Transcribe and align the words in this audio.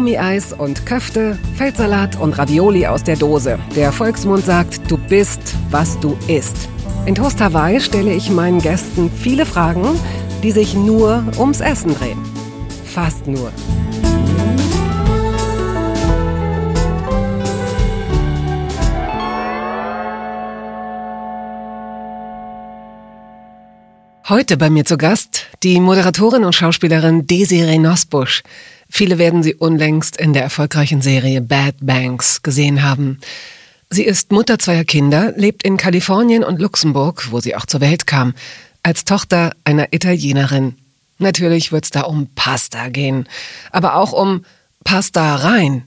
Gummieis 0.00 0.54
und 0.54 0.86
Köfte, 0.86 1.38
Feldsalat 1.56 2.18
und 2.18 2.32
Ravioli 2.38 2.86
aus 2.86 3.04
der 3.04 3.16
Dose. 3.16 3.58
Der 3.76 3.92
Volksmund 3.92 4.46
sagt, 4.46 4.90
du 4.90 4.96
bist, 4.96 5.42
was 5.70 6.00
du 6.00 6.16
isst. 6.26 6.70
In 7.04 7.14
Toast 7.14 7.38
Hawaii 7.38 7.82
stelle 7.82 8.14
ich 8.14 8.30
meinen 8.30 8.62
Gästen 8.62 9.10
viele 9.10 9.44
Fragen, 9.44 9.84
die 10.42 10.52
sich 10.52 10.72
nur 10.72 11.22
ums 11.38 11.60
Essen 11.60 11.94
drehen. 11.94 12.18
Fast 12.86 13.26
nur. 13.26 13.52
Heute 24.30 24.56
bei 24.56 24.70
mir 24.70 24.86
zu 24.86 24.96
Gast 24.96 25.46
die 25.62 25.78
Moderatorin 25.78 26.44
und 26.44 26.54
Schauspielerin 26.54 27.26
Desiree 27.26 27.78
Nosbusch. 27.78 28.42
Viele 28.90 29.18
werden 29.18 29.42
sie 29.42 29.54
unlängst 29.54 30.16
in 30.16 30.32
der 30.32 30.42
erfolgreichen 30.42 31.00
Serie 31.00 31.40
Bad 31.40 31.76
Banks 31.80 32.42
gesehen 32.42 32.82
haben. 32.82 33.20
Sie 33.88 34.04
ist 34.04 34.32
Mutter 34.32 34.58
zweier 34.58 34.84
Kinder, 34.84 35.32
lebt 35.36 35.62
in 35.62 35.76
Kalifornien 35.76 36.44
und 36.44 36.60
Luxemburg, 36.60 37.28
wo 37.30 37.40
sie 37.40 37.54
auch 37.56 37.66
zur 37.66 37.80
Welt 37.80 38.06
kam, 38.06 38.34
als 38.82 39.04
Tochter 39.04 39.52
einer 39.64 39.92
Italienerin. 39.92 40.74
Natürlich 41.18 41.70
wird's 41.70 41.90
da 41.90 42.02
um 42.02 42.26
Pasta 42.34 42.88
gehen, 42.88 43.28
aber 43.70 43.94
auch 43.94 44.12
um 44.12 44.44
Pasta 44.84 45.36
rein. 45.36 45.84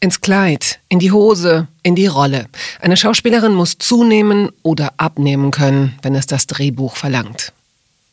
Ins 0.00 0.20
Kleid, 0.20 0.80
in 0.88 0.98
die 0.98 1.12
Hose, 1.12 1.68
in 1.82 1.94
die 1.94 2.08
Rolle. 2.08 2.46
Eine 2.80 2.96
Schauspielerin 2.96 3.54
muss 3.54 3.78
zunehmen 3.78 4.50
oder 4.62 4.94
abnehmen 4.96 5.52
können, 5.52 5.98
wenn 6.02 6.14
es 6.14 6.26
das 6.26 6.46
Drehbuch 6.46 6.96
verlangt 6.96 7.52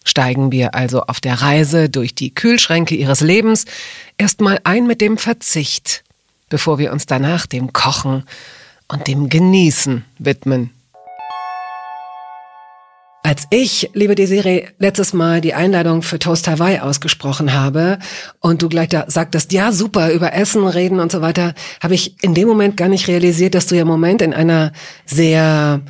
steigen 0.10 0.52
wir 0.52 0.76
also 0.76 1.04
auf 1.04 1.22
der 1.22 1.42
Reise 1.42 1.90
durch 1.90 2.16
die 2.16 2.34
Kühlschränke 2.34 2.96
ihres 2.96 3.22
Lebens 3.22 3.66
erstmal 4.18 4.60
ein 4.64 4.88
mit 4.88 5.02
dem 5.02 5.18
Verzicht, 5.18 6.04
bevor 6.50 6.80
wir 6.80 6.92
uns 6.92 7.06
danach 7.06 7.46
dem 7.46 7.72
Kochen 7.72 8.24
und 8.88 9.08
dem 9.08 9.30
Genießen 9.30 10.04
widmen. 10.18 10.72
Als 13.22 13.46
ich, 13.52 13.92
liebe 13.94 14.16
Desiree, 14.16 14.70
letztes 14.80 15.14
Mal 15.14 15.42
die 15.42 15.54
Einladung 15.54 16.02
für 16.02 16.18
Toast 16.18 16.48
Hawaii 16.48 16.80
ausgesprochen 16.80 17.54
habe 17.54 18.00
und 18.40 18.62
du 18.62 18.70
gleich 18.70 18.90
da 18.90 19.06
sagtest, 19.08 19.52
ja 19.52 19.72
super, 19.72 20.12
über 20.14 20.34
Essen 20.34 20.66
reden 20.66 21.00
und 21.00 21.12
so 21.12 21.22
weiter, 21.22 21.54
habe 21.84 21.94
ich 21.94 22.24
in 22.24 22.34
dem 22.34 22.48
Moment 22.48 22.78
gar 22.78 22.88
nicht 22.88 23.08
realisiert, 23.08 23.56
dass 23.56 23.68
du 23.68 23.76
ja 23.76 23.84
im 23.84 23.88
Moment 23.88 24.22
in 24.22 24.34
einer 24.34 24.72
sehr 25.06 25.82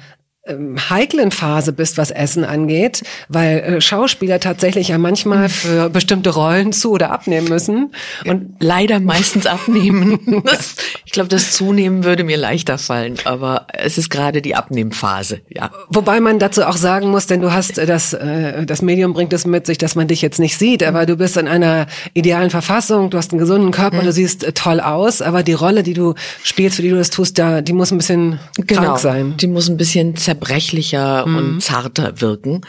heiklen 0.90 1.32
Phase 1.32 1.74
bist, 1.74 1.98
was 1.98 2.12
Essen 2.12 2.44
angeht, 2.44 3.04
weil 3.28 3.60
äh, 3.60 3.82
Schauspieler 3.82 4.40
tatsächlich 4.40 4.90
ja 4.90 4.98
manchmal 4.98 5.44
mhm. 5.44 5.50
für 5.50 5.90
bestimmte 5.90 6.32
Rollen 6.32 6.74
zu 6.74 6.92
oder 6.92 7.12
abnehmen 7.12 7.48
müssen 7.48 7.92
und 8.26 8.56
leider 8.60 9.00
meistens 9.00 9.46
abnehmen. 9.46 10.44
Das, 10.46 10.76
ich 11.06 11.12
glaube, 11.12 11.30
das 11.30 11.52
Zunehmen 11.52 12.04
würde 12.04 12.24
mir 12.24 12.38
leichter 12.38 12.78
fallen, 12.78 13.16
aber 13.26 13.68
es 13.74 13.98
ist 13.98 14.10
gerade 14.10 14.42
die 14.42 14.56
Abnehmphase, 14.56 15.42
ja. 15.50 15.72
Wobei 15.90 16.20
man 16.20 16.40
dazu 16.40 16.64
auch 16.64 16.78
sagen 16.78 17.10
muss, 17.10 17.28
denn 17.28 17.42
du 17.42 17.52
hast 17.52 17.78
äh, 17.78 17.86
das 17.86 18.14
äh, 18.14 18.66
das 18.66 18.82
Medium 18.82 19.14
bringt 19.14 19.34
es 19.34 19.46
mit 19.46 19.66
sich, 19.66 19.78
dass 19.78 19.96
man 19.96 20.08
dich 20.08 20.22
jetzt 20.22 20.40
nicht 20.40 20.58
sieht, 20.58 20.84
aber 20.84 21.06
du 21.06 21.16
bist 21.16 21.38
in 21.38 21.48
einer 21.48 21.88
idealen 22.14 22.50
Verfassung, 22.50 23.10
du 23.10 23.18
hast 23.18 23.32
einen 23.32 23.40
gesunden 23.40 23.72
Körper, 23.72 24.02
mhm. 24.02 24.06
du 24.06 24.12
siehst 24.12 24.56
toll 24.56 24.80
aus, 24.80 25.22
aber 25.22 25.44
die 25.44 25.54
Rolle, 25.54 25.84
die 25.84 25.94
du 25.94 26.16
spielst, 26.44 26.78
für 26.78 26.82
die 26.82 26.90
du 26.90 26.98
das 26.98 27.10
tust, 27.10 27.38
da 27.38 27.62
die 27.62 27.74
muss 27.74 27.92
ein 27.92 27.98
bisschen 27.98 28.40
genau, 28.66 28.82
krank 28.82 29.00
sein. 29.00 29.38
Die 29.38 29.48
muss 29.48 29.70
ein 29.70 29.78
bisschen 29.78 30.18
zerbrechlicher 30.40 31.26
mhm. 31.26 31.38
und 31.38 31.62
zarter 31.62 32.22
wirken. 32.22 32.62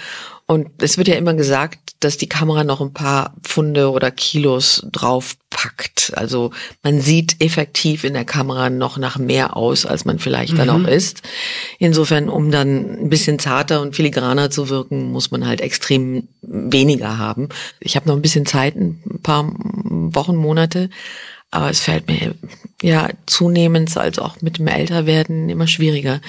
Und 0.46 0.68
es 0.82 0.98
wird 0.98 1.06
ja 1.06 1.14
immer 1.14 1.34
gesagt, 1.34 1.78
dass 2.00 2.16
die 2.16 2.28
Kamera 2.28 2.64
noch 2.64 2.80
ein 2.80 2.92
paar 2.92 3.34
Pfunde 3.44 3.90
oder 3.92 4.10
Kilos 4.10 4.84
draufpackt. 4.90 6.12
Also 6.16 6.50
man 6.82 7.00
sieht 7.00 7.40
effektiv 7.40 8.02
in 8.02 8.14
der 8.14 8.24
Kamera 8.24 8.68
noch 8.68 8.98
nach 8.98 9.16
mehr 9.16 9.56
aus, 9.56 9.86
als 9.86 10.04
man 10.06 10.18
vielleicht 10.18 10.54
mhm. 10.54 10.56
dann 10.56 10.70
auch 10.70 10.88
ist. 10.88 11.22
Insofern, 11.78 12.28
um 12.28 12.50
dann 12.50 13.02
ein 13.02 13.10
bisschen 13.10 13.38
zarter 13.38 13.80
und 13.80 13.94
filigraner 13.94 14.50
zu 14.50 14.68
wirken, 14.70 15.12
muss 15.12 15.30
man 15.30 15.46
halt 15.46 15.60
extrem 15.60 16.26
weniger 16.42 17.18
haben. 17.18 17.48
Ich 17.78 17.94
habe 17.94 18.08
noch 18.08 18.16
ein 18.16 18.22
bisschen 18.22 18.46
Zeit, 18.46 18.74
ein 18.74 19.20
paar 19.22 19.44
Wochen, 19.44 20.34
Monate. 20.34 20.90
Aber 21.52 21.68
es 21.68 21.80
fällt 21.80 22.06
mir 22.06 22.34
ja 22.80 23.08
zunehmend, 23.26 23.96
als 23.96 24.20
auch 24.20 24.40
mit 24.40 24.58
dem 24.58 24.68
Älterwerden, 24.68 25.48
immer 25.48 25.66
schwieriger. 25.66 26.20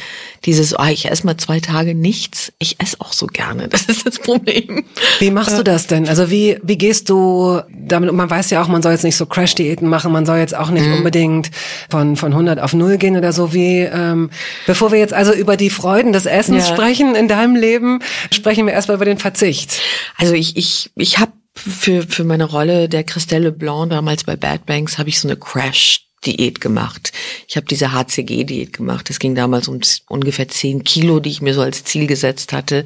Dieses, 0.45 0.77
oh, 0.77 0.85
ich 0.89 1.09
esse 1.09 1.25
mal 1.27 1.37
zwei 1.37 1.59
Tage 1.59 1.93
nichts. 1.93 2.51
Ich 2.57 2.79
esse 2.79 2.97
auch 2.99 3.13
so 3.13 3.27
gerne. 3.27 3.69
Das 3.81 3.83
ist 3.83 4.05
das 4.05 4.19
Problem. 4.19 4.83
Wie 5.19 5.31
machst 5.31 5.57
du 5.57 5.63
das 5.63 5.87
denn? 5.87 6.07
Also 6.07 6.29
wie, 6.29 6.59
wie 6.61 6.77
gehst 6.77 7.09
du 7.09 7.61
damit? 7.69 8.11
Man 8.11 8.29
weiß 8.29 8.49
ja 8.49 8.61
auch, 8.61 8.67
man 8.67 8.81
soll 8.81 8.91
jetzt 8.91 9.03
nicht 9.03 9.15
so 9.15 9.25
Crash-Diäten 9.25 9.87
machen. 9.87 10.11
Man 10.11 10.25
soll 10.25 10.37
jetzt 10.37 10.55
auch 10.55 10.69
nicht 10.69 10.85
mhm. 10.85 10.95
unbedingt 10.95 11.51
von, 11.89 12.15
von 12.15 12.31
100 12.31 12.59
auf 12.59 12.73
0 12.73 12.97
gehen 12.97 13.15
oder 13.15 13.31
so 13.31 13.53
wie, 13.53 13.79
ähm, 13.79 14.29
bevor 14.67 14.91
wir 14.91 14.99
jetzt 14.99 15.13
also 15.13 15.33
über 15.33 15.57
die 15.57 15.69
Freuden 15.69 16.13
des 16.13 16.25
Essens 16.25 16.67
ja. 16.67 16.73
sprechen 16.73 17.15
in 17.15 17.27
deinem 17.27 17.55
Leben, 17.55 17.99
sprechen 18.31 18.65
wir 18.65 18.73
erstmal 18.73 18.95
über 18.95 19.05
den 19.05 19.17
Verzicht. 19.17 19.79
Also 20.17 20.33
ich, 20.33 20.57
ich, 20.57 20.91
ich 20.95 21.17
habe 21.19 21.31
für, 21.61 22.03
für 22.03 22.23
meine 22.23 22.45
Rolle 22.45 22.89
der 22.89 23.03
Christelle 23.03 23.49
Leblanc 23.49 23.89
damals 23.91 24.23
bei 24.23 24.35
Bad 24.35 24.65
Banks 24.65 24.97
habe 24.97 25.09
ich 25.09 25.19
so 25.19 25.27
eine 25.27 25.37
Crash 25.37 26.10
Diät 26.25 26.61
gemacht. 26.61 27.11
Ich 27.47 27.55
habe 27.55 27.65
diese 27.65 27.93
HCG-Diät 27.93 28.73
gemacht. 28.73 29.09
Es 29.09 29.17
ging 29.17 29.33
damals 29.33 29.67
um 29.67 29.79
ungefähr 30.07 30.47
zehn 30.47 30.83
Kilo, 30.83 31.19
die 31.19 31.31
ich 31.31 31.41
mir 31.41 31.53
so 31.53 31.61
als 31.61 31.83
Ziel 31.83 32.05
gesetzt 32.05 32.53
hatte. 32.53 32.85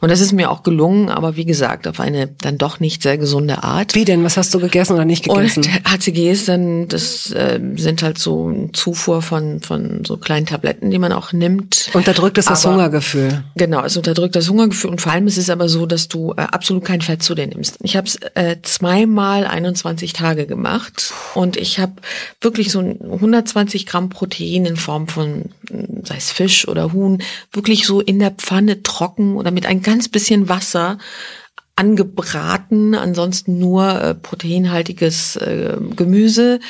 Und 0.00 0.10
das 0.10 0.20
ist 0.20 0.32
mir 0.32 0.50
auch 0.50 0.62
gelungen, 0.62 1.10
aber 1.10 1.36
wie 1.36 1.44
gesagt, 1.44 1.86
auf 1.86 2.00
eine 2.00 2.28
dann 2.28 2.56
doch 2.56 2.80
nicht 2.80 3.02
sehr 3.02 3.18
gesunde 3.18 3.62
Art. 3.62 3.94
Wie 3.94 4.04
denn? 4.04 4.24
Was 4.24 4.36
hast 4.36 4.54
du 4.54 4.60
gegessen 4.60 4.94
oder 4.94 5.04
nicht 5.04 5.24
gegessen? 5.24 5.64
Und 5.64 5.84
HCG 5.84 6.30
ist 6.30 6.48
dann, 6.48 6.88
das 6.88 7.30
äh, 7.32 7.60
sind 7.76 8.02
halt 8.02 8.18
so 8.18 8.48
ein 8.48 8.72
Zufuhr 8.72 9.20
von, 9.20 9.60
von 9.60 10.04
so 10.06 10.16
kleinen 10.16 10.46
Tabletten, 10.46 10.90
die 10.90 10.98
man 10.98 11.12
auch 11.12 11.32
nimmt. 11.32 11.90
Unterdrückt 11.92 12.38
ist 12.38 12.48
das 12.48 12.64
Hungergefühl. 12.64 13.44
Genau, 13.56 13.84
es 13.84 13.96
unterdrückt 13.96 14.36
das 14.36 14.48
Hungergefühl. 14.48 14.90
Und 14.90 15.00
vor 15.02 15.12
allem 15.12 15.26
ist 15.26 15.36
es 15.36 15.50
aber 15.50 15.68
so, 15.68 15.84
dass 15.84 16.08
du 16.08 16.32
äh, 16.32 16.42
absolut 16.42 16.84
kein 16.84 17.02
Fett 17.02 17.22
zu 17.22 17.34
dir 17.34 17.46
nimmst. 17.46 17.76
Ich 17.82 17.96
habe 17.96 18.06
es 18.06 18.16
äh, 18.34 18.56
zweimal 18.62 19.46
21 19.46 20.14
Tage 20.14 20.46
gemacht 20.46 21.12
und 21.34 21.56
ich 21.56 21.78
habe 21.78 21.92
wirklich 22.40 22.69
so 22.70 22.80
120 22.80 23.86
Gramm 23.86 24.08
Protein 24.08 24.66
in 24.66 24.76
Form 24.76 25.08
von, 25.08 25.46
sei 26.04 26.16
es 26.16 26.30
Fisch 26.30 26.66
oder 26.68 26.92
Huhn, 26.92 27.22
wirklich 27.52 27.86
so 27.86 28.00
in 28.00 28.18
der 28.18 28.30
Pfanne 28.30 28.82
trocken 28.82 29.36
oder 29.36 29.50
mit 29.50 29.66
ein 29.66 29.82
ganz 29.82 30.08
bisschen 30.08 30.48
Wasser 30.48 30.98
angebraten, 31.80 32.94
ansonsten 32.94 33.58
nur 33.58 34.02
äh, 34.02 34.14
proteinhaltiges 34.14 35.36
äh, 35.36 35.78
Gemüse, 35.96 36.60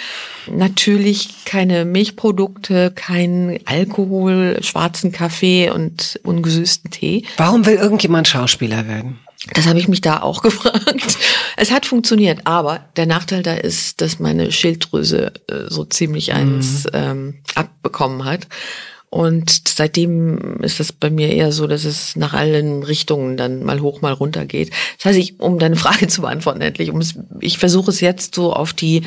natürlich 0.47 1.45
keine 1.45 1.85
Milchprodukte, 1.85 2.93
kein 2.95 3.59
Alkohol, 3.65 4.59
schwarzen 4.63 5.11
Kaffee 5.11 5.71
und 5.71 6.21
ungesüßten 6.23 6.93
Tee. 6.93 7.25
Warum 7.39 7.67
will 7.67 7.75
irgendjemand 7.75 8.29
Schauspieler 8.29 8.87
werden? 8.87 9.19
Das 9.55 9.67
habe 9.67 9.79
ich 9.79 9.89
mich 9.89 10.01
da 10.01 10.21
auch 10.21 10.43
gefragt. 10.43 11.19
Es 11.57 11.71
hat 11.71 11.87
funktioniert, 11.87 12.41
aber 12.45 12.81
der 12.97 13.07
Nachteil 13.07 13.43
da 13.43 13.55
ist, 13.55 14.01
dass 14.01 14.19
meine 14.19 14.53
Schilddrüse 14.53 15.33
äh, 15.49 15.69
so 15.69 15.85
ziemlich 15.85 16.33
eins 16.33 16.85
mhm. 16.85 16.91
ähm, 16.93 17.35
abbekommen 17.55 18.25
hat. 18.25 18.47
Und 19.11 19.67
seitdem 19.69 20.61
ist 20.63 20.79
das 20.79 20.93
bei 20.93 21.11
mir 21.11 21.33
eher 21.33 21.51
so, 21.51 21.67
dass 21.67 21.85
es 21.85 22.15
nach 22.15 22.33
allen 22.33 22.85
Richtungen 22.85 23.37
dann 23.37 23.65
mal 23.65 23.81
hoch, 23.81 24.03
mal 24.03 24.13
runter 24.13 24.45
geht. 24.45 24.71
Das 24.99 25.07
heißt, 25.07 25.19
ich, 25.19 25.41
um 25.41 25.59
deine 25.59 25.77
Frage 25.85 26.07
zu 26.07 26.21
beantworten, 26.21 26.61
endlich, 26.61 26.91
um 26.91 27.01
es, 27.01 27.15
ich 27.41 27.59
versuche 27.59 27.91
es 27.91 28.01
jetzt 28.01 28.37
so 28.37 28.53
auf 28.53 28.73
die 28.73 29.03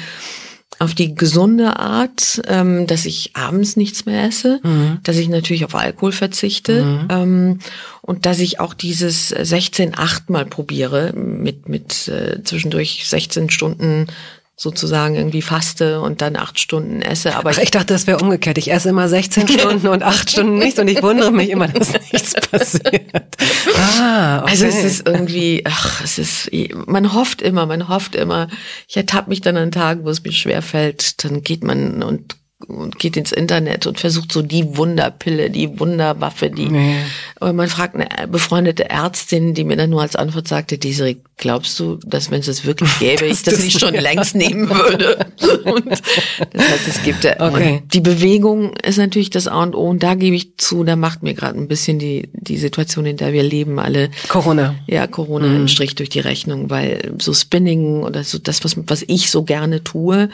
auf 0.84 0.94
die 0.94 1.16
gesunde 1.16 1.80
Art, 1.80 2.42
ähm, 2.48 2.86
dass 2.88 3.06
ich 3.06 3.32
abends 3.36 3.78
nichts 3.78 4.06
mehr 4.06 4.26
esse, 4.26 4.60
mhm. 4.64 5.00
dass 5.04 5.18
ich 5.18 5.30
natürlich 5.30 5.64
auf 5.66 5.76
Alkohol 5.76 6.12
verzichte 6.12 6.84
mhm. 6.84 7.08
ähm, 7.10 7.60
und 8.02 8.26
dass 8.26 8.40
ich 8.40 8.60
auch 8.60 8.74
dieses 8.74 9.34
16-8 9.34 10.24
mal 10.28 10.46
probiere 10.46 11.14
mit 11.14 11.70
mit 11.70 12.08
äh, 12.10 12.44
zwischendurch 12.44 13.08
16 13.08 13.50
Stunden 13.50 14.08
sozusagen 14.56 15.16
irgendwie 15.16 15.42
faste 15.42 16.00
und 16.00 16.22
dann 16.22 16.36
acht 16.36 16.60
Stunden 16.60 17.02
esse. 17.02 17.36
Aber 17.36 17.52
Ach, 17.52 17.58
ich, 17.58 17.72
dachte, 17.72 17.94
das 17.94 18.06
wäre 18.06 18.20
umgekehrt. 18.20 18.58
Ich 18.58 18.72
esse 18.72 18.90
immer 18.90 19.08
16 19.08 19.48
Stunden 19.60 19.88
und 19.88 20.04
acht 20.04 20.30
Stunden 20.30 20.60
nichts 20.60 20.80
und 20.80 20.88
ich 20.88 21.02
wundere 21.02 21.32
mich 21.32 21.50
immer, 21.50 21.68
dass 21.68 21.94
nichts 22.12 22.34
passiert. 22.34 23.38
Ah, 23.76 24.42
okay. 24.42 24.52
Also 24.52 24.66
es 24.66 24.84
ist 24.84 25.08
irgendwie, 25.08 25.64
ach, 25.66 26.04
es 26.04 26.20
ist, 26.20 26.52
man 26.88 27.14
hofft 27.14 27.42
immer, 27.42 27.66
man 27.66 27.90
hofft 27.90 28.16
immer. 28.16 28.48
Ich 28.88 28.96
ertappe 28.96 29.30
mich 29.30 29.42
dann 29.42 29.58
an 29.58 29.72
Tagen, 29.72 30.06
wo 30.06 30.10
es 30.10 30.24
mir 30.24 30.32
schwer 30.32 30.62
fällt, 30.62 31.24
dann 31.24 31.42
geht 31.42 31.64
man 31.64 32.04
und 32.04 32.36
und 32.68 33.00
geht 33.00 33.18
ins 33.18 33.32
Internet 33.32 33.88
und 33.88 34.00
versucht 34.00 34.32
so 34.32 34.42
die 34.42 34.78
Wunderpille, 34.78 35.50
die 35.50 35.80
Wunderwaffe, 35.80 36.50
die. 36.50 36.70
Nee. 36.70 36.96
Aber 37.40 37.54
man 37.54 37.68
fragt 37.68 37.96
eine 37.96 38.28
befreundete 38.28 38.90
Ärztin, 38.90 39.54
die 39.54 39.64
mir 39.64 39.78
dann 39.78 39.90
nur 39.90 40.02
als 40.02 40.16
Antwort 40.16 40.48
sagte, 40.48 40.78
diese, 40.78 41.16
glaubst 41.38 41.80
du, 41.80 42.00
dass 42.06 42.32
wenn 42.32 42.40
es 42.40 42.46
das 42.46 42.66
wirklich 42.66 42.90
gäbe, 43.00 43.26
ich 43.26 43.44
das 43.44 43.64
nicht 43.64 43.80
schon 43.80 43.94
längst 43.94 44.36
nehmen 44.36 44.70
würde? 44.70 45.26
und 45.66 45.90
das 45.90 46.70
heißt, 46.70 46.88
es 46.88 47.04
gibt 47.04 47.24
ja, 47.24 47.40
okay. 47.40 47.84
die 47.94 48.02
Bewegung 48.02 48.74
ist 48.78 48.98
natürlich 48.98 49.30
das 49.30 49.48
A 49.48 49.64
und 49.64 49.76
O 49.76 49.90
und 49.90 50.04
da 50.04 50.16
gebe 50.16 50.36
ich 50.36 50.58
zu, 50.58 50.84
da 50.84 50.96
macht 50.96 51.24
mir 51.24 51.34
gerade 51.34 51.58
ein 51.58 51.68
bisschen 51.68 52.00
die, 52.00 52.30
die 52.34 52.58
Situation, 52.58 53.06
in 53.06 53.18
der 53.18 53.34
wir 53.34 53.44
leben, 53.44 53.80
alle. 53.80 54.10
Corona. 54.30 54.76
Ja, 54.88 55.08
Corona 55.08 55.48
mhm. 55.48 55.56
im 55.56 55.68
Strich 55.68 55.96
durch 55.96 56.10
die 56.10 56.20
Rechnung, 56.20 56.70
weil 56.70 57.14
so 57.20 57.34
Spinning 57.34 58.04
oder 58.04 58.24
so 58.24 58.38
das, 58.38 58.64
was, 58.64 58.78
was 58.88 59.04
ich 59.08 59.30
so 59.30 59.44
gerne 59.44 59.84
tue, 59.84 60.30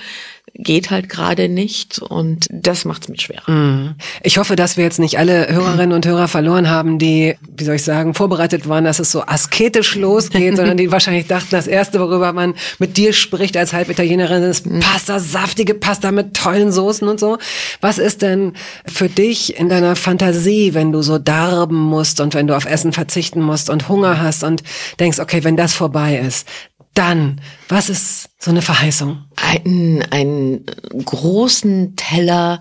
geht 0.54 0.92
halt 0.92 1.10
gerade 1.10 1.50
nicht 1.50 2.00
und 2.00 2.48
das 2.52 2.86
macht 2.86 3.04
es 3.04 3.10
mit 3.10 3.22
schwer. 3.22 3.42
Mhm. 3.48 3.96
Ich 4.24 4.38
hoffe, 4.38 4.56
dass 4.56 4.78
wir 4.78 4.84
jetzt 4.84 5.00
nicht 5.00 5.18
alle 5.18 5.48
Hörerinnen 5.50 5.94
und 5.94 6.06
Hörer 6.06 6.28
verloren 6.28 6.70
haben, 6.70 7.00
die, 7.00 7.36
wie 7.58 7.64
soll 7.64 7.76
ich 7.76 7.84
sagen, 7.84 8.14
vorbereitet 8.14 8.68
waren, 8.68 8.84
dass 8.84 9.00
es 9.00 9.12
so 9.12 9.24
asketisch 9.24 9.96
losgeht, 9.96 10.56
sondern 10.58 10.78
die 10.78 10.92
wahrscheinlich 10.92 11.28
dachten, 11.28 11.50
das 11.52 11.68
Erste, 11.68 12.00
worüber 12.00 12.34
man 12.34 12.56
mit 12.80 12.98
dir 12.98 13.14
spricht 13.14 13.58
als 13.58 13.74
Halbitalienerin, 13.74 14.44
ist 14.44 14.66
mhm. 14.66 14.80
Pasta, 14.80 15.20
saftige 15.20 15.74
Pasta 15.74 16.12
mit 16.12 16.34
tollen 16.36 16.72
Soßen 16.72 17.08
und 17.08 17.20
so. 17.20 17.38
Was 17.82 17.98
ist 17.98 18.22
denn 18.22 18.54
für 18.86 19.10
dich 19.10 19.58
in 19.58 19.70
deiner 19.70 19.96
Fantasie, 19.96 20.74
wenn 20.74 20.92
du 20.92 21.02
so 21.02 21.18
darben 21.20 21.78
musst 21.78 22.20
und 22.20 22.34
wenn 22.34 22.48
du 22.48 22.56
auf 22.56 22.66
Essen 22.66 22.94
verzichten 22.94 23.42
musst 23.42 23.70
und 23.70 23.90
Hunger 23.90 24.22
hast 24.22 24.44
und 24.44 24.64
denkst, 25.00 25.20
okay, 25.20 25.44
wenn 25.44 25.58
das 25.58 25.74
vorbei 25.74 26.18
ist, 26.18 26.48
dann, 26.94 27.42
was 27.68 27.90
ist 27.90 28.30
so 28.40 28.52
eine 28.52 28.62
Verheißung? 28.62 29.26
Einen, 29.36 30.04
einen 30.12 30.66
großen 31.06 31.96
Teller 31.96 32.60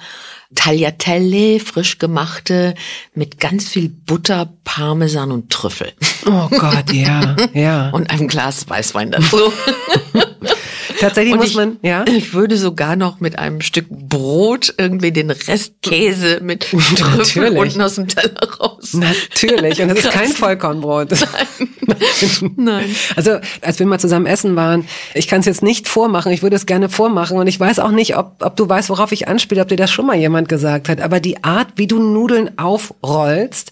Tagliatelle, 0.55 1.61
frisch 1.61 1.99
gemachte, 1.99 2.75
mit 3.15 3.39
ganz 3.39 3.69
viel 3.69 3.91
Butter, 3.91 4.51
Parmesan 4.65 5.31
und 5.31 5.51
Trüffel. 5.51 5.93
Oh 6.25 6.49
Gott, 6.49 6.91
ja, 6.91 7.37
ja. 7.53 7.91
Und 7.91 8.11
einem 8.11 8.29
Glas 8.29 8.69
Weißwein 8.69 9.11
dazu. 9.11 9.37
Tatsächlich 11.01 11.35
und 11.35 11.41
muss 11.41 11.51
ich, 11.51 11.57
man, 11.57 11.77
ja. 11.83 12.05
Ich 12.07 12.35
würde 12.35 12.57
sogar 12.57 12.97
noch 12.97 13.21
mit 13.21 13.39
einem 13.39 13.61
Stück 13.61 13.87
Brot 13.89 14.75
irgendwie 14.77 15.13
den 15.13 15.31
Rest 15.31 15.75
Käse 15.83 16.41
mit 16.43 16.61
Trüffel 16.97 17.57
unten 17.57 17.81
aus 17.81 17.97
dem 17.97 18.09
Teller 18.09 18.49
raus. 18.61 18.95
Natürlich. 18.95 19.81
Und 19.81 19.89
das 19.89 19.99
ist 19.99 20.11
kein 20.11 20.31
Vollkornbrot. 20.31 21.11
Nein. 21.87 22.53
Nein. 22.57 22.97
Also, 23.17 23.39
als 23.61 23.79
wir 23.79 23.87
mal 23.87 23.99
zusammen 23.99 24.27
essen 24.27 24.57
waren, 24.57 24.87
ich 25.15 25.29
kann 25.29 25.41
es 25.41 25.47
jetzt 25.47 25.63
nicht 25.63 25.89
vormachen, 25.89 26.33
ich 26.33 26.43
würde 26.43 26.57
es 26.57 26.67
gerne 26.67 26.89
vormachen 26.89 27.39
und 27.39 27.47
ich 27.47 27.59
weiß 27.59 27.79
auch 27.79 27.91
nicht, 27.91 28.17
ob, 28.17 28.37
ob 28.41 28.57
du 28.57 28.69
weißt, 28.69 28.91
worauf 28.91 29.13
ich 29.13 29.29
anspiele, 29.29 29.63
ob 29.63 29.69
dir 29.69 29.77
das 29.77 29.91
schon 29.91 30.07
mal 30.07 30.17
jemand 30.17 30.49
gesagt 30.49 30.89
hat, 30.89 31.01
aber 31.01 31.21
die 31.21 31.45
Art, 31.45 31.69
wie 31.77 31.87
du 31.87 31.99
Nudeln 31.99 32.59
aufrollst, 32.59 33.71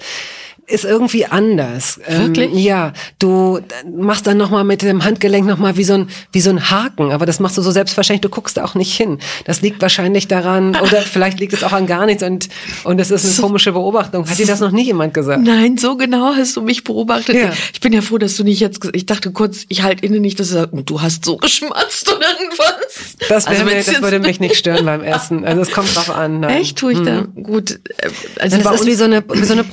ist 0.66 0.84
irgendwie 0.84 1.26
anders. 1.26 2.00
Ähm, 2.06 2.34
Wirklich? 2.34 2.52
Ähm, 2.52 2.58
ja, 2.58 2.92
du 3.18 3.60
machst 3.96 4.26
dann 4.26 4.36
nochmal 4.36 4.64
mit 4.64 4.82
dem 4.82 5.04
Handgelenk 5.04 5.46
nochmal 5.46 5.76
wie 5.76 5.84
so 5.84 5.94
ein 5.94 6.08
wie 6.32 6.40
so 6.40 6.50
ein 6.50 6.70
Haken, 6.70 7.12
aber 7.12 7.26
das 7.26 7.40
machst 7.40 7.56
du 7.56 7.62
so 7.62 7.70
selbstverständlich, 7.70 8.22
du 8.22 8.28
guckst 8.28 8.56
da 8.56 8.64
auch 8.64 8.74
nicht 8.74 8.94
hin. 8.94 9.18
Das 9.44 9.60
liegt 9.62 9.80
wahrscheinlich 9.80 10.28
daran 10.28 10.76
oder 10.82 11.02
vielleicht 11.02 11.38
liegt 11.38 11.52
es 11.52 11.62
auch 11.62 11.72
an 11.72 11.86
gar 11.86 12.06
nichts 12.06 12.22
und 12.22 12.48
und 12.84 13.00
es 13.00 13.10
ist 13.10 13.24
eine 13.24 13.34
so, 13.34 13.42
komische 13.42 13.72
Beobachtung. 13.72 14.28
Hat 14.28 14.38
dir 14.38 14.46
das 14.46 14.60
noch 14.60 14.72
nie 14.72 14.84
jemand 14.84 15.14
gesagt? 15.14 15.42
Nein, 15.42 15.78
so 15.78 15.96
genau 15.96 16.34
hast 16.34 16.56
du 16.56 16.62
mich 16.62 16.84
beobachtet. 16.84 17.36
Ja. 17.36 17.52
Ich 17.72 17.80
bin 17.80 17.92
ja 17.92 18.00
froh, 18.00 18.18
dass 18.18 18.36
du 18.36 18.44
nicht 18.44 18.60
jetzt 18.60 18.80
ich 18.92 19.06
dachte 19.06 19.30
kurz, 19.30 19.64
ich 19.68 19.82
halte 19.82 20.04
inne 20.04 20.20
nicht, 20.20 20.40
dass 20.40 20.48
du 20.48 20.54
sagst, 20.54 20.72
du 20.86 21.00
hast 21.00 21.24
so 21.24 21.36
geschmatzt 21.36 22.12
oder 22.12 22.26
irgendwas. 22.40 23.16
Das, 23.28 23.46
also 23.46 23.64
mir, 23.64 23.76
das 23.76 24.02
würde 24.02 24.18
mich 24.18 24.40
nicht 24.40 24.56
stören 24.56 24.84
beim 24.84 25.02
Essen. 25.04 25.44
Also 25.44 25.62
es 25.62 25.70
kommt 25.70 25.94
drauf 25.94 26.10
an. 26.10 26.40
Nein. 26.40 26.60
Echt 26.60 26.78
tue 26.78 26.92
ich 26.92 26.98
hm. 26.98 27.04
da 27.04 27.26
gut. 27.40 27.78
Äh, 27.98 28.08
also 28.40 28.56
das 28.58 28.80
ist 28.80 28.86
wie 28.86 28.94
so 28.94 29.04
eine 29.04 29.22
wie 29.28 29.44
so 29.44 29.52
eine 29.52 29.64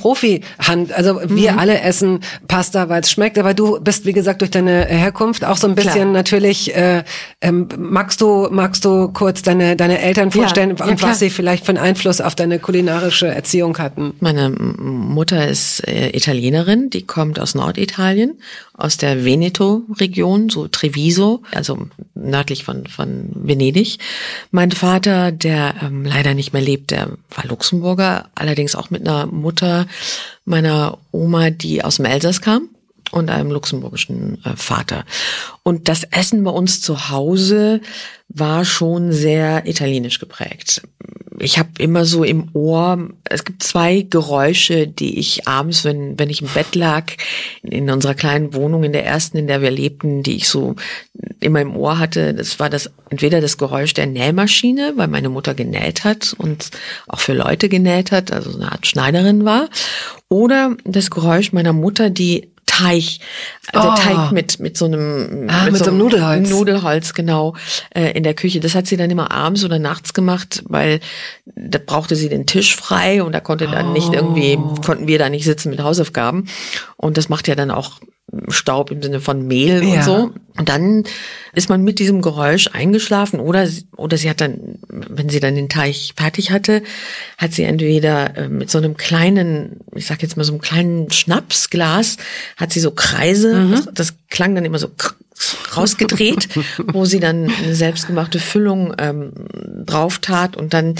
Profi-Hand 0.84 0.92
also 0.92 1.20
wir 1.24 1.52
mhm. 1.52 1.58
alle 1.58 1.80
essen 1.80 2.20
Pasta, 2.48 2.88
weil 2.88 3.02
es 3.02 3.10
schmeckt, 3.10 3.38
aber 3.38 3.54
du 3.54 3.80
bist, 3.80 4.06
wie 4.06 4.12
gesagt, 4.12 4.40
durch 4.40 4.50
deine 4.50 4.86
Herkunft 4.86 5.44
auch 5.44 5.56
so 5.56 5.66
ein 5.66 5.74
bisschen 5.74 5.92
Klar. 5.92 6.06
natürlich, 6.06 6.74
äh, 6.74 7.04
ähm, 7.40 7.68
magst 7.76 8.20
du, 8.20 8.48
magst 8.50 8.84
du 8.84 9.08
kurz 9.08 9.42
deine, 9.42 9.76
deine 9.76 10.00
Eltern 10.00 10.30
vorstellen 10.30 10.76
ja, 10.78 10.84
und 10.84 11.00
ja, 11.00 11.08
was 11.08 11.18
sie 11.18 11.30
vielleicht 11.30 11.64
für 11.64 11.70
einen 11.70 11.78
Einfluss 11.78 12.20
auf 12.20 12.34
deine 12.34 12.58
kulinarische 12.58 13.26
Erziehung 13.26 13.78
hatten? 13.78 14.14
Meine 14.20 14.50
Mutter 14.50 15.48
ist 15.48 15.86
äh, 15.86 16.10
Italienerin, 16.10 16.90
die 16.90 17.02
kommt 17.02 17.38
aus 17.40 17.54
Norditalien, 17.54 18.38
aus 18.76 18.96
der 18.96 19.24
Veneto-Region, 19.24 20.50
so 20.50 20.68
Treviso, 20.68 21.42
also 21.52 21.86
nördlich 22.14 22.64
von, 22.64 22.86
von 22.86 23.30
Venedig. 23.34 23.98
Mein 24.50 24.72
Vater, 24.72 25.30
der 25.32 25.74
ähm, 25.82 26.04
leider 26.04 26.34
nicht 26.34 26.52
mehr 26.52 26.62
lebt, 26.62 26.90
der 26.90 27.10
war 27.30 27.46
Luxemburger, 27.46 28.28
allerdings 28.34 28.74
auch 28.74 28.90
mit 28.90 29.06
einer 29.06 29.26
Mutter 29.26 29.86
meiner 30.44 30.98
Oma, 31.12 31.50
die 31.50 31.84
aus 31.84 31.96
dem 31.96 32.04
Elsass 32.04 32.40
kam 32.40 32.68
und 33.10 33.30
einem 33.30 33.50
luxemburgischen 33.50 34.44
äh, 34.44 34.56
Vater. 34.56 35.04
Und 35.62 35.88
das 35.88 36.04
Essen 36.04 36.44
bei 36.44 36.50
uns 36.50 36.80
zu 36.80 37.10
Hause 37.10 37.80
war 38.28 38.64
schon 38.64 39.12
sehr 39.12 39.66
italienisch 39.66 40.18
geprägt. 40.18 40.82
Ich 41.38 41.58
habe 41.58 41.70
immer 41.78 42.04
so 42.04 42.24
im 42.24 42.48
Ohr, 42.54 43.08
es 43.24 43.44
gibt 43.44 43.62
zwei 43.62 44.02
Geräusche, 44.02 44.86
die 44.86 45.18
ich 45.18 45.46
abends, 45.46 45.84
wenn, 45.84 46.18
wenn 46.18 46.30
ich 46.30 46.42
im 46.42 46.48
Bett 46.48 46.74
lag, 46.74 47.12
in 47.62 47.90
unserer 47.90 48.14
kleinen 48.14 48.54
Wohnung, 48.54 48.84
in 48.84 48.92
der 48.92 49.04
ersten, 49.04 49.36
in 49.36 49.46
der 49.46 49.60
wir 49.60 49.70
lebten, 49.70 50.22
die 50.22 50.36
ich 50.36 50.48
so 50.48 50.76
immer 51.40 51.60
im 51.60 51.76
Ohr 51.76 51.98
hatte. 51.98 52.34
Das 52.34 52.60
war 52.60 52.70
das 52.70 52.90
entweder 53.10 53.40
das 53.40 53.58
Geräusch 53.58 53.94
der 53.94 54.06
Nähmaschine, 54.06 54.94
weil 54.96 55.08
meine 55.08 55.28
Mutter 55.28 55.54
genäht 55.54 56.04
hat 56.04 56.34
und 56.38 56.70
auch 57.08 57.20
für 57.20 57.34
Leute 57.34 57.68
genäht 57.68 58.10
hat, 58.10 58.32
also 58.32 58.54
eine 58.54 58.72
Art 58.72 58.86
Schneiderin 58.86 59.44
war, 59.44 59.68
oder 60.28 60.76
das 60.84 61.10
Geräusch 61.10 61.52
meiner 61.52 61.72
Mutter, 61.72 62.10
die 62.10 62.53
Teig, 62.78 63.18
oh. 63.74 63.80
der 63.80 63.94
Teig 63.94 64.32
mit 64.32 64.60
mit 64.60 64.76
so 64.76 64.86
einem 64.86 65.48
ah, 65.48 65.64
mit, 65.64 65.74
mit 65.74 65.84
so 65.84 65.90
einem 65.90 65.98
Nudelholz, 65.98 66.50
Nudelholz 66.50 67.14
genau 67.14 67.54
äh, 67.94 68.12
in 68.12 68.22
der 68.22 68.34
Küche. 68.34 68.60
Das 68.60 68.74
hat 68.74 68.86
sie 68.86 68.96
dann 68.96 69.10
immer 69.10 69.30
abends 69.30 69.64
oder 69.64 69.78
nachts 69.78 70.14
gemacht, 70.14 70.62
weil 70.66 71.00
da 71.44 71.78
brauchte 71.84 72.16
sie 72.16 72.28
den 72.28 72.46
Tisch 72.46 72.74
frei 72.74 73.22
und 73.22 73.32
da 73.32 73.40
konnte 73.40 73.66
dann 73.66 73.88
oh. 73.88 73.92
nicht 73.92 74.12
irgendwie 74.12 74.58
konnten 74.84 75.06
wir 75.06 75.18
da 75.18 75.28
nicht 75.28 75.44
sitzen 75.44 75.70
mit 75.70 75.80
Hausaufgaben 75.80 76.48
und 76.96 77.16
das 77.16 77.28
macht 77.28 77.48
ja 77.48 77.54
dann 77.54 77.70
auch 77.70 78.00
Staub 78.48 78.90
im 78.90 79.02
Sinne 79.02 79.20
von 79.20 79.46
Mehl 79.46 79.82
ja. 79.82 79.94
und 79.94 80.04
so. 80.04 80.30
Und 80.56 80.68
dann 80.68 81.04
ist 81.52 81.68
man 81.68 81.82
mit 81.82 81.98
diesem 81.98 82.22
Geräusch 82.22 82.70
eingeschlafen 82.72 83.40
oder, 83.40 83.68
oder 83.96 84.16
sie 84.16 84.30
hat 84.30 84.40
dann, 84.40 84.78
wenn 84.88 85.28
sie 85.28 85.40
dann 85.40 85.56
den 85.56 85.68
Teich 85.68 86.14
fertig 86.16 86.50
hatte, 86.50 86.82
hat 87.38 87.52
sie 87.52 87.64
entweder 87.64 88.36
äh, 88.36 88.48
mit 88.48 88.70
so 88.70 88.78
einem 88.78 88.96
kleinen, 88.96 89.80
ich 89.94 90.06
sag 90.06 90.22
jetzt 90.22 90.36
mal 90.36 90.44
so 90.44 90.52
einem 90.52 90.60
kleinen 90.60 91.10
Schnapsglas, 91.10 92.18
hat 92.56 92.72
sie 92.72 92.80
so 92.80 92.92
Kreise, 92.92 93.54
mhm. 93.54 93.70
das, 93.72 93.88
das, 93.92 94.14
klang 94.30 94.56
dann 94.56 94.64
immer 94.64 94.80
so 94.80 94.88
rausgedreht, 95.76 96.48
wo 96.92 97.04
sie 97.04 97.20
dann 97.20 97.48
eine 97.62 97.74
selbstgemachte 97.74 98.40
Füllung 98.40 98.94
ähm, 98.98 99.32
drauf 99.84 100.18
tat 100.18 100.56
und 100.56 100.74
dann 100.74 100.96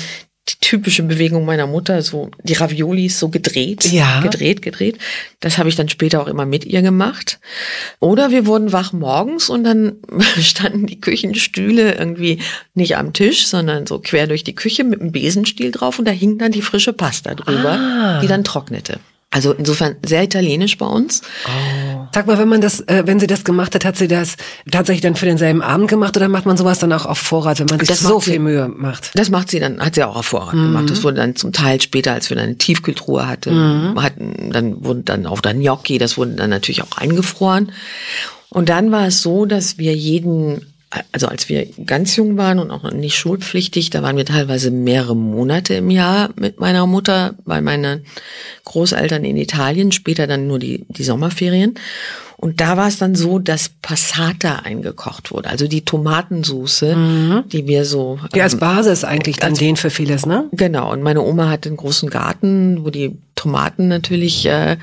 die 0.48 0.56
typische 0.60 1.02
Bewegung 1.02 1.46
meiner 1.46 1.66
Mutter, 1.66 2.02
so 2.02 2.30
die 2.42 2.52
Raviolis 2.52 3.18
so 3.18 3.30
gedreht, 3.30 3.90
ja. 3.90 4.20
gedreht, 4.20 4.60
gedreht. 4.60 4.98
Das 5.40 5.56
habe 5.56 5.70
ich 5.70 5.76
dann 5.76 5.88
später 5.88 6.20
auch 6.20 6.26
immer 6.26 6.44
mit 6.44 6.66
ihr 6.66 6.82
gemacht. 6.82 7.40
Oder 7.98 8.30
wir 8.30 8.44
wurden 8.44 8.72
wach 8.72 8.92
morgens 8.92 9.48
und 9.48 9.64
dann 9.64 9.96
standen 10.40 10.86
die 10.86 11.00
Küchenstühle 11.00 11.94
irgendwie 11.94 12.40
nicht 12.74 12.98
am 12.98 13.14
Tisch, 13.14 13.46
sondern 13.46 13.86
so 13.86 13.98
quer 14.00 14.26
durch 14.26 14.44
die 14.44 14.54
Küche 14.54 14.84
mit 14.84 15.00
einem 15.00 15.12
Besenstiel 15.12 15.70
drauf 15.70 15.98
und 15.98 16.04
da 16.06 16.12
hing 16.12 16.36
dann 16.36 16.52
die 16.52 16.62
frische 16.62 16.92
Pasta 16.92 17.34
drüber, 17.34 17.72
ah. 17.72 18.20
die 18.20 18.26
dann 18.26 18.44
trocknete. 18.44 19.00
Also 19.30 19.52
insofern 19.52 19.96
sehr 20.06 20.22
italienisch 20.22 20.78
bei 20.78 20.86
uns. 20.86 21.22
Oh. 21.46 21.83
Sag 22.14 22.28
mal, 22.28 22.38
wenn 22.38 22.48
man 22.48 22.60
das, 22.60 22.78
äh, 22.82 23.02
wenn 23.06 23.18
sie 23.18 23.26
das 23.26 23.42
gemacht 23.42 23.74
hat, 23.74 23.84
hat 23.84 23.96
sie 23.96 24.06
das 24.06 24.36
tatsächlich 24.70 25.00
dann 25.00 25.16
für 25.16 25.26
denselben 25.26 25.62
Abend 25.62 25.88
gemacht 25.88 26.16
oder 26.16 26.28
macht 26.28 26.46
man 26.46 26.56
sowas 26.56 26.78
dann 26.78 26.92
auch 26.92 27.06
auf 27.06 27.18
Vorrat, 27.18 27.58
wenn 27.58 27.66
man 27.66 27.80
sich 27.80 27.88
das 27.88 27.98
so 27.98 28.20
viel 28.20 28.38
Mühe 28.38 28.68
macht? 28.68 29.10
Das 29.14 29.30
macht 29.30 29.50
sie 29.50 29.58
dann, 29.58 29.80
hat 29.80 29.96
sie 29.96 30.04
auch 30.04 30.14
auf 30.14 30.26
Vorrat 30.26 30.54
mhm. 30.54 30.66
gemacht. 30.66 30.90
Das 30.90 31.02
wurde 31.02 31.16
dann 31.16 31.34
zum 31.34 31.52
Teil 31.52 31.80
später, 31.80 32.12
als 32.12 32.30
wir 32.30 32.36
dann 32.36 32.44
eine 32.46 32.56
Tiefkühltruhe 32.56 33.26
hatten, 33.26 33.54
mhm. 33.94 34.00
hatten, 34.00 34.52
dann 34.52 34.84
wurden 34.84 35.04
dann 35.04 35.26
auch 35.26 35.40
dann 35.40 35.58
Gnocchi, 35.58 35.98
das 35.98 36.16
wurde 36.16 36.34
dann 36.34 36.50
natürlich 36.50 36.84
auch 36.84 36.96
eingefroren. 36.96 37.72
Und 38.48 38.68
dann 38.68 38.92
war 38.92 39.08
es 39.08 39.20
so, 39.20 39.44
dass 39.44 39.78
wir 39.78 39.96
jeden 39.96 40.73
also 41.12 41.26
als 41.26 41.48
wir 41.48 41.66
ganz 41.86 42.16
jung 42.16 42.36
waren 42.36 42.58
und 42.58 42.70
auch 42.70 42.90
nicht 42.92 43.16
schulpflichtig, 43.16 43.90
da 43.90 44.02
waren 44.02 44.16
wir 44.16 44.24
teilweise 44.24 44.70
mehrere 44.70 45.16
Monate 45.16 45.74
im 45.74 45.90
Jahr 45.90 46.30
mit 46.36 46.60
meiner 46.60 46.86
Mutter 46.86 47.34
bei 47.44 47.60
meinen 47.60 48.04
Großeltern 48.64 49.24
in 49.24 49.36
Italien, 49.36 49.92
später 49.92 50.26
dann 50.26 50.46
nur 50.46 50.58
die, 50.58 50.84
die 50.88 51.04
Sommerferien. 51.04 51.74
Und 52.36 52.60
da 52.60 52.76
war 52.76 52.88
es 52.88 52.98
dann 52.98 53.14
so, 53.14 53.38
dass 53.38 53.70
Passata 53.80 54.56
eingekocht 54.64 55.30
wurde, 55.30 55.48
also 55.48 55.66
die 55.66 55.84
Tomatensoße, 55.84 56.94
mhm. 56.94 57.44
die 57.50 57.66
wir 57.66 57.84
so. 57.84 58.18
Die 58.34 58.42
als 58.42 58.54
ähm, 58.54 58.60
Basis 58.60 59.04
eigentlich 59.04 59.36
dann 59.36 59.54
den 59.54 59.76
für 59.76 59.90
vieles, 59.90 60.26
ne? 60.26 60.48
Genau. 60.52 60.92
Und 60.92 61.02
meine 61.02 61.22
Oma 61.22 61.48
hatte 61.48 61.70
einen 61.70 61.78
großen 61.78 62.10
Garten, 62.10 62.84
wo 62.84 62.90
die 62.90 63.16
Tomaten 63.44 63.88
natürlich 63.88 64.46
äh, 64.46 64.78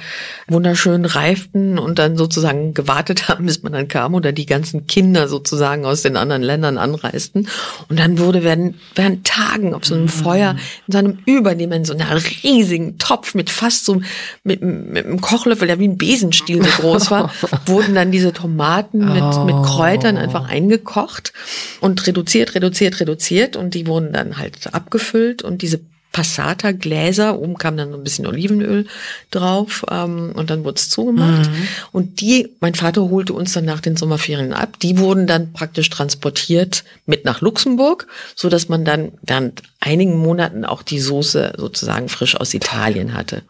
wunderschön 0.48 1.06
reiften 1.06 1.80
und 1.80 1.98
dann 1.98 2.16
sozusagen 2.16 2.76
gewartet 2.76 3.28
haben, 3.28 3.48
bis 3.48 3.64
man 3.64 3.74
dann 3.74 3.88
kam 3.88 4.14
oder 4.14 4.32
die 4.32 4.46
ganzen 4.46 4.86
Kinder 4.86 5.28
sozusagen 5.28 5.84
aus 5.84 6.04
den 6.04 6.16
anderen 6.16 6.44
Ländern 6.44 6.78
anreisten. 6.78 7.48
Und 7.90 7.98
dann 7.98 8.20
wurde 8.20 8.44
während, 8.44 8.76
während 8.94 9.26
Tagen 9.26 9.74
auf 9.74 9.84
so 9.84 9.96
einem 9.96 10.10
Feuer 10.10 10.56
in 10.88 10.92
so 10.92 10.98
einem 11.00 11.18
überdimensionalen 11.26 12.24
riesigen 12.44 13.00
Topf 13.00 13.34
mit 13.34 13.50
fast 13.50 13.86
so 13.86 14.02
mit, 14.44 14.62
mit 14.62 15.06
einem 15.06 15.22
Kochlöffel, 15.22 15.68
der 15.68 15.80
wie 15.80 15.88
ein 15.88 15.98
Besenstiel 15.98 16.64
so 16.64 16.70
groß 16.82 17.10
war, 17.10 17.34
wurden 17.66 17.96
dann 17.96 18.12
diese 18.12 18.32
Tomaten 18.32 19.00
mit, 19.00 19.24
oh. 19.24 19.44
mit 19.46 19.56
Kräutern 19.66 20.18
einfach 20.18 20.48
eingekocht 20.48 21.34
und 21.80 22.06
reduziert, 22.06 22.54
reduziert, 22.54 23.00
reduziert 23.00 23.56
und 23.56 23.74
die 23.74 23.88
wurden 23.88 24.14
dann 24.14 24.38
halt 24.38 24.72
abgefüllt 24.72 25.42
und 25.42 25.64
diese 25.64 25.80
Passata 26.12 26.74
Gläser, 26.74 27.40
oben 27.40 27.58
kam 27.58 27.78
dann 27.78 27.94
ein 27.94 28.04
bisschen 28.04 28.28
Olivenöl 28.28 28.86
drauf 29.30 29.86
ähm, 29.90 30.34
und 30.36 30.50
dann 30.50 30.66
wurde 30.66 30.76
es 30.76 30.90
zugemacht. 30.90 31.50
Mhm. 31.50 31.68
Und 31.94 32.22
die, 32.22 32.50
mein 32.60 32.76
Vater 32.76 33.10
holte 33.10 33.34
uns 33.34 33.54
dann 33.54 33.64
nach 33.64 33.80
den 33.80 33.96
Sommerferien 33.96 34.52
ab, 34.52 34.78
die 34.82 34.98
wurden 34.98 35.26
dann 35.26 35.54
praktisch 35.54 35.90
transportiert 35.90 36.84
mit 37.06 37.24
nach 37.24 37.40
Luxemburg, 37.40 38.08
so 38.36 38.50
dass 38.50 38.68
man 38.68 38.84
dann 38.84 39.14
während 39.22 39.64
einigen 39.80 40.18
Monaten 40.18 40.66
auch 40.66 40.84
die 40.84 41.00
Soße 41.00 41.54
sozusagen 41.58 42.10
frisch 42.10 42.36
aus 42.36 42.54
Italien 42.54 43.14
hatte. 43.14 43.44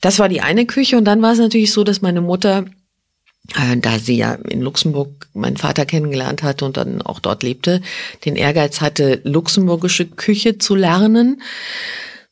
Das 0.00 0.20
war 0.20 0.28
die 0.28 0.40
eine 0.40 0.66
Küche 0.66 0.96
und 0.96 1.04
dann 1.04 1.20
war 1.20 1.32
es 1.32 1.38
natürlich 1.38 1.72
so, 1.72 1.82
dass 1.82 2.00
meine 2.00 2.20
Mutter 2.20 2.64
da 3.80 3.98
sie 3.98 4.16
ja 4.16 4.34
in 4.34 4.62
Luxemburg 4.62 5.28
meinen 5.34 5.56
Vater 5.56 5.84
kennengelernt 5.84 6.42
hatte 6.42 6.64
und 6.64 6.76
dann 6.76 7.02
auch 7.02 7.18
dort 7.18 7.42
lebte, 7.42 7.82
den 8.24 8.36
Ehrgeiz 8.36 8.80
hatte, 8.80 9.20
luxemburgische 9.24 10.06
Küche 10.06 10.58
zu 10.58 10.74
lernen. 10.74 11.42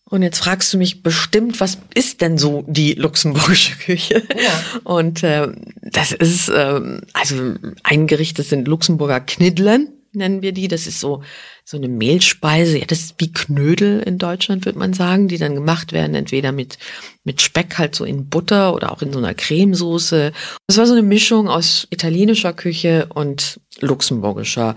Und 0.04 0.22
jetzt 0.22 0.38
fragst 0.38 0.72
du 0.72 0.78
mich 0.78 1.02
bestimmt, 1.02 1.60
was 1.60 1.78
ist 1.94 2.20
denn 2.20 2.36
so 2.36 2.64
die 2.66 2.94
luxemburgische 2.94 3.76
Küche? 3.76 4.22
Ja. 4.36 4.80
Und 4.84 5.22
äh, 5.22 5.48
das 5.82 6.12
ist 6.12 6.48
äh, 6.48 6.80
also 7.12 7.54
ein 7.84 8.06
Gericht, 8.06 8.38
das 8.38 8.48
sind 8.48 8.66
Luxemburger 8.66 9.20
Knidlen, 9.20 9.99
nennen 10.12 10.42
wir 10.42 10.52
die. 10.52 10.68
Das 10.68 10.86
ist 10.86 11.00
so 11.00 11.22
so 11.70 11.76
eine 11.76 11.88
Mehlspeise, 11.88 12.78
ja, 12.78 12.84
das 12.84 12.98
ist 12.98 13.14
wie 13.18 13.32
Knödel 13.32 14.00
in 14.00 14.18
Deutschland, 14.18 14.64
würde 14.64 14.78
man 14.78 14.92
sagen, 14.92 15.28
die 15.28 15.38
dann 15.38 15.54
gemacht 15.54 15.92
werden, 15.92 16.16
entweder 16.16 16.50
mit, 16.50 16.78
mit 17.22 17.40
Speck 17.40 17.78
halt 17.78 17.94
so 17.94 18.04
in 18.04 18.28
Butter 18.28 18.74
oder 18.74 18.90
auch 18.90 19.02
in 19.02 19.12
so 19.12 19.20
einer 19.20 19.34
Cremesoße. 19.34 20.32
Das 20.66 20.78
war 20.78 20.86
so 20.86 20.94
eine 20.94 21.02
Mischung 21.02 21.48
aus 21.48 21.86
italienischer 21.90 22.52
Küche 22.54 23.06
und 23.14 23.60
luxemburgischer 23.78 24.74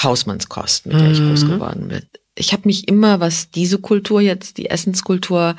Hausmannskost, 0.00 0.86
mit 0.86 0.94
der 0.94 1.08
mhm. 1.08 1.12
ich 1.12 1.18
groß 1.18 1.50
geworden 1.50 1.88
bin. 1.88 2.02
Ich 2.36 2.52
habe 2.52 2.62
mich 2.66 2.86
immer, 2.86 3.18
was 3.18 3.50
diese 3.50 3.78
Kultur 3.78 4.20
jetzt, 4.20 4.56
die 4.56 4.70
Essenskultur 4.70 5.56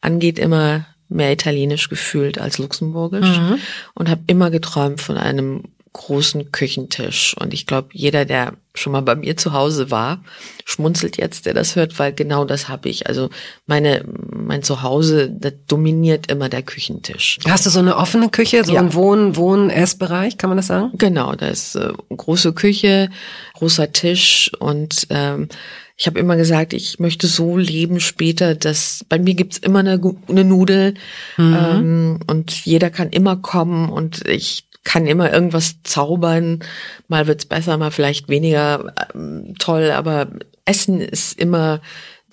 angeht, 0.00 0.40
immer 0.40 0.86
mehr 1.08 1.30
italienisch 1.30 1.88
gefühlt 1.88 2.38
als 2.40 2.58
luxemburgisch 2.58 3.38
mhm. 3.38 3.58
und 3.94 4.08
habe 4.08 4.22
immer 4.26 4.50
geträumt 4.50 5.00
von 5.00 5.16
einem 5.16 5.62
großen 5.94 6.52
Küchentisch. 6.52 7.34
Und 7.38 7.54
ich 7.54 7.66
glaube, 7.66 7.88
jeder, 7.92 8.24
der 8.26 8.54
schon 8.74 8.92
mal 8.92 9.00
bei 9.00 9.14
mir 9.14 9.36
zu 9.36 9.52
Hause 9.52 9.90
war, 9.90 10.22
schmunzelt 10.64 11.16
jetzt, 11.16 11.46
der 11.46 11.54
das 11.54 11.76
hört, 11.76 11.98
weil 12.00 12.12
genau 12.12 12.44
das 12.44 12.68
habe 12.68 12.88
ich. 12.88 13.06
Also 13.06 13.30
meine, 13.66 14.04
mein 14.30 14.64
Zuhause, 14.64 15.30
da 15.30 15.50
dominiert 15.50 16.30
immer 16.30 16.48
der 16.48 16.62
Küchentisch. 16.62 17.38
Hast 17.48 17.64
du 17.64 17.70
so 17.70 17.78
eine 17.78 17.96
offene 17.96 18.28
Küche, 18.28 18.64
so 18.64 18.74
ja. 18.74 18.80
ein 18.80 18.92
Wohn-, 18.92 19.36
Wohn-, 19.36 19.70
Essbereich, 19.70 20.36
kann 20.36 20.50
man 20.50 20.56
das 20.56 20.66
sagen? 20.66 20.90
Genau, 20.98 21.34
da 21.36 21.46
ist 21.46 21.76
äh, 21.76 21.92
große 22.14 22.52
Küche, 22.52 23.08
großer 23.54 23.92
Tisch 23.92 24.50
und 24.58 25.06
ähm, 25.10 25.48
ich 25.96 26.08
habe 26.08 26.18
immer 26.18 26.36
gesagt, 26.36 26.72
ich 26.72 26.98
möchte 26.98 27.28
so 27.28 27.56
leben 27.56 28.00
später, 28.00 28.56
dass 28.56 29.04
bei 29.08 29.18
mir 29.18 29.34
gibt's 29.34 29.58
immer 29.58 29.78
eine, 29.78 30.00
eine 30.28 30.44
Nudel 30.44 30.94
mhm. 31.36 31.56
ähm, 31.56 32.20
und 32.26 32.64
jeder 32.64 32.90
kann 32.90 33.10
immer 33.10 33.36
kommen 33.36 33.88
und 33.88 34.26
ich 34.26 34.63
kann 34.84 35.06
immer 35.06 35.32
irgendwas 35.32 35.76
zaubern. 35.82 36.60
Mal 37.08 37.26
wird's 37.26 37.46
besser, 37.46 37.76
mal 37.76 37.90
vielleicht 37.90 38.28
weniger 38.28 38.94
ähm, 39.14 39.54
toll, 39.58 39.90
aber 39.90 40.28
Essen 40.64 41.00
ist 41.00 41.38
immer 41.38 41.80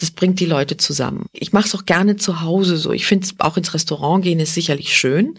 das 0.01 0.09
bringt 0.09 0.39
die 0.39 0.47
Leute 0.47 0.77
zusammen. 0.77 1.27
Ich 1.31 1.53
mache 1.53 1.67
es 1.67 1.75
auch 1.75 1.85
gerne 1.85 2.15
zu 2.15 2.41
Hause 2.41 2.77
so. 2.77 2.91
Ich 2.91 3.05
finde 3.05 3.27
auch 3.37 3.55
ins 3.55 3.75
Restaurant 3.75 4.23
gehen 4.23 4.39
ist 4.39 4.55
sicherlich 4.55 4.97
schön, 4.97 5.37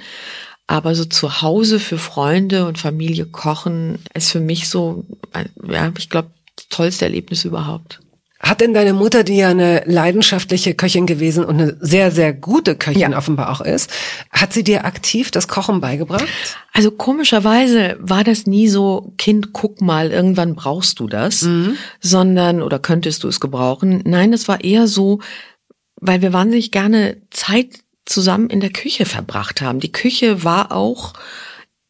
aber 0.69 0.95
so 0.95 1.05
zu 1.05 1.43
Hause 1.43 1.81
für 1.81 1.99
Freunde 1.99 2.67
und 2.67 2.79
Familie 2.79 3.27
kochen 3.27 3.99
ist 4.15 4.31
für 4.31 4.41
mich 4.41 4.69
so, 4.69 5.05
ja, 5.69 5.93
ich 5.99 6.09
glaube, 6.09 6.31
das 6.55 6.69
tollste 6.69 7.07
Erlebnis 7.07 7.45
überhaupt. 7.45 8.02
Hat 8.43 8.61
denn 8.61 8.75
deine 8.75 8.93
Mutter, 8.93 9.23
die 9.23 9.37
ja 9.37 9.51
eine 9.51 9.85
leidenschaftliche 9.87 10.75
Köchin 10.75 11.07
gewesen 11.07 11.45
und 11.45 11.61
eine 11.61 11.77
sehr, 11.81 12.11
sehr 12.11 12.33
gute 12.33 12.75
Köchin 12.75 13.13
ja. 13.13 13.17
offenbar 13.17 13.51
auch 13.51 13.61
ist, 13.61 13.89
hat 14.33 14.53
sie 14.53 14.65
dir 14.65 14.85
aktiv 14.85 15.31
das 15.31 15.47
Kochen 15.47 15.81
beigebracht? 15.81 16.27
Also 16.73 16.91
komischerweise 16.91 17.97
war 18.01 18.25
das 18.25 18.47
nie 18.47 18.67
so, 18.67 19.15
Kind, 19.17 19.53
guck 19.53 19.81
mal, 19.81 20.11
irgendwann 20.11 20.57
brauchst 20.57 20.99
du 20.99 21.07
das, 21.07 21.43
mhm. 21.43 21.77
sondern, 22.01 22.63
oder 22.63 22.81
könntest 22.81 23.23
du 23.23 23.29
es 23.29 23.39
gebrauchen. 23.39 24.03
Nein, 24.05 24.33
es 24.33 24.49
war 24.49 24.65
eher 24.65 24.89
so, 24.89 25.21
weil 26.01 26.21
wir 26.21 26.33
wahnsinnig 26.33 26.73
gerne 26.73 27.19
Zeit 27.31 27.79
zusammen 28.07 28.51
in 28.51 28.59
der 28.59 28.71
Küche 28.71 29.05
verbracht 29.05 29.61
haben. 29.63 29.79
Die 29.79 29.93
Küche 29.93 30.43
war 30.43 30.73
auch 30.73 31.13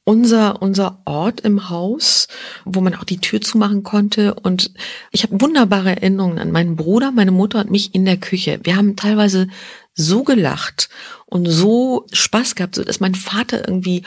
unser, 0.05 0.61
unser 0.61 1.01
Ort 1.05 1.41
im 1.41 1.71
Haus, 1.71 2.27
wo 2.65 2.81
man 2.81 2.95
auch 2.95 3.05
die 3.05 3.19
Tür 3.19 3.41
zumachen 3.41 3.83
konnte. 3.83 4.35
Und 4.35 4.73
ich 5.11 5.23
habe 5.23 5.41
wunderbare 5.41 5.91
Erinnerungen 5.91 6.39
an 6.39 6.51
meinen 6.51 6.77
Bruder, 6.77 7.13
meine 7.13 7.31
Mutter 7.31 7.61
und 7.61 7.71
mich 7.71 7.95
in 7.95 8.05
der 8.05 8.17
Küche. 8.17 8.61
Wir 8.65 8.77
haben 8.77 8.97
teilweise 8.97 9.47
so 9.95 10.25
gelacht 10.25 10.89
und 11.27 11.47
so 11.47 12.07
Spaß 12.13 12.55
gehabt, 12.55 12.75
so 12.75 12.85
dass 12.85 13.01
mein 13.01 13.15
Vater 13.15 13.69
irgendwie, 13.69 14.03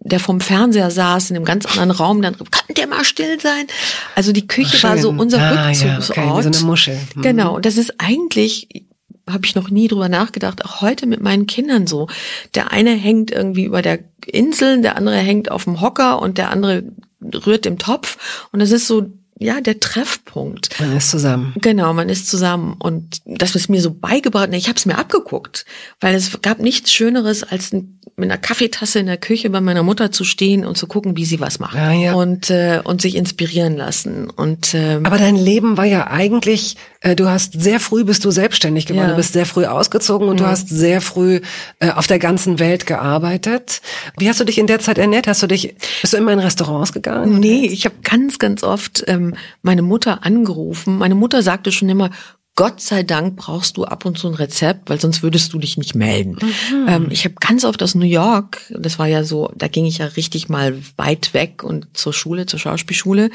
der 0.00 0.18
vom 0.18 0.40
Fernseher 0.40 0.90
saß 0.90 1.30
in 1.30 1.36
einem 1.36 1.44
ganz 1.44 1.66
anderen 1.66 1.90
Raum, 1.90 2.22
dann 2.22 2.36
kann 2.36 2.74
der 2.76 2.86
mal 2.86 3.04
still 3.04 3.38
sein. 3.40 3.66
Also 4.14 4.32
die 4.32 4.46
Küche 4.48 4.78
Schön. 4.78 4.90
war 4.90 4.98
so 4.98 5.10
unser 5.10 5.40
ah, 5.40 5.68
Rückzugsort. 5.68 6.16
Ja, 6.16 6.32
okay, 6.32 6.42
so 6.42 6.58
eine 6.58 6.66
Muschel. 6.66 6.98
Mhm. 7.14 7.22
Genau. 7.22 7.56
Und 7.56 7.66
das 7.66 7.76
ist 7.76 7.94
eigentlich 7.98 8.86
habe 9.28 9.44
ich 9.44 9.56
noch 9.56 9.70
nie 9.70 9.88
drüber 9.88 10.08
nachgedacht, 10.08 10.64
auch 10.64 10.80
heute 10.80 11.06
mit 11.06 11.20
meinen 11.20 11.46
Kindern 11.46 11.86
so. 11.86 12.06
Der 12.54 12.70
eine 12.70 12.92
hängt 12.92 13.32
irgendwie 13.32 13.64
über 13.64 13.82
der 13.82 13.98
Insel, 14.26 14.82
der 14.82 14.96
andere 14.96 15.16
hängt 15.16 15.50
auf 15.50 15.64
dem 15.64 15.80
Hocker 15.80 16.20
und 16.20 16.38
der 16.38 16.50
andere 16.50 16.84
rührt 17.22 17.66
im 17.66 17.78
Topf. 17.78 18.48
Und 18.52 18.60
das 18.60 18.70
ist 18.70 18.86
so 18.86 19.10
ja, 19.38 19.60
der 19.60 19.80
Treffpunkt. 19.80 20.80
Man 20.80 20.96
ist 20.96 21.10
zusammen. 21.10 21.52
Genau, 21.60 21.92
man 21.92 22.08
ist 22.08 22.28
zusammen. 22.28 22.74
Und 22.78 23.20
das 23.26 23.54
ist 23.54 23.68
mir 23.68 23.82
so 23.82 23.92
beigebracht. 23.92 24.48
Ich 24.52 24.68
habe 24.68 24.78
es 24.78 24.86
mir 24.86 24.96
abgeguckt, 24.96 25.66
weil 26.00 26.14
es 26.14 26.40
gab 26.40 26.58
nichts 26.58 26.90
Schöneres, 26.90 27.42
als 27.44 27.72
mit 27.72 28.30
einer 28.30 28.38
Kaffeetasse 28.38 28.98
in 28.98 29.06
der 29.06 29.18
Küche 29.18 29.50
bei 29.50 29.60
meiner 29.60 29.82
Mutter 29.82 30.10
zu 30.10 30.24
stehen 30.24 30.64
und 30.64 30.78
zu 30.78 30.86
gucken, 30.86 31.18
wie 31.18 31.26
sie 31.26 31.38
was 31.38 31.58
macht. 31.58 31.74
Ja, 31.74 31.92
ja. 31.92 32.14
Und, 32.14 32.48
äh, 32.48 32.80
und 32.82 33.02
sich 33.02 33.14
inspirieren 33.14 33.76
lassen. 33.76 34.30
Und, 34.30 34.72
ähm, 34.74 35.04
Aber 35.04 35.18
dein 35.18 35.36
Leben 35.36 35.76
war 35.76 35.84
ja 35.84 36.06
eigentlich, 36.06 36.76
du 37.14 37.28
hast 37.28 37.60
sehr 37.60 37.78
früh 37.78 38.04
bist 38.04 38.24
du 38.24 38.30
selbstständig 38.30 38.86
geworden, 38.86 39.04
ja. 39.04 39.10
du 39.10 39.16
bist 39.16 39.32
sehr 39.32 39.46
früh 39.46 39.66
ausgezogen 39.66 40.28
und 40.28 40.36
mhm. 40.36 40.44
du 40.44 40.46
hast 40.46 40.68
sehr 40.68 41.00
früh 41.00 41.40
äh, 41.78 41.90
auf 41.90 42.06
der 42.06 42.18
ganzen 42.18 42.58
Welt 42.58 42.86
gearbeitet. 42.86 43.80
Wie 44.18 44.28
hast 44.28 44.40
du 44.40 44.44
dich 44.44 44.58
in 44.58 44.66
der 44.66 44.80
Zeit 44.80 44.98
ernährt? 44.98 45.26
Hast 45.26 45.42
du 45.42 45.46
dich, 45.46 45.74
bist 46.00 46.12
du 46.12 46.16
immer 46.16 46.32
in 46.32 46.38
Restaurants 46.38 46.92
gegangen? 46.92 47.38
Nee, 47.38 47.66
ich 47.66 47.84
habe 47.84 47.96
ganz, 48.02 48.38
ganz 48.38 48.62
oft 48.62 49.04
ähm, 49.06 49.34
meine 49.62 49.82
Mutter 49.82 50.24
angerufen. 50.24 50.98
Meine 50.98 51.14
Mutter 51.14 51.42
sagte 51.42 51.70
schon 51.70 51.88
immer, 51.88 52.10
Gott 52.56 52.80
sei 52.80 53.02
Dank 53.02 53.36
brauchst 53.36 53.76
du 53.76 53.84
ab 53.84 54.06
und 54.06 54.16
zu 54.16 54.28
ein 54.28 54.34
Rezept, 54.34 54.88
weil 54.88 54.98
sonst 54.98 55.22
würdest 55.22 55.52
du 55.52 55.58
dich 55.58 55.76
nicht 55.76 55.94
melden. 55.94 56.38
Mhm. 56.40 56.88
Ähm, 56.88 57.06
ich 57.10 57.26
habe 57.26 57.34
ganz 57.38 57.66
oft 57.66 57.82
aus 57.82 57.94
New 57.94 58.06
York, 58.06 58.62
das 58.70 58.98
war 58.98 59.06
ja 59.06 59.24
so, 59.24 59.52
da 59.54 59.68
ging 59.68 59.84
ich 59.84 59.98
ja 59.98 60.06
richtig 60.06 60.48
mal 60.48 60.74
weit 60.96 61.34
weg 61.34 61.62
und 61.62 61.86
zur 61.92 62.14
Schule, 62.14 62.46
zur 62.46 62.58
Schauspielschule. 62.58 63.30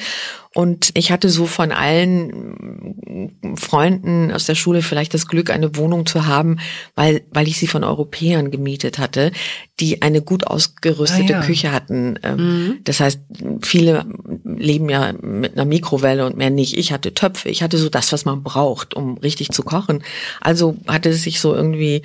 Und 0.53 0.91
ich 0.96 1.12
hatte 1.12 1.29
so 1.29 1.46
von 1.46 1.72
allen 1.72 3.55
Freunden 3.55 4.34
aus 4.34 4.46
der 4.46 4.55
Schule 4.55 4.81
vielleicht 4.81 5.13
das 5.13 5.27
Glück, 5.27 5.50
eine 5.50 5.77
Wohnung 5.77 6.05
zu 6.05 6.27
haben, 6.27 6.60
weil, 6.93 7.24
weil 7.31 7.48
ich 7.48 7.58
sie 7.58 7.67
von 7.67 7.86
Europäern 7.86 8.51
gemietet 8.51 9.00
hatte, 9.00 9.31
die 9.79 10.01
eine 10.01 10.22
gut 10.22 10.46
ausgerüstete 10.46 11.36
ah, 11.36 11.39
ja. 11.39 11.46
Küche 11.46 11.72
hatten. 11.72 12.20
Ähm, 12.24 12.38
mhm. 12.38 12.79
Das 12.84 13.00
heißt, 13.00 13.22
viele 13.62 14.05
leben 14.43 14.89
ja 14.89 15.13
mit 15.13 15.53
einer 15.53 15.65
Mikrowelle 15.65 16.25
und 16.25 16.36
mehr 16.36 16.50
nicht. 16.50 16.77
Ich 16.77 16.91
hatte 16.91 17.13
Töpfe, 17.13 17.48
ich 17.48 17.63
hatte 17.63 17.77
so 17.77 17.89
das, 17.89 18.12
was 18.12 18.25
man 18.25 18.43
braucht, 18.43 18.93
um 18.93 19.17
richtig 19.20 19.51
zu 19.51 19.63
kochen. 19.63 20.03
Also 20.41 20.75
hatte 20.86 21.10
es 21.10 21.24
sich 21.24 21.39
so 21.39 21.55
irgendwie, 21.55 22.01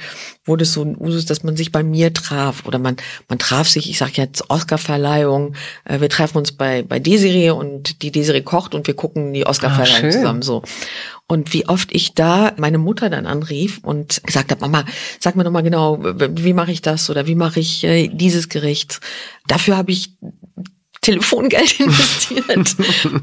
wurde 0.46 0.62
es 0.62 0.72
so 0.72 0.82
ein 0.82 0.96
Usus, 0.96 1.26
dass 1.26 1.42
man 1.42 1.56
sich 1.56 1.72
bei 1.72 1.82
mir 1.82 2.12
traf 2.12 2.64
oder 2.66 2.78
man, 2.78 2.96
man 3.28 3.38
traf 3.38 3.68
sich, 3.68 3.90
ich 3.90 3.98
sage 3.98 4.12
jetzt 4.16 4.48
Oscarverleihung, 4.48 5.54
äh, 5.84 6.00
wir 6.00 6.08
treffen 6.08 6.38
uns 6.38 6.52
bei, 6.52 6.82
bei 6.82 6.98
Desiree 6.98 7.50
und 7.50 8.02
die 8.02 8.10
Desiree 8.10 8.42
kocht 8.42 8.74
und 8.74 8.86
wir 8.86 8.94
gucken 8.94 9.32
die 9.32 9.46
Oscarverleihung 9.46 10.08
ah, 10.08 10.10
zusammen 10.10 10.42
so. 10.42 10.62
Und 11.28 11.52
wie 11.52 11.68
oft 11.68 11.92
ich 11.92 12.14
da 12.14 12.52
meine 12.56 12.78
Mutter 12.78 13.10
dann 13.10 13.26
anrief 13.26 13.80
und 13.82 14.22
gesagt 14.24 14.52
habe, 14.52 14.60
Mama, 14.60 14.84
sag 15.18 15.34
mir 15.34 15.42
doch 15.42 15.50
mal 15.50 15.62
genau, 15.62 15.98
wie 16.00 16.52
mache 16.52 16.70
ich 16.70 16.82
das 16.82 17.10
oder 17.10 17.26
wie 17.26 17.34
mache 17.34 17.58
ich 17.58 17.82
äh, 17.82 18.08
dieses 18.08 18.48
Gericht? 18.48 19.00
Dafür 19.48 19.76
habe 19.76 19.90
ich 19.90 20.12
Telefongeld 21.06 21.78
investiert. 21.80 22.76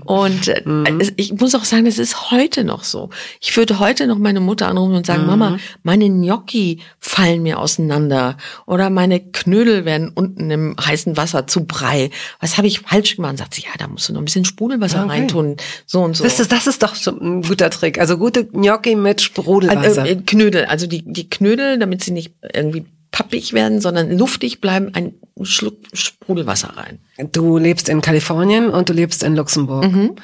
und 0.05 0.47
äh, 0.47 0.61
mhm. 0.63 1.01
ich 1.17 1.33
muss 1.33 1.53
auch 1.53 1.65
sagen, 1.65 1.83
das 1.83 1.97
ist 1.97 2.31
heute 2.31 2.63
noch 2.63 2.85
so. 2.85 3.09
Ich 3.41 3.57
würde 3.57 3.79
heute 3.79 4.07
noch 4.07 4.17
meine 4.17 4.39
Mutter 4.39 4.69
anrufen 4.69 4.95
und 4.95 5.05
sagen, 5.05 5.23
mhm. 5.23 5.27
Mama, 5.27 5.57
meine 5.83 6.09
Gnocchi 6.09 6.79
fallen 7.01 7.43
mir 7.43 7.59
auseinander 7.59 8.37
oder 8.65 8.89
meine 8.89 9.19
Knödel 9.19 9.83
werden 9.83 10.11
unten 10.15 10.49
im 10.49 10.75
heißen 10.79 11.17
Wasser 11.17 11.45
zu 11.45 11.65
Brei. 11.65 12.09
Was 12.39 12.57
habe 12.57 12.67
ich 12.67 12.79
falsch 12.79 13.17
gemacht? 13.17 13.31
Und 13.31 13.37
sagt 13.39 13.55
sie, 13.55 13.63
ja, 13.63 13.71
da 13.77 13.89
musst 13.89 14.07
du 14.07 14.13
noch 14.13 14.21
ein 14.21 14.25
bisschen 14.25 14.45
Sprudelwasser 14.45 15.03
okay. 15.03 15.09
reintun, 15.09 15.57
so 15.85 16.03
und 16.03 16.15
so. 16.15 16.23
Das 16.23 16.39
ist, 16.39 16.53
das 16.53 16.67
ist 16.67 16.83
doch 16.83 16.95
so 16.95 17.11
ein 17.11 17.41
guter 17.41 17.69
Trick. 17.69 17.99
Also 17.99 18.17
gute 18.17 18.45
Gnocchi 18.45 18.95
mit 18.95 19.19
Sprudelwasser. 19.19 20.05
Äh, 20.05 20.15
Knödel, 20.25 20.65
also 20.65 20.87
die, 20.87 21.03
die 21.05 21.29
Knödel, 21.29 21.77
damit 21.79 22.01
sie 22.01 22.11
nicht 22.11 22.33
irgendwie 22.53 22.85
pappig 23.13 23.53
werden, 23.53 23.79
sondern 23.79 24.11
luftig 24.17 24.59
bleiben, 24.59 24.89
ein 24.93 25.13
Schluck 25.43 25.77
Sprudelwasser 25.93 26.73
rein. 26.75 26.99
Du 27.31 27.57
lebst 27.57 27.87
in 27.87 28.01
Kalifornien 28.01 28.69
und 28.69 28.89
du 28.89 28.93
lebst 28.93 29.23
in 29.23 29.35
Luxemburg. 29.35 29.85
Mhm. 29.85 30.15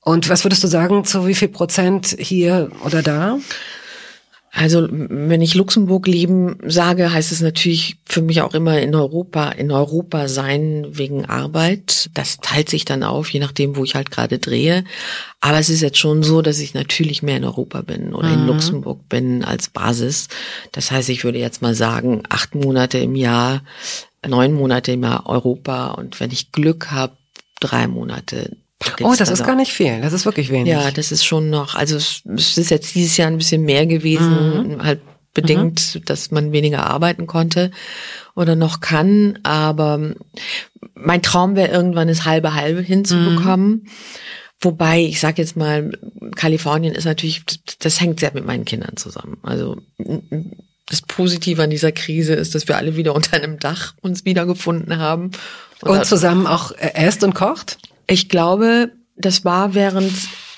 Und 0.00 0.28
was 0.30 0.44
würdest 0.44 0.64
du 0.64 0.66
sagen, 0.66 1.04
zu 1.04 1.28
wie 1.28 1.34
viel 1.34 1.48
Prozent 1.48 2.16
hier 2.18 2.70
oder 2.84 3.02
da? 3.02 3.38
Also 4.52 4.88
wenn 4.90 5.42
ich 5.42 5.54
Luxemburg 5.54 6.08
leben 6.08 6.58
sage, 6.66 7.12
heißt 7.12 7.30
es 7.30 7.40
natürlich 7.40 7.98
für 8.04 8.20
mich 8.20 8.42
auch 8.42 8.52
immer 8.52 8.80
in 8.80 8.94
Europa, 8.94 9.50
in 9.50 9.70
Europa 9.70 10.26
sein 10.26 10.86
wegen 10.90 11.24
Arbeit. 11.24 12.10
Das 12.14 12.38
teilt 12.38 12.68
sich 12.68 12.84
dann 12.84 13.04
auf, 13.04 13.30
je 13.30 13.38
nachdem, 13.38 13.76
wo 13.76 13.84
ich 13.84 13.94
halt 13.94 14.10
gerade 14.10 14.38
drehe. 14.40 14.84
Aber 15.40 15.58
es 15.58 15.68
ist 15.68 15.82
jetzt 15.82 15.98
schon 15.98 16.24
so, 16.24 16.42
dass 16.42 16.58
ich 16.58 16.74
natürlich 16.74 17.22
mehr 17.22 17.36
in 17.36 17.44
Europa 17.44 17.82
bin 17.82 18.12
oder 18.12 18.28
mhm. 18.28 18.34
in 18.34 18.46
Luxemburg 18.48 19.08
bin 19.08 19.44
als 19.44 19.68
Basis. 19.68 20.26
Das 20.72 20.90
heißt, 20.90 21.10
ich 21.10 21.22
würde 21.22 21.38
jetzt 21.38 21.62
mal 21.62 21.74
sagen, 21.74 22.24
acht 22.28 22.56
Monate 22.56 22.98
im 22.98 23.14
Jahr, 23.14 23.62
neun 24.26 24.52
Monate 24.52 24.92
im 24.92 25.04
Jahr 25.04 25.28
Europa 25.28 25.92
und 25.92 26.18
wenn 26.18 26.32
ich 26.32 26.50
Glück 26.50 26.90
habe, 26.90 27.16
drei 27.60 27.86
Monate 27.86 28.56
Oh, 29.02 29.14
das 29.16 29.28
ist 29.28 29.44
gar 29.44 29.56
nicht 29.56 29.72
viel. 29.72 30.00
Das 30.00 30.12
ist 30.12 30.24
wirklich 30.24 30.50
wenig. 30.50 30.72
Ja, 30.72 30.90
das 30.90 31.12
ist 31.12 31.24
schon 31.24 31.50
noch. 31.50 31.74
Also 31.74 31.96
es, 31.96 32.22
ist 32.24 32.70
jetzt 32.70 32.94
dieses 32.94 33.16
Jahr 33.16 33.28
ein 33.28 33.38
bisschen 33.38 33.62
mehr 33.62 33.86
gewesen, 33.86 34.76
mhm. 34.76 34.82
halt 34.82 35.00
bedingt, 35.34 35.94
mhm. 35.94 36.04
dass 36.06 36.30
man 36.30 36.52
weniger 36.52 36.86
arbeiten 36.86 37.26
konnte 37.26 37.70
oder 38.34 38.56
noch 38.56 38.80
kann. 38.80 39.38
Aber 39.42 40.14
mein 40.94 41.22
Traum 41.22 41.56
wäre 41.56 41.70
irgendwann 41.70 42.08
das 42.08 42.24
halbe 42.24 42.54
halbe 42.54 42.80
hinzubekommen. 42.80 43.70
Mhm. 43.70 43.86
Wobei, 44.62 45.00
ich 45.00 45.20
sage 45.20 45.40
jetzt 45.40 45.56
mal, 45.56 45.92
Kalifornien 46.36 46.94
ist 46.94 47.06
natürlich, 47.06 47.42
das 47.78 48.00
hängt 48.00 48.20
sehr 48.20 48.32
mit 48.34 48.44
meinen 48.44 48.66
Kindern 48.66 48.96
zusammen. 48.96 49.38
Also 49.42 49.78
das 50.86 51.02
Positive 51.02 51.62
an 51.62 51.70
dieser 51.70 51.92
Krise 51.92 52.34
ist, 52.34 52.54
dass 52.54 52.68
wir 52.68 52.76
alle 52.76 52.96
wieder 52.96 53.14
unter 53.14 53.36
einem 53.36 53.58
Dach 53.58 53.94
uns 54.02 54.24
wiedergefunden 54.24 54.98
haben. 54.98 55.30
Und, 55.82 55.90
und 55.90 56.04
zusammen 56.04 56.46
auch 56.46 56.72
esst 56.72 57.24
und 57.24 57.34
kocht? 57.34 57.78
Ich 58.10 58.28
glaube, 58.28 58.90
das 59.14 59.44
war 59.44 59.74
während 59.74 60.12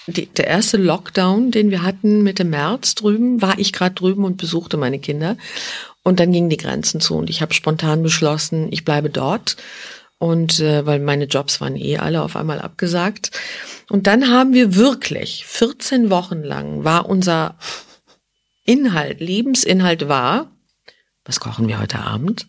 die, 0.06 0.24
der 0.24 0.46
erste 0.46 0.78
Lockdown, 0.78 1.50
den 1.50 1.70
wir 1.70 1.82
hatten 1.82 2.22
Mitte 2.22 2.44
März 2.44 2.94
drüben, 2.94 3.42
war 3.42 3.58
ich 3.58 3.74
gerade 3.74 3.94
drüben 3.94 4.24
und 4.24 4.38
besuchte 4.38 4.78
meine 4.78 4.98
Kinder. 4.98 5.36
Und 6.02 6.18
dann 6.18 6.32
gingen 6.32 6.48
die 6.48 6.56
Grenzen 6.56 7.02
zu 7.02 7.14
und 7.14 7.28
ich 7.28 7.42
habe 7.42 7.52
spontan 7.52 8.02
beschlossen, 8.02 8.68
ich 8.70 8.86
bleibe 8.86 9.10
dort. 9.10 9.58
Und 10.16 10.60
äh, 10.60 10.86
weil 10.86 10.98
meine 11.00 11.26
Jobs 11.26 11.60
waren 11.60 11.76
eh 11.76 11.98
alle 11.98 12.22
auf 12.22 12.36
einmal 12.36 12.58
abgesagt. 12.58 13.32
Und 13.90 14.06
dann 14.06 14.30
haben 14.30 14.54
wir 14.54 14.74
wirklich 14.74 15.44
14 15.44 16.08
Wochen 16.08 16.42
lang 16.42 16.84
war 16.84 17.06
unser 17.06 17.58
Inhalt, 18.64 19.20
Lebensinhalt 19.20 20.08
war, 20.08 20.50
was 21.26 21.38
kochen 21.38 21.68
wir 21.68 21.78
heute 21.78 21.98
Abend? 21.98 22.46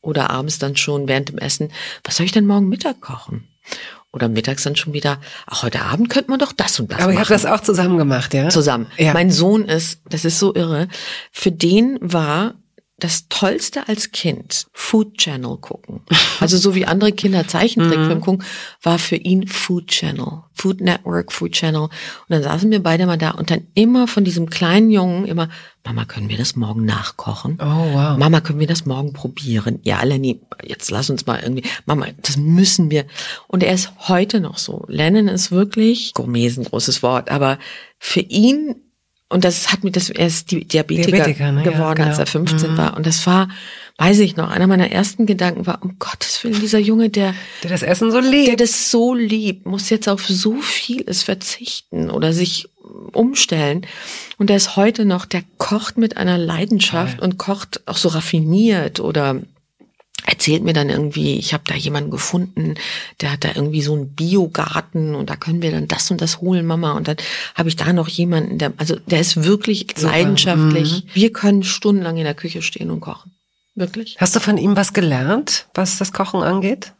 Oder 0.00 0.30
abends 0.30 0.60
dann 0.60 0.76
schon 0.76 1.08
während 1.08 1.28
dem 1.28 1.38
Essen, 1.38 1.72
was 2.04 2.16
soll 2.16 2.26
ich 2.26 2.32
denn 2.32 2.46
morgen 2.46 2.68
Mittag 2.68 3.00
kochen? 3.00 3.48
Oder 4.12 4.28
mittags 4.28 4.62
dann 4.62 4.76
schon 4.76 4.92
wieder, 4.92 5.20
ach, 5.46 5.62
heute 5.62 5.82
Abend 5.82 6.08
könnte 6.10 6.30
man 6.30 6.38
doch 6.38 6.52
das 6.52 6.80
und 6.80 6.90
das 6.90 6.98
Aber 6.98 7.08
machen. 7.08 7.10
Aber 7.10 7.12
ihr 7.12 7.20
habt 7.20 7.30
das 7.30 7.46
auch 7.46 7.60
zusammen 7.60 7.98
gemacht, 7.98 8.32
ja? 8.34 8.48
Zusammen. 8.48 8.86
Ja. 8.96 9.12
Mein 9.12 9.30
Sohn 9.30 9.64
ist, 9.66 10.00
das 10.08 10.24
ist 10.24 10.38
so 10.38 10.54
irre, 10.54 10.88
für 11.30 11.52
den 11.52 11.98
war 12.00 12.54
das 13.00 13.28
Tollste 13.28 13.86
als 13.86 14.10
Kind 14.10 14.66
Food 14.72 15.18
Channel 15.18 15.56
gucken. 15.58 16.00
Also 16.40 16.56
so 16.56 16.74
wie 16.74 16.84
andere 16.84 17.12
Kinder 17.12 17.46
Zeichentrickfilm 17.46 18.08
mhm. 18.18 18.20
gucken, 18.20 18.44
war 18.82 18.98
für 18.98 19.14
ihn 19.16 19.46
Food 19.46 19.86
Channel, 19.88 20.42
Food 20.52 20.80
Network, 20.80 21.32
Food 21.32 21.52
Channel. 21.52 21.82
Und 21.82 21.90
dann 22.28 22.42
saßen 22.42 22.70
wir 22.70 22.82
beide 22.82 23.06
mal 23.06 23.16
da 23.16 23.30
und 23.30 23.50
dann 23.52 23.68
immer 23.74 24.08
von 24.08 24.24
diesem 24.24 24.50
kleinen 24.50 24.90
Jungen 24.90 25.26
immer, 25.26 25.48
Mama, 25.84 26.04
können 26.04 26.28
wir 26.28 26.36
das 26.36 26.56
morgen 26.56 26.84
nachkochen? 26.84 27.58
Oh, 27.62 27.64
wow. 27.64 28.18
Mama, 28.18 28.40
können 28.40 28.58
wir 28.58 28.66
das 28.66 28.84
morgen 28.84 29.12
probieren? 29.12 29.78
Ja, 29.82 30.02
Lenny, 30.02 30.42
jetzt 30.64 30.90
lass 30.90 31.08
uns 31.08 31.24
mal 31.24 31.40
irgendwie, 31.40 31.68
Mama, 31.86 32.06
das 32.20 32.36
müssen 32.36 32.90
wir. 32.90 33.06
Und 33.46 33.62
er 33.62 33.74
ist 33.74 33.92
heute 34.08 34.40
noch 34.40 34.58
so. 34.58 34.84
Lennon 34.88 35.28
ist 35.28 35.52
wirklich, 35.52 36.14
Gourmet 36.14 36.46
ist 36.46 36.58
ein 36.58 36.64
großes 36.64 37.02
Wort, 37.02 37.30
aber 37.30 37.58
für 37.98 38.20
ihn 38.20 38.74
und 39.30 39.44
das 39.44 39.70
hat 39.72 39.84
mir 39.84 39.90
das, 39.90 40.08
er 40.08 40.26
ist 40.26 40.50
Diabetiker, 40.50 41.10
Diabetiker 41.10 41.52
ne? 41.52 41.62
geworden, 41.62 42.00
ja, 42.00 42.06
als 42.06 42.18
er 42.18 42.26
15 42.26 42.72
mhm. 42.72 42.78
war. 42.78 42.96
Und 42.96 43.06
das 43.06 43.26
war, 43.26 43.48
weiß 43.98 44.20
ich 44.20 44.36
noch, 44.36 44.50
einer 44.50 44.66
meiner 44.66 44.90
ersten 44.90 45.26
Gedanken 45.26 45.66
war, 45.66 45.82
um 45.82 45.98
Gottes 45.98 46.42
Willen, 46.42 46.60
dieser 46.60 46.78
Junge, 46.78 47.10
der, 47.10 47.34
der 47.62 47.70
das 47.70 47.82
Essen 47.82 48.10
so 48.10 48.20
liebt, 48.20 48.48
der 48.48 48.56
das 48.56 48.90
so 48.90 49.14
liebt, 49.14 49.66
muss 49.66 49.90
jetzt 49.90 50.08
auf 50.08 50.26
so 50.26 50.56
vieles 50.62 51.22
verzichten 51.22 52.10
oder 52.10 52.32
sich 52.32 52.70
umstellen. 53.12 53.86
Und 54.38 54.48
der 54.48 54.56
ist 54.56 54.76
heute 54.76 55.04
noch, 55.04 55.26
der 55.26 55.42
kocht 55.58 55.98
mit 55.98 56.16
einer 56.16 56.38
Leidenschaft 56.38 57.18
Toll. 57.18 57.24
und 57.24 57.38
kocht 57.38 57.86
auch 57.86 57.98
so 57.98 58.08
raffiniert 58.08 58.98
oder 58.98 59.42
erzählt 60.26 60.62
mir 60.62 60.72
dann 60.72 60.90
irgendwie, 60.90 61.38
ich 61.38 61.52
habe 61.54 61.64
da 61.66 61.74
jemanden 61.74 62.10
gefunden, 62.10 62.74
der 63.20 63.32
hat 63.32 63.44
da 63.44 63.50
irgendwie 63.54 63.82
so 63.82 63.94
einen 63.94 64.14
Biogarten 64.14 65.14
und 65.14 65.30
da 65.30 65.36
können 65.36 65.62
wir 65.62 65.70
dann 65.70 65.88
das 65.88 66.10
und 66.10 66.20
das 66.20 66.40
holen, 66.40 66.66
Mama. 66.66 66.92
Und 66.92 67.08
dann 67.08 67.16
habe 67.54 67.68
ich 67.68 67.76
da 67.76 67.92
noch 67.92 68.08
jemanden, 68.08 68.58
der, 68.58 68.72
also 68.76 68.96
der 68.96 69.20
ist 69.20 69.44
wirklich 69.44 69.86
Super. 69.94 70.12
leidenschaftlich. 70.12 71.04
Mhm. 71.04 71.10
Wir 71.14 71.32
können 71.32 71.62
stundenlang 71.62 72.16
in 72.16 72.24
der 72.24 72.34
Küche 72.34 72.62
stehen 72.62 72.90
und 72.90 73.00
kochen. 73.00 73.32
Wirklich. 73.74 74.16
Hast 74.18 74.34
du 74.34 74.40
von 74.40 74.58
ihm 74.58 74.76
was 74.76 74.92
gelernt, 74.92 75.66
was 75.74 75.98
das 75.98 76.12
Kochen 76.12 76.42
angeht? 76.42 76.92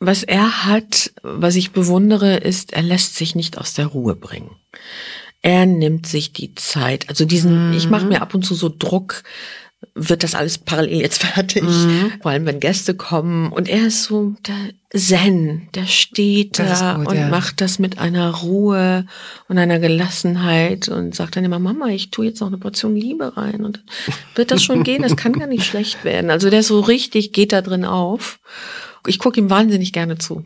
Was 0.00 0.24
er 0.24 0.66
hat, 0.66 1.12
was 1.22 1.54
ich 1.54 1.70
bewundere, 1.70 2.36
ist, 2.36 2.72
er 2.72 2.82
lässt 2.82 3.14
sich 3.14 3.36
nicht 3.36 3.58
aus 3.58 3.74
der 3.74 3.86
Ruhe 3.86 4.16
bringen. 4.16 4.50
Er 5.40 5.66
nimmt 5.66 6.06
sich 6.06 6.32
die 6.32 6.54
Zeit. 6.54 7.08
Also 7.08 7.24
diesen, 7.24 7.68
mhm. 7.68 7.76
ich 7.76 7.88
mache 7.88 8.06
mir 8.06 8.22
ab 8.22 8.34
und 8.34 8.44
zu 8.44 8.54
so 8.54 8.74
Druck, 8.76 9.22
wird 9.94 10.22
das 10.22 10.34
alles 10.34 10.58
parallel 10.58 11.00
jetzt 11.00 11.22
fertig. 11.24 11.62
Mhm. 11.62 12.12
Vor 12.22 12.30
allem, 12.30 12.46
wenn 12.46 12.60
Gäste 12.60 12.94
kommen. 12.94 13.52
Und 13.52 13.68
er 13.68 13.86
ist 13.86 14.04
so 14.04 14.34
der 14.46 14.98
Zen, 14.98 15.68
der 15.74 15.86
steht 15.86 16.58
da 16.58 16.94
gut, 16.94 17.08
und 17.08 17.16
ja. 17.16 17.28
macht 17.28 17.60
das 17.60 17.78
mit 17.78 17.98
einer 17.98 18.30
Ruhe 18.30 19.06
und 19.48 19.58
einer 19.58 19.78
Gelassenheit 19.78 20.88
und 20.88 21.14
sagt 21.14 21.36
dann 21.36 21.44
immer, 21.44 21.58
Mama, 21.58 21.88
ich 21.88 22.10
tue 22.10 22.26
jetzt 22.26 22.40
noch 22.40 22.48
eine 22.48 22.58
Portion 22.58 22.94
Liebe 22.94 23.36
rein. 23.36 23.64
Und 23.64 23.78
dann 23.78 24.14
wird 24.36 24.50
das 24.50 24.62
schon 24.62 24.84
gehen, 24.84 25.02
das 25.02 25.16
kann 25.16 25.32
gar 25.32 25.48
nicht 25.48 25.64
schlecht 25.66 26.04
werden. 26.04 26.30
Also 26.30 26.50
der 26.50 26.60
ist 26.60 26.68
so 26.68 26.80
richtig, 26.80 27.32
geht 27.32 27.52
da 27.52 27.60
drin 27.60 27.84
auf. 27.84 28.38
Ich 29.06 29.18
gucke 29.18 29.40
ihm 29.40 29.50
wahnsinnig 29.50 29.92
gerne 29.92 30.16
zu, 30.18 30.44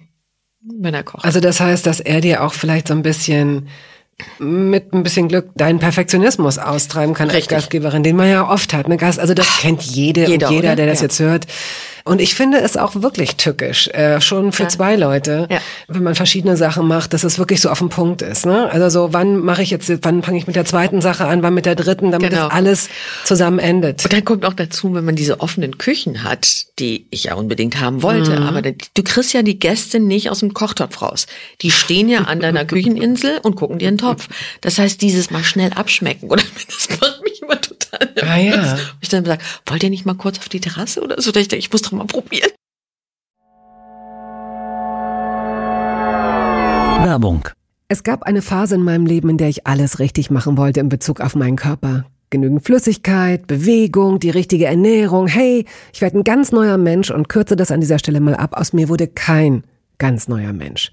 wenn 0.62 0.94
er 0.94 1.04
kocht. 1.04 1.24
Also 1.24 1.40
das 1.40 1.60
heißt, 1.60 1.86
dass 1.86 2.00
er 2.00 2.20
dir 2.20 2.42
auch 2.42 2.54
vielleicht 2.54 2.88
so 2.88 2.94
ein 2.94 3.02
bisschen 3.02 3.68
mit 4.38 4.92
ein 4.92 5.02
bisschen 5.02 5.28
Glück 5.28 5.50
deinen 5.54 5.78
Perfektionismus 5.78 6.58
austreiben 6.58 7.14
kann 7.14 7.30
Richtig. 7.30 7.52
als 7.52 7.64
Gastgeberin, 7.64 8.02
den 8.02 8.16
man 8.16 8.28
ja 8.28 8.48
oft 8.48 8.72
hat. 8.72 8.88
Ne? 8.88 8.96
Gast, 8.96 9.20
also 9.20 9.34
das 9.34 9.46
Ach, 9.48 9.60
kennt 9.60 9.82
jede 9.82 10.26
jeder, 10.26 10.48
und 10.48 10.54
jeder, 10.54 10.76
der 10.76 10.86
das 10.86 11.00
ja. 11.00 11.04
jetzt 11.04 11.20
hört. 11.20 11.46
Und 12.08 12.22
ich 12.22 12.34
finde 12.34 12.58
es 12.60 12.78
auch 12.78 12.94
wirklich 13.02 13.36
tückisch, 13.36 13.88
äh, 13.88 14.22
schon 14.22 14.52
für 14.52 14.62
ja. 14.62 14.68
zwei 14.70 14.96
Leute, 14.96 15.46
ja. 15.50 15.60
wenn 15.88 16.02
man 16.02 16.14
verschiedene 16.14 16.56
Sachen 16.56 16.88
macht, 16.88 17.12
dass 17.12 17.22
es 17.22 17.38
wirklich 17.38 17.60
so 17.60 17.68
auf 17.68 17.80
dem 17.80 17.90
Punkt 17.90 18.22
ist. 18.22 18.46
Ne? 18.46 18.70
Also 18.70 18.88
so, 18.88 19.12
wann 19.12 19.40
mache 19.40 19.62
ich 19.62 19.68
jetzt, 19.68 19.92
wann 20.02 20.22
fange 20.22 20.38
ich 20.38 20.46
mit 20.46 20.56
der 20.56 20.64
zweiten 20.64 21.02
Sache 21.02 21.26
an, 21.26 21.42
wann 21.42 21.52
mit 21.52 21.66
der 21.66 21.74
dritten, 21.74 22.10
damit 22.10 22.30
genau. 22.30 22.44
das 22.44 22.54
alles 22.54 22.88
zusammen 23.24 23.58
endet. 23.58 24.02
Und 24.04 24.12
dann 24.14 24.24
kommt 24.24 24.46
auch 24.46 24.54
dazu, 24.54 24.94
wenn 24.94 25.04
man 25.04 25.16
diese 25.16 25.40
offenen 25.40 25.76
Küchen 25.76 26.24
hat, 26.24 26.48
die 26.78 27.06
ich 27.10 27.24
ja 27.24 27.34
unbedingt 27.34 27.78
haben 27.78 28.02
wollte, 28.02 28.40
mhm. 28.40 28.46
aber 28.46 28.62
du 28.62 29.02
kriegst 29.04 29.34
ja 29.34 29.42
die 29.42 29.58
Gäste 29.58 30.00
nicht 30.00 30.30
aus 30.30 30.40
dem 30.40 30.54
Kochtopf 30.54 31.02
raus. 31.02 31.26
Die 31.60 31.70
stehen 31.70 32.08
ja 32.08 32.22
an 32.22 32.40
deiner 32.40 32.64
Kücheninsel 32.64 33.40
und 33.42 33.54
gucken 33.54 33.78
dir 33.78 33.88
einen 33.88 33.98
Topf. 33.98 34.28
Das 34.62 34.78
heißt, 34.78 35.02
dieses 35.02 35.30
mal 35.30 35.44
schnell 35.44 35.74
abschmecken 35.74 36.30
oder 36.30 36.42
das 36.68 36.88
macht 37.00 37.22
mich 37.22 37.42
immer 37.42 37.60
total 37.60 37.77
ah, 38.22 38.36
ja. 38.36 38.72
Und 38.72 38.80
ich 39.00 39.08
dann 39.08 39.24
sage, 39.24 39.42
wollt 39.66 39.82
ihr 39.82 39.90
nicht 39.90 40.06
mal 40.06 40.14
kurz 40.14 40.38
auf 40.38 40.48
die 40.48 40.60
Terrasse 40.60 41.02
oder 41.02 41.20
so? 41.20 41.30
Ich, 41.30 41.48
denke, 41.48 41.56
ich 41.56 41.72
muss 41.72 41.82
doch 41.82 41.92
mal 41.92 42.06
probieren. 42.06 42.50
Werbung. 47.04 47.48
Es 47.88 48.02
gab 48.02 48.24
eine 48.24 48.42
Phase 48.42 48.74
in 48.74 48.82
meinem 48.82 49.06
Leben, 49.06 49.30
in 49.30 49.38
der 49.38 49.48
ich 49.48 49.66
alles 49.66 49.98
richtig 49.98 50.30
machen 50.30 50.56
wollte 50.56 50.80
in 50.80 50.88
Bezug 50.88 51.20
auf 51.20 51.34
meinen 51.34 51.56
Körper. 51.56 52.04
Genügend 52.30 52.62
Flüssigkeit, 52.62 53.46
Bewegung, 53.46 54.20
die 54.20 54.28
richtige 54.28 54.66
Ernährung. 54.66 55.26
Hey, 55.26 55.64
ich 55.94 56.02
werde 56.02 56.18
ein 56.18 56.24
ganz 56.24 56.52
neuer 56.52 56.76
Mensch 56.76 57.10
und 57.10 57.30
kürze 57.30 57.56
das 57.56 57.70
an 57.70 57.80
dieser 57.80 57.98
Stelle 57.98 58.20
mal 58.20 58.34
ab. 58.34 58.52
Aus 58.52 58.74
mir 58.74 58.90
wurde 58.90 59.06
kein 59.06 59.64
ganz 59.96 60.28
neuer 60.28 60.52
Mensch. 60.52 60.92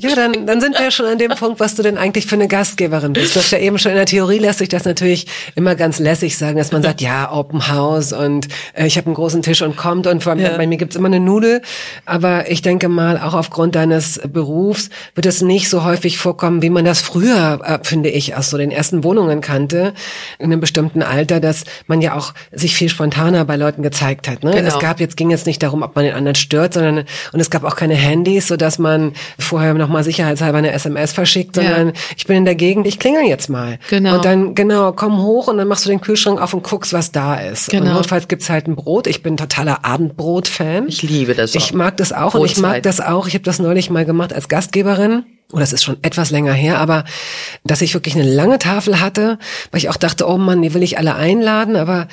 Ja, 0.00 0.14
dann, 0.14 0.46
dann 0.46 0.62
sind 0.62 0.78
wir 0.78 0.84
ja 0.84 0.90
schon 0.90 1.04
an 1.04 1.18
dem 1.18 1.32
Punkt, 1.32 1.60
was 1.60 1.74
du 1.74 1.82
denn 1.82 1.98
eigentlich 1.98 2.24
für 2.24 2.34
eine 2.34 2.48
Gastgeberin 2.48 3.12
bist. 3.12 3.36
Du 3.36 3.40
hast 3.40 3.50
ja 3.50 3.58
eben 3.58 3.78
schon 3.78 3.92
in 3.92 3.96
der 3.96 4.06
Theorie 4.06 4.38
lässt 4.38 4.60
sich 4.60 4.70
das 4.70 4.86
natürlich 4.86 5.26
immer 5.56 5.74
ganz 5.74 5.98
lässig 5.98 6.38
sagen, 6.38 6.56
dass 6.56 6.72
man 6.72 6.82
sagt, 6.82 7.02
ja, 7.02 7.30
Open 7.30 7.68
House 7.68 8.14
und 8.14 8.48
äh, 8.72 8.86
ich 8.86 8.96
habe 8.96 9.06
einen 9.06 9.14
großen 9.14 9.42
Tisch 9.42 9.60
und 9.60 9.76
kommt 9.76 10.06
und 10.06 10.22
vor, 10.22 10.36
ja. 10.36 10.56
bei 10.56 10.66
mir 10.66 10.78
gibt's 10.78 10.96
immer 10.96 11.08
eine 11.08 11.20
Nudel. 11.20 11.60
Aber 12.06 12.50
ich 12.50 12.62
denke 12.62 12.88
mal, 12.88 13.18
auch 13.18 13.34
aufgrund 13.34 13.74
deines 13.74 14.20
Berufs 14.26 14.88
wird 15.14 15.26
es 15.26 15.42
nicht 15.42 15.68
so 15.68 15.84
häufig 15.84 16.16
vorkommen, 16.16 16.62
wie 16.62 16.70
man 16.70 16.86
das 16.86 17.02
früher, 17.02 17.60
äh, 17.62 17.78
finde 17.82 18.08
ich, 18.08 18.34
aus 18.34 18.48
so 18.48 18.56
den 18.56 18.70
ersten 18.70 19.04
Wohnungen 19.04 19.42
kannte, 19.42 19.92
in 20.38 20.46
einem 20.46 20.60
bestimmten 20.60 21.02
Alter, 21.02 21.40
dass 21.40 21.64
man 21.88 22.00
ja 22.00 22.14
auch 22.14 22.32
sich 22.52 22.74
viel 22.74 22.88
spontaner 22.88 23.44
bei 23.44 23.56
Leuten 23.56 23.82
gezeigt 23.82 24.28
hat. 24.28 24.44
Ne? 24.44 24.52
Genau. 24.52 24.66
Es 24.66 24.78
gab 24.78 24.98
jetzt, 24.98 25.18
ging 25.18 25.28
jetzt 25.28 25.46
nicht 25.46 25.62
darum, 25.62 25.82
ob 25.82 25.94
man 25.94 26.06
den 26.06 26.14
anderen 26.14 26.36
stört, 26.36 26.72
sondern 26.72 27.04
und 27.32 27.40
es 27.40 27.50
gab 27.50 27.64
auch 27.64 27.76
keine 27.76 27.94
Handys, 27.94 28.48
so 28.48 28.56
dass 28.56 28.78
man 28.78 29.12
vorher 29.38 29.74
noch 29.74 29.89
nochmal 29.90 30.04
sicherheitshalber 30.04 30.58
eine 30.58 30.70
SMS 30.72 31.12
verschickt, 31.12 31.56
sondern 31.56 31.88
ja. 31.88 31.92
ich 32.16 32.26
bin 32.26 32.36
in 32.36 32.44
der 32.44 32.54
Gegend, 32.54 32.86
ich 32.86 33.00
klingel 33.00 33.24
jetzt 33.24 33.48
mal. 33.48 33.80
Genau. 33.90 34.14
Und 34.14 34.24
dann, 34.24 34.54
genau, 34.54 34.92
komm 34.92 35.20
hoch 35.20 35.48
und 35.48 35.58
dann 35.58 35.66
machst 35.66 35.84
du 35.84 35.88
den 35.88 36.00
Kühlschrank 36.00 36.40
auf 36.40 36.54
und 36.54 36.62
guckst, 36.62 36.92
was 36.92 37.10
da 37.10 37.34
ist. 37.34 37.70
Genau. 37.70 37.86
Und 37.86 37.94
notfalls 37.94 38.28
gibt's 38.28 38.48
halt 38.48 38.68
ein 38.68 38.76
Brot. 38.76 39.08
Ich 39.08 39.24
bin 39.24 39.36
totaler 39.36 39.84
Abendbrot-Fan. 39.84 40.86
Ich 40.86 41.02
liebe 41.02 41.34
das 41.34 41.50
auch. 41.50 41.56
Ich 41.56 41.74
mag 41.74 41.96
das 41.96 42.12
auch 42.12 42.32
Brotzeit. 42.32 42.40
und 42.40 42.50
ich 42.52 42.58
mag 42.58 42.82
das 42.84 43.00
auch. 43.00 43.26
Ich 43.26 43.34
habe 43.34 43.42
das 43.42 43.58
neulich 43.58 43.90
mal 43.90 44.04
gemacht 44.04 44.32
als 44.32 44.48
Gastgeberin. 44.48 45.24
Oh, 45.52 45.58
das 45.58 45.72
ist 45.72 45.82
schon 45.82 45.96
etwas 46.02 46.30
länger 46.30 46.52
her, 46.52 46.78
aber 46.78 47.04
dass 47.64 47.82
ich 47.82 47.92
wirklich 47.92 48.14
eine 48.14 48.32
lange 48.32 48.60
Tafel 48.60 49.00
hatte, 49.00 49.38
weil 49.72 49.78
ich 49.78 49.88
auch 49.88 49.96
dachte, 49.96 50.28
oh 50.28 50.38
Mann, 50.38 50.62
die 50.62 50.72
will 50.74 50.84
ich 50.84 50.98
alle 50.98 51.16
einladen, 51.16 51.74
aber 51.74 52.06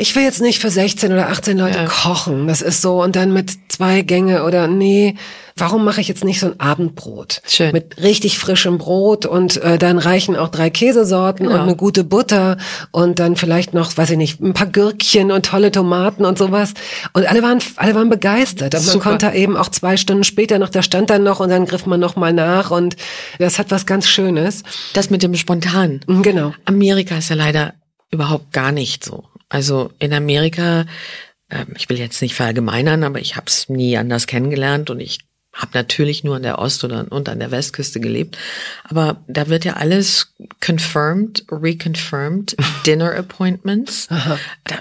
ich 0.00 0.14
will 0.14 0.22
jetzt 0.22 0.40
nicht 0.40 0.60
für 0.60 0.70
16 0.70 1.12
oder 1.12 1.28
18 1.28 1.58
Leute 1.58 1.78
ja. 1.78 1.86
kochen. 1.86 2.46
Das 2.46 2.62
ist 2.62 2.82
so 2.82 3.02
und 3.02 3.16
dann 3.16 3.32
mit 3.32 3.50
zwei 3.68 4.02
Gänge 4.02 4.44
oder 4.44 4.68
nee, 4.68 5.16
warum 5.56 5.84
mache 5.84 6.00
ich 6.00 6.06
jetzt 6.06 6.24
nicht 6.24 6.38
so 6.38 6.46
ein 6.46 6.60
Abendbrot 6.60 7.42
Schön. 7.48 7.72
mit 7.72 8.00
richtig 8.00 8.38
frischem 8.38 8.78
Brot 8.78 9.26
und 9.26 9.56
äh, 9.56 9.76
dann 9.76 9.98
reichen 9.98 10.36
auch 10.36 10.48
drei 10.48 10.70
Käsesorten 10.70 11.46
genau. 11.46 11.58
und 11.58 11.62
eine 11.66 11.76
gute 11.76 12.04
Butter 12.04 12.58
und 12.92 13.18
dann 13.18 13.34
vielleicht 13.34 13.74
noch, 13.74 13.96
weiß 13.96 14.10
ich 14.10 14.16
nicht, 14.16 14.40
ein 14.40 14.54
paar 14.54 14.68
Gürkchen 14.68 15.32
und 15.32 15.46
tolle 15.46 15.72
Tomaten 15.72 16.24
und 16.24 16.38
sowas 16.38 16.74
und 17.12 17.26
alle 17.28 17.42
waren 17.42 17.58
alle 17.74 17.96
waren 17.96 18.08
begeistert 18.08 18.76
und 18.76 18.80
Super. 18.80 19.10
man 19.10 19.18
konnte 19.18 19.36
eben 19.36 19.56
auch 19.56 19.68
zwei 19.68 19.96
Stunden 19.96 20.22
später 20.22 20.60
noch, 20.60 20.68
da 20.68 20.82
stand 20.82 21.10
dann 21.10 21.24
noch 21.24 21.40
und 21.40 21.48
dann 21.48 21.66
griff 21.66 21.86
man 21.86 21.98
noch 21.98 22.14
mal 22.14 22.32
nach 22.32 22.70
und 22.70 22.96
das 23.40 23.58
hat 23.58 23.72
was 23.72 23.84
ganz 23.84 24.08
Schönes. 24.08 24.62
Das 24.94 25.10
mit 25.10 25.24
dem 25.24 25.34
Spontan. 25.34 26.00
Mhm, 26.06 26.22
genau. 26.22 26.52
Amerika 26.66 27.18
ist 27.18 27.30
ja 27.30 27.36
leider 27.36 27.74
überhaupt 28.10 28.52
gar 28.52 28.70
nicht 28.70 29.04
so. 29.04 29.24
Also 29.48 29.90
in 29.98 30.12
Amerika, 30.12 30.86
äh, 31.48 31.64
ich 31.76 31.88
will 31.88 31.98
jetzt 31.98 32.22
nicht 32.22 32.34
verallgemeinern, 32.34 33.04
aber 33.04 33.20
ich 33.20 33.36
habe 33.36 33.46
es 33.46 33.68
nie 33.68 33.96
anders 33.96 34.26
kennengelernt 34.26 34.90
und 34.90 35.00
ich 35.00 35.20
habe 35.58 35.72
natürlich 35.74 36.22
nur 36.22 36.36
an 36.36 36.42
der 36.42 36.58
Ost- 36.58 36.84
oder, 36.84 37.06
und 37.10 37.28
an 37.28 37.40
der 37.40 37.50
Westküste 37.50 37.98
gelebt. 37.98 38.38
Aber 38.84 39.22
da 39.26 39.48
wird 39.48 39.64
ja 39.64 39.74
alles 39.74 40.34
confirmed, 40.64 41.44
reconfirmed, 41.50 42.56
Dinner 42.86 43.14
Appointments. 43.14 44.08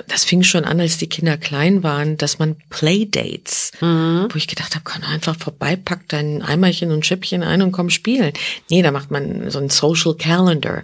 Das 0.07 0.23
fing 0.23 0.43
schon 0.43 0.65
an, 0.65 0.79
als 0.79 0.97
die 0.97 1.09
Kinder 1.09 1.37
klein 1.37 1.81
waren, 1.81 2.17
dass 2.17 2.37
man 2.37 2.57
Playdates, 2.69 3.71
mhm. 3.81 4.27
wo 4.31 4.35
ich 4.35 4.47
gedacht 4.47 4.75
habe, 4.75 4.83
komm 4.83 5.03
einfach 5.03 5.35
vorbei, 5.35 5.75
pack 5.77 6.07
dein 6.09 6.43
Eimerchen 6.43 6.91
und 6.91 7.05
Schippchen 7.05 7.43
ein 7.43 7.63
und 7.63 7.71
komm 7.71 7.89
spielen. 7.89 8.33
Nee, 8.69 8.83
da 8.83 8.91
macht 8.91 9.09
man 9.09 9.49
so 9.49 9.59
ein 9.59 9.69
Social 9.69 10.15
Calendar 10.15 10.83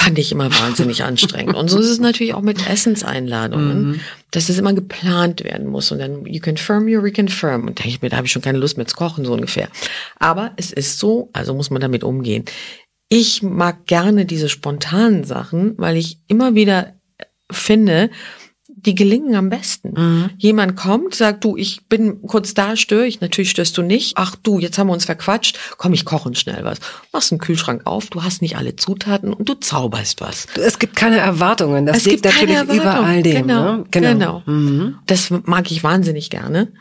fand 0.00 0.18
ich 0.18 0.32
immer 0.32 0.50
wahnsinnig 0.50 1.04
anstrengend. 1.04 1.56
Und 1.56 1.68
so 1.68 1.78
ist 1.78 1.88
es 1.88 2.00
natürlich 2.00 2.34
auch 2.34 2.42
mit 2.42 2.68
Essenseinladungen, 2.68 3.82
mhm. 3.82 4.00
dass 4.30 4.48
es 4.48 4.58
immer 4.58 4.72
geplant 4.72 5.44
werden 5.44 5.66
muss. 5.66 5.92
Und 5.92 5.98
dann 5.98 6.24
you 6.24 6.40
confirm, 6.40 6.88
you 6.88 7.00
reconfirm. 7.00 7.68
Und 7.68 7.78
denke 7.78 7.90
ich 7.90 8.02
mir, 8.02 8.08
da 8.08 8.16
habe 8.16 8.26
ich 8.26 8.32
schon 8.32 8.42
keine 8.42 8.58
Lust 8.58 8.76
mehr 8.76 8.86
zu 8.86 8.96
kochen, 8.96 9.24
so 9.24 9.32
ungefähr. 9.34 9.68
Aber 10.18 10.52
es 10.56 10.72
ist 10.72 10.98
so, 10.98 11.28
also 11.32 11.54
muss 11.54 11.70
man 11.70 11.82
damit 11.82 12.02
umgehen. 12.02 12.44
Ich 13.08 13.42
mag 13.42 13.86
gerne 13.86 14.24
diese 14.24 14.48
spontanen 14.48 15.24
Sachen, 15.24 15.74
weil 15.76 15.96
ich 15.96 16.18
immer 16.28 16.54
wieder 16.54 16.94
finde, 17.50 18.10
die 18.86 18.94
gelingen 18.94 19.34
am 19.34 19.48
besten. 19.48 19.92
Mhm. 19.96 20.30
Jemand 20.38 20.76
kommt, 20.76 21.14
sagt, 21.14 21.44
du, 21.44 21.56
ich 21.56 21.86
bin 21.88 22.22
kurz 22.22 22.54
da, 22.54 22.76
störe 22.76 23.06
ich. 23.06 23.20
Natürlich 23.20 23.50
störst 23.50 23.76
du 23.78 23.82
nicht. 23.82 24.14
Ach 24.16 24.36
du, 24.36 24.58
jetzt 24.58 24.78
haben 24.78 24.88
wir 24.88 24.92
uns 24.92 25.04
verquatscht. 25.04 25.58
Komm, 25.76 25.92
ich 25.92 26.04
koche 26.04 26.34
schnell 26.34 26.64
was. 26.64 26.78
Machst 27.12 27.32
einen 27.32 27.40
Kühlschrank 27.40 27.82
auf, 27.86 28.08
du 28.08 28.22
hast 28.22 28.42
nicht 28.42 28.56
alle 28.56 28.76
Zutaten 28.76 29.32
und 29.32 29.48
du 29.48 29.54
zauberst 29.54 30.20
was. 30.20 30.46
Es 30.54 30.78
gibt 30.78 30.96
keine 30.96 31.18
Erwartungen. 31.18 31.86
Das 31.86 31.98
Es 31.98 32.04
liegt 32.06 32.24
natürlich 32.24 32.60
über 32.62 33.00
all 33.00 33.22
dem. 33.22 33.46
Genau, 33.46 33.76
ne? 33.76 33.84
genau. 33.90 34.42
Mhm. 34.46 34.96
Das 35.06 35.30
mag 35.30 35.70
ich 35.70 35.82
wahnsinnig 35.82 36.30
gerne. 36.30 36.72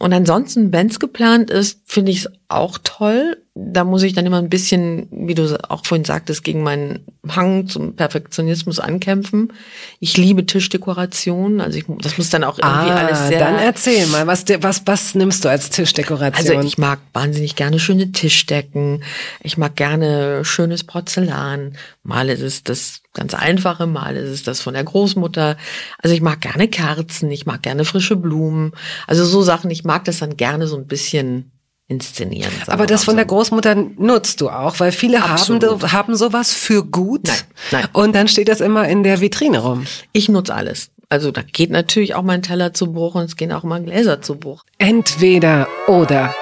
Und 0.00 0.12
ansonsten, 0.12 0.72
wenn 0.72 0.86
es 0.86 1.00
geplant 1.00 1.50
ist, 1.50 1.80
finde 1.84 2.12
ich 2.12 2.18
es 2.18 2.28
auch 2.46 2.78
toll. 2.84 3.36
Da 3.56 3.82
muss 3.82 4.04
ich 4.04 4.12
dann 4.12 4.24
immer 4.24 4.38
ein 4.38 4.48
bisschen, 4.48 5.08
wie 5.10 5.34
du 5.34 5.58
auch 5.68 5.84
vorhin 5.84 6.04
sagtest, 6.04 6.44
gegen 6.44 6.62
meinen 6.62 7.04
Hang 7.28 7.66
zum 7.66 7.96
Perfektionismus 7.96 8.78
ankämpfen. 8.78 9.52
Ich 9.98 10.16
liebe 10.16 10.46
Tischdekoration, 10.46 11.60
also 11.60 11.76
ich, 11.78 11.84
das 12.00 12.16
muss 12.16 12.30
dann 12.30 12.44
auch 12.44 12.58
irgendwie 12.58 12.90
Ah, 12.90 13.06
alles 13.06 13.26
sehr. 13.26 13.40
dann 13.40 13.56
erzähl 13.58 14.06
mal, 14.06 14.28
was, 14.28 14.44
was, 14.60 14.82
was 14.86 15.16
nimmst 15.16 15.44
du 15.44 15.48
als 15.48 15.70
Tischdekoration? 15.70 16.56
Also 16.58 16.66
ich 16.66 16.78
mag 16.78 17.00
wahnsinnig 17.12 17.56
gerne 17.56 17.80
schöne 17.80 18.12
Tischdecken. 18.12 19.02
Ich 19.42 19.58
mag 19.58 19.74
gerne 19.74 20.44
schönes 20.44 20.84
Porzellan. 20.84 21.76
Mal 22.04 22.28
ist 22.28 22.42
es 22.42 22.62
das 22.62 23.00
ganz 23.18 23.34
einfache, 23.34 23.86
mal 23.86 24.16
ist 24.16 24.30
es 24.30 24.42
das 24.44 24.60
von 24.60 24.74
der 24.74 24.84
Großmutter. 24.84 25.56
Also 25.98 26.14
ich 26.14 26.22
mag 26.22 26.40
gerne 26.40 26.68
Kerzen, 26.68 27.30
ich 27.30 27.46
mag 27.46 27.62
gerne 27.62 27.84
frische 27.84 28.16
Blumen. 28.16 28.72
Also 29.06 29.24
so 29.24 29.42
Sachen, 29.42 29.70
ich 29.70 29.84
mag 29.84 30.04
das 30.04 30.20
dann 30.20 30.36
gerne 30.36 30.66
so 30.66 30.76
ein 30.76 30.86
bisschen 30.86 31.50
inszenieren. 31.88 32.52
Aber 32.66 32.86
das 32.86 33.04
von 33.04 33.12
so. 33.12 33.16
der 33.16 33.24
Großmutter 33.24 33.74
nutzt 33.74 34.40
du 34.40 34.50
auch, 34.50 34.78
weil 34.78 34.92
viele 34.92 35.26
haben, 35.26 35.92
haben 35.92 36.16
sowas 36.16 36.52
für 36.52 36.84
gut. 36.84 37.26
Nein, 37.26 37.36
nein. 37.72 37.88
Und 37.92 38.14
dann 38.14 38.28
steht 38.28 38.48
das 38.48 38.60
immer 38.60 38.88
in 38.88 39.02
der 39.02 39.20
Vitrine 39.20 39.60
rum. 39.60 39.86
Ich 40.12 40.28
nutze 40.28 40.54
alles. 40.54 40.90
Also 41.08 41.30
da 41.30 41.42
geht 41.42 41.70
natürlich 41.70 42.14
auch 42.14 42.22
mein 42.22 42.42
Teller 42.42 42.74
zu 42.74 42.92
Bruch 42.92 43.14
und 43.14 43.24
es 43.24 43.36
gehen 43.36 43.52
auch 43.52 43.64
mal 43.64 43.82
Gläser 43.82 44.20
zu 44.20 44.36
Bruch. 44.36 44.64
Entweder 44.76 45.66
oder. 45.86 46.34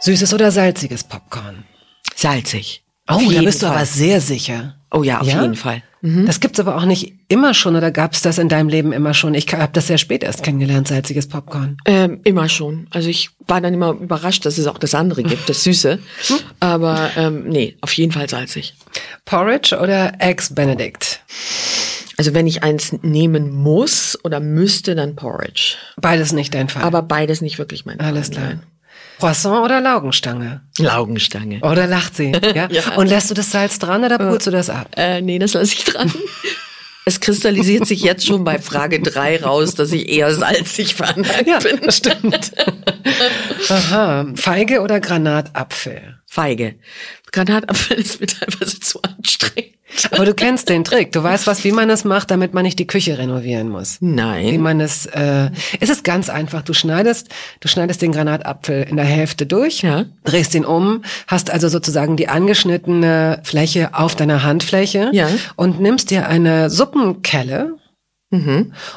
Süßes 0.00 0.34
oder 0.34 0.50
salziges 0.50 1.04
Popcorn. 1.04 1.64
Salzig. 2.16 2.83
Oh, 3.08 3.20
da 3.30 3.42
bist 3.42 3.62
du 3.62 3.66
Fall. 3.66 3.76
aber 3.76 3.86
sehr 3.86 4.20
sicher. 4.20 4.76
Oh 4.90 5.02
ja, 5.02 5.20
auf 5.20 5.26
Ja? 5.26 5.42
jeden 5.42 5.56
Fall. 5.56 5.82
Das 6.26 6.40
gibt's 6.40 6.60
aber 6.60 6.76
auch 6.76 6.84
nicht 6.84 7.14
immer 7.28 7.54
schon 7.54 7.76
oder 7.76 7.90
gab's 7.90 8.20
das 8.20 8.36
in 8.36 8.50
deinem 8.50 8.68
Leben 8.68 8.92
immer 8.92 9.14
schon? 9.14 9.32
Ich 9.32 9.50
habe 9.54 9.72
das 9.72 9.86
sehr 9.86 9.96
spät 9.96 10.22
erst 10.22 10.42
kennengelernt, 10.42 10.86
salziges 10.86 11.26
Popcorn. 11.30 11.78
Ähm, 11.86 12.20
immer 12.24 12.50
schon. 12.50 12.88
Also 12.90 13.08
ich 13.08 13.30
war 13.48 13.62
dann 13.62 13.72
immer 13.72 13.92
überrascht, 13.92 14.44
dass 14.44 14.58
es 14.58 14.66
auch 14.66 14.76
das 14.76 14.94
andere 14.94 15.22
gibt, 15.22 15.48
das 15.48 15.64
Süße. 15.64 15.98
Aber 16.60 17.10
ähm, 17.16 17.44
nee, 17.48 17.78
auf 17.80 17.94
jeden 17.94 18.12
Fall 18.12 18.28
salzig. 18.28 18.74
Porridge 19.24 19.78
oder 19.80 20.12
Eggs 20.20 20.54
Benedict? 20.54 21.20
Also 22.18 22.34
wenn 22.34 22.46
ich 22.46 22.62
eins 22.62 22.92
nehmen 23.00 23.50
muss 23.50 24.18
oder 24.24 24.40
müsste, 24.40 24.94
dann 24.94 25.16
Porridge. 25.16 25.76
Beides 25.96 26.32
nicht 26.32 26.52
dein 26.54 26.68
Fall. 26.68 26.82
Aber 26.82 27.00
beides 27.00 27.40
nicht 27.40 27.58
wirklich 27.58 27.86
mein 27.86 27.98
Alles 27.98 28.26
Fall, 28.28 28.34
klar. 28.36 28.46
nein. 28.48 28.62
Croissant 29.18 29.64
oder 29.64 29.80
Laugenstange? 29.80 30.62
Laugenstange. 30.78 31.60
Oder 31.60 31.86
lacht 31.86 32.16
sie? 32.16 32.32
Ja? 32.54 32.68
Ja. 32.70 32.96
Und 32.96 33.06
lässt 33.08 33.30
du 33.30 33.34
das 33.34 33.50
Salz 33.50 33.78
dran 33.78 34.04
oder 34.04 34.18
pulst 34.18 34.46
du 34.46 34.50
das 34.50 34.70
ab? 34.70 34.88
Äh, 34.96 35.20
nee, 35.20 35.38
das 35.38 35.54
lasse 35.54 35.72
ich 35.74 35.84
dran. 35.84 36.12
Es 37.06 37.20
kristallisiert 37.20 37.86
sich 37.86 38.00
jetzt 38.02 38.26
schon 38.26 38.44
bei 38.44 38.58
Frage 38.58 38.98
drei 38.98 39.38
raus, 39.42 39.74
dass 39.74 39.92
ich 39.92 40.08
eher 40.08 40.32
salzig 40.34 40.94
veranlagt 40.94 41.46
Ja, 41.46 41.58
bin. 41.58 41.90
stimmt. 41.92 42.52
Aha. 43.68 44.26
Feige 44.36 44.80
oder 44.80 45.00
Granatapfel? 45.00 46.18
Feige. 46.26 46.76
Granatapfel 47.34 47.96
ist 47.98 48.20
mir 48.20 48.26
teilweise 48.28 48.80
zu 48.80 49.00
anstrengend. 49.02 49.70
Aber 50.10 50.24
du 50.24 50.34
kennst 50.34 50.68
den 50.70 50.82
Trick. 50.82 51.12
Du 51.12 51.22
weißt 51.22 51.46
was, 51.46 51.62
wie 51.62 51.70
man 51.70 51.88
es 51.90 52.04
macht, 52.04 52.30
damit 52.30 52.52
man 52.54 52.64
nicht 52.64 52.78
die 52.78 52.86
Küche 52.86 53.16
renovieren 53.18 53.68
muss. 53.68 54.00
Wie 54.00 54.06
Nein. 54.06 54.60
man 54.60 54.80
es, 54.80 55.06
äh, 55.06 55.50
es 55.78 55.88
ist 55.90 56.02
ganz 56.04 56.28
einfach. 56.30 56.62
Du 56.62 56.72
schneidest, 56.74 57.28
du 57.60 57.68
schneidest 57.68 58.02
den 58.02 58.10
Granatapfel 58.12 58.82
in 58.88 58.96
der 58.96 59.04
Hälfte 59.04 59.46
durch, 59.46 59.82
Ja. 59.82 60.06
drehst 60.24 60.54
ihn 60.54 60.64
um, 60.64 61.02
hast 61.28 61.50
also 61.50 61.68
sozusagen 61.68 62.16
die 62.16 62.28
angeschnittene 62.28 63.40
Fläche 63.44 63.90
auf 63.94 64.16
deiner 64.16 64.42
Handfläche 64.42 65.10
Ja. 65.12 65.28
und 65.56 65.80
nimmst 65.80 66.10
dir 66.10 66.26
eine 66.28 66.70
Suppenkelle 66.70 67.74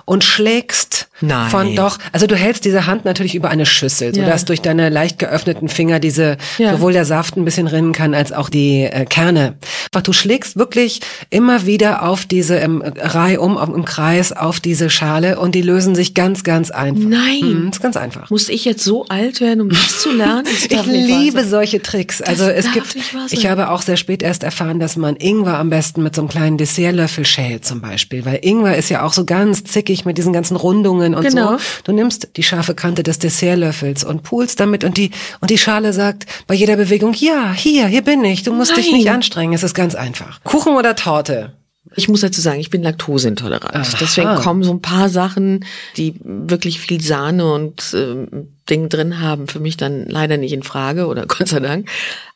und 0.05 0.23
schlägst 0.23 1.09
Mhm. 1.16 1.16
Nein. 1.21 1.49
von 1.49 1.75
doch, 1.75 1.97
also 2.11 2.27
du 2.27 2.35
hältst 2.35 2.65
diese 2.65 2.85
Hand 2.85 3.05
natürlich 3.05 3.35
über 3.35 3.49
eine 3.49 3.65
Schüssel, 3.65 4.15
Ja. 4.15 4.23
sodass 4.25 4.45
durch 4.45 4.61
deine 4.61 4.89
leicht 4.89 5.19
geöffneten 5.19 5.67
Finger 5.69 5.99
diese, 5.99 6.37
Ja. 6.57 6.73
sowohl 6.73 6.93
der 6.93 7.05
Saft 7.05 7.37
ein 7.37 7.45
bisschen 7.45 7.67
rinnen 7.67 7.91
kann, 7.93 8.13
als 8.13 8.31
auch 8.31 8.49
die 8.49 8.83
äh, 8.83 9.05
Kerne. 9.05 9.55
Aber 9.93 10.01
du 10.01 10.13
schlägst 10.13 10.57
wirklich 10.57 11.01
immer 11.29 11.65
wieder 11.65 12.03
auf 12.03 12.25
diese 12.25 12.55
im 12.57 12.81
Reihe 12.81 13.41
um, 13.41 13.57
im 13.57 13.85
Kreis 13.85 14.31
auf 14.31 14.59
diese 14.59 14.89
Schale 14.89 15.39
und 15.39 15.55
die 15.55 15.61
lösen 15.61 15.95
sich 15.95 16.13
ganz, 16.13 16.43
ganz 16.43 16.71
einfach. 16.71 17.03
Nein. 17.03 17.41
Hm, 17.41 17.69
ist 17.71 17.81
ganz 17.81 17.97
einfach. 17.97 18.29
Muss 18.29 18.49
ich 18.49 18.65
jetzt 18.65 18.83
so 18.83 19.05
alt 19.07 19.41
werden, 19.41 19.61
um 19.61 19.69
das 19.69 19.99
zu 19.99 20.11
lernen? 20.11 20.43
Das 20.45 20.65
Ich 20.77 20.85
liebe 20.85 21.43
solche 21.45 21.81
Tricks. 21.81 22.21
Also 22.21 22.43
es 22.45 22.65
darf 22.65 22.73
gibt, 22.73 22.97
ich 23.31 23.47
habe 23.47 23.69
auch 23.71 23.81
sehr 23.81 23.97
spät 23.97 24.21
erst 24.21 24.43
erfahren, 24.43 24.79
dass 24.79 24.95
man 24.95 25.15
Ingwer 25.15 25.57
am 25.57 25.69
besten 25.69 26.03
mit 26.03 26.15
so 26.15 26.21
einem 26.21 26.29
kleinen 26.29 26.57
Dessertlöffel 26.57 27.25
schält 27.25 27.65
zum 27.65 27.81
Beispiel, 27.81 28.25
weil 28.25 28.39
Ingwer 28.41 28.77
ist 28.77 28.89
ja 28.89 29.03
auch 29.03 29.13
so 29.13 29.25
ganz 29.25 29.63
zickig 29.63 30.05
mit 30.05 30.17
diesen 30.17 30.33
ganzen 30.33 30.55
Rundungen 30.55 31.06
und 31.15 31.23
Genau. 31.27 31.57
so. 31.57 31.63
Du 31.85 31.91
nimmst 31.91 32.29
die 32.37 32.43
scharfe 32.43 32.73
Kante 32.75 33.03
des 33.03 33.19
Dessertlöffels 33.19 34.03
und 34.03 34.23
pulst 34.23 34.59
damit 34.59 34.83
und 34.83 34.97
die 34.97 35.11
und 35.41 35.49
die 35.49 35.57
Schale 35.57 35.93
sagt 35.93 36.25
bei 36.47 36.53
jeder 36.55 36.75
Bewegung, 36.77 37.13
ja, 37.13 37.53
hier, 37.53 37.87
hier 37.87 38.01
bin 38.01 38.23
ich. 38.23 38.43
Du 38.43 38.53
musst 38.53 38.75
dich 38.75 38.87
Nein. 38.87 38.97
nicht 38.97 39.09
anstrengen. 39.09 39.53
Es 39.53 39.63
ist 39.63 39.73
ganz 39.73 39.95
einfach. 39.95 40.43
Kuchen 40.43 40.75
oder 40.75 40.95
Torte? 40.95 41.53
Ich 41.95 42.09
muss 42.09 42.19
dazu 42.21 42.41
sagen, 42.41 42.59
ich 42.59 42.69
bin 42.69 42.83
laktoseintolerant. 42.83 43.73
Aha. 43.73 43.97
Deswegen 44.01 44.35
kommen 44.35 44.61
so 44.61 44.71
ein 44.71 44.81
paar 44.81 45.07
Sachen, 45.09 45.65
die 45.95 46.15
wirklich 46.23 46.79
viel 46.81 46.99
Sahne 47.01 47.51
und 47.53 47.93
ähm, 47.95 48.49
Ding 48.69 48.89
drin 48.89 49.21
haben, 49.21 49.47
für 49.47 49.59
mich 49.61 49.77
dann 49.77 50.05
leider 50.05 50.35
nicht 50.37 50.51
in 50.51 50.63
Frage 50.63 51.07
oder 51.07 51.25
Gott 51.27 51.47
sei 51.47 51.61
Dank. 51.61 51.89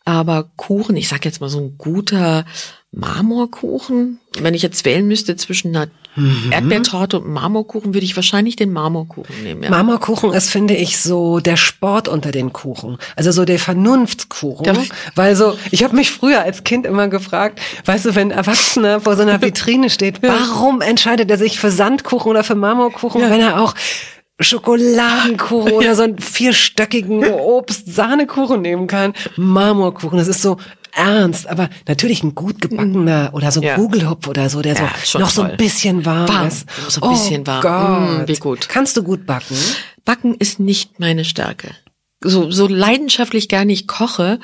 Aber 0.06 0.50
Kuchen, 0.56 0.96
ich 0.96 1.10
sag 1.10 1.26
jetzt 1.26 1.42
mal 1.42 1.50
so 1.50 1.60
ein 1.60 1.76
guter 1.78 2.46
Marmorkuchen. 2.92 4.20
Wenn 4.40 4.54
ich 4.54 4.62
jetzt 4.62 4.86
wählen 4.86 5.08
müsste 5.08 5.36
zwischen 5.36 5.76
einer 5.76 5.92
Mhm. 6.16 6.52
Erdbeertorte 6.52 7.20
und 7.20 7.28
Marmorkuchen, 7.32 7.94
würde 7.94 8.04
ich 8.06 8.16
wahrscheinlich 8.16 8.56
den 8.58 8.74
Marmorkuchen 8.74 9.44
nehmen. 9.44 9.64
Ja. 9.64 9.70
Marmorkuchen 9.70 10.34
ist, 10.34 10.50
finde 10.50 10.76
ich, 10.76 11.00
so 11.00 11.40
der 11.40 11.56
Sport 11.58 12.08
unter 12.10 12.32
den 12.32 12.52
Kuchen. 12.52 12.98
Also 13.16 13.32
so 13.32 13.46
der 13.46 13.60
Vernunftskuchen. 13.60 14.64
Der- 14.66 14.76
Weil 15.16 15.36
so, 15.38 15.58
ich 15.72 15.84
habe 15.84 15.96
mich 15.96 16.12
früher 16.12 16.42
als 16.42 16.64
Kind 16.66 16.86
immer 16.86 17.08
gefragt, 17.08 17.60
weißt 17.86 18.06
du, 18.06 18.16
wenn 18.16 18.32
ein 18.32 18.38
Erwachsener 18.38 19.00
vor 19.02 19.16
so 19.16 19.22
einer 19.22 19.42
Vitrine 19.42 19.90
steht, 19.90 20.22
warum 20.22 20.82
entscheidet 20.82 21.32
er 21.32 21.38
sich 21.38 21.60
für 21.60 21.72
Sandkuchen 21.72 22.30
oder 22.32 22.44
für 22.44 22.56
Marmorkuchen, 22.56 23.22
Ja. 23.22 23.30
wenn 23.30 23.40
er 23.40 23.62
auch 23.62 23.74
Schokoladenkuchen 24.40 25.72
oder 25.74 25.96
so 25.96 26.04
einen 26.04 26.20
vierstöckigen 26.20 27.24
Obst-Sahnekuchen 27.26 28.62
nehmen 28.62 28.88
kann? 28.88 29.14
Marmorkuchen, 29.38 30.18
das 30.18 30.28
ist 30.28 30.42
so 30.42 30.58
ernst, 30.94 31.48
aber 31.48 31.70
natürlich 31.88 32.24
ein 32.24 32.36
gut 32.36 32.62
gebackener 32.62 33.32
oder 33.34 33.52
so 33.52 33.60
ein 33.62 33.64
Ja. 33.68 33.76
Gugelhupf 33.76 34.28
oder 34.28 34.50
so, 34.50 34.62
der 34.62 34.76
so 34.76 34.84
Ja, 34.84 34.92
schon 35.06 35.22
noch 35.22 35.30
so 35.30 35.42
ein 35.44 35.48
toll. 35.50 35.58
bisschen 35.58 36.06
warm, 36.06 36.28
Warm, 36.28 36.48
ist. 36.48 36.66
so 36.90 37.02
ein 37.02 37.12
bisschen 37.12 37.42
oh 37.44 37.48
warm. 37.48 37.62
Gott. 37.62 38.28
Mm, 38.28 38.28
wie 38.32 38.36
gut. 38.40 38.70
Kannst 38.70 38.98
du 38.98 39.04
gut 39.04 39.26
backen? 39.26 39.56
Backen 40.06 40.36
ist 40.36 40.60
nicht 40.60 41.00
meine 41.00 41.26
Stärke. 41.26 41.72
So, 42.24 42.52
so 42.52 42.68
leidenschaftlich 42.68 43.50
gerne 43.50 43.72
ich 43.74 43.88
koche, 43.88 44.40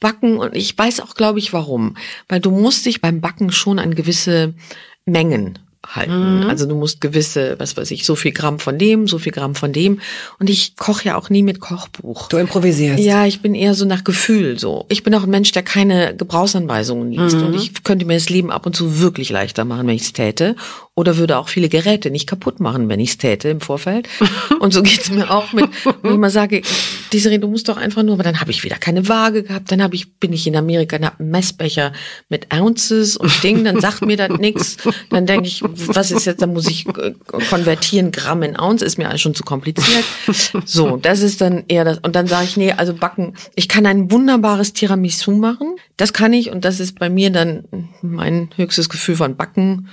backen 0.00 0.38
und 0.38 0.54
ich 0.54 0.76
weiß 0.76 1.00
auch, 1.00 1.14
glaube 1.14 1.38
ich, 1.38 1.52
warum. 1.52 1.96
Weil 2.28 2.40
du 2.40 2.50
musst 2.50 2.86
dich 2.86 3.00
beim 3.00 3.20
Backen 3.20 3.50
schon 3.50 3.78
an 3.78 3.94
gewisse 3.94 4.54
Mengen 5.06 5.58
halten. 5.94 6.40
Mhm. 6.40 6.50
Also 6.50 6.66
du 6.66 6.74
musst 6.74 7.00
gewisse, 7.00 7.56
was 7.58 7.76
weiß 7.76 7.90
ich, 7.90 8.04
so 8.04 8.14
viel 8.14 8.32
Gramm 8.32 8.58
von 8.58 8.78
dem, 8.78 9.06
so 9.06 9.18
viel 9.18 9.32
Gramm 9.32 9.54
von 9.54 9.72
dem. 9.72 10.00
Und 10.38 10.50
ich 10.50 10.76
koche 10.76 11.06
ja 11.06 11.16
auch 11.16 11.30
nie 11.30 11.42
mit 11.42 11.60
Kochbuch. 11.60 12.28
Du 12.28 12.36
improvisierst. 12.36 13.02
Ja, 13.02 13.26
ich 13.26 13.42
bin 13.42 13.54
eher 13.54 13.74
so 13.74 13.84
nach 13.84 14.04
Gefühl 14.04 14.58
so. 14.58 14.86
Ich 14.88 15.02
bin 15.02 15.14
auch 15.14 15.24
ein 15.24 15.30
Mensch, 15.30 15.52
der 15.52 15.62
keine 15.62 16.14
Gebrauchsanweisungen 16.16 17.12
liest. 17.12 17.36
Und 17.36 17.54
ich 17.54 17.84
könnte 17.84 18.06
mir 18.06 18.14
das 18.14 18.28
Leben 18.28 18.50
ab 18.50 18.66
und 18.66 18.74
zu 18.74 19.00
wirklich 19.00 19.30
leichter 19.30 19.64
machen, 19.64 19.86
wenn 19.86 19.96
ich 19.96 20.02
es 20.02 20.12
täte. 20.12 20.56
Oder 20.94 21.18
würde 21.18 21.36
auch 21.36 21.48
viele 21.48 21.68
Geräte 21.68 22.10
nicht 22.10 22.26
kaputt 22.26 22.58
machen, 22.58 22.88
wenn 22.88 23.00
ich 23.00 23.10
es 23.10 23.18
täte 23.18 23.50
im 23.50 23.60
Vorfeld. 23.60 24.08
und 24.60 24.72
so 24.72 24.82
geht's 24.82 25.10
mir 25.10 25.30
auch 25.30 25.52
mit, 25.52 25.68
wenn 26.02 26.12
ich 26.12 26.18
mal 26.18 26.30
sage, 26.30 26.62
diese 27.12 27.36
du 27.38 27.48
musst 27.48 27.68
doch 27.68 27.76
einfach 27.76 28.02
nur, 28.02 28.14
aber 28.14 28.22
dann 28.22 28.40
habe 28.40 28.50
ich 28.50 28.64
wieder 28.64 28.76
keine 28.76 29.06
Waage 29.08 29.42
gehabt, 29.42 29.70
dann 29.70 29.82
habe 29.82 29.94
ich, 29.94 30.14
bin 30.18 30.32
ich 30.32 30.46
in 30.46 30.56
Amerika, 30.56 30.96
dann 30.96 31.06
hab 31.06 31.20
einen 31.20 31.30
Messbecher 31.30 31.92
mit 32.30 32.50
Ounces 32.50 33.16
und 33.16 33.42
Ding, 33.42 33.64
dann 33.64 33.80
sagt 33.80 34.02
mir 34.02 34.16
das 34.16 34.30
nix. 34.38 34.78
Dann 35.10 35.26
denke 35.26 35.48
ich, 35.48 35.62
was 35.76 36.10
ist 36.10 36.24
jetzt, 36.24 36.42
dann 36.42 36.52
muss 36.52 36.66
ich 36.68 36.86
äh, 36.86 37.12
konvertieren, 37.48 38.12
Gramm 38.12 38.42
in 38.42 38.58
Ounce, 38.58 38.82
ist 38.82 38.98
mir 38.98 39.08
alles 39.08 39.20
schon 39.20 39.34
zu 39.34 39.42
kompliziert. 39.42 40.04
So, 40.64 40.96
das 40.96 41.20
ist 41.20 41.40
dann 41.40 41.64
eher 41.68 41.84
das. 41.84 41.98
Und 41.98 42.16
dann 42.16 42.26
sage 42.26 42.44
ich, 42.44 42.56
nee, 42.56 42.72
also 42.72 42.94
backen, 42.94 43.34
ich 43.54 43.68
kann 43.68 43.86
ein 43.86 44.10
wunderbares 44.10 44.72
Tiramisu 44.72 45.32
machen. 45.32 45.76
Das 45.96 46.12
kann 46.12 46.32
ich 46.32 46.50
und 46.50 46.64
das 46.64 46.80
ist 46.80 46.98
bei 46.98 47.08
mir 47.08 47.30
dann 47.30 47.64
mein 48.02 48.50
höchstes 48.56 48.88
Gefühl 48.88 49.16
von 49.16 49.36
Backen. 49.36 49.88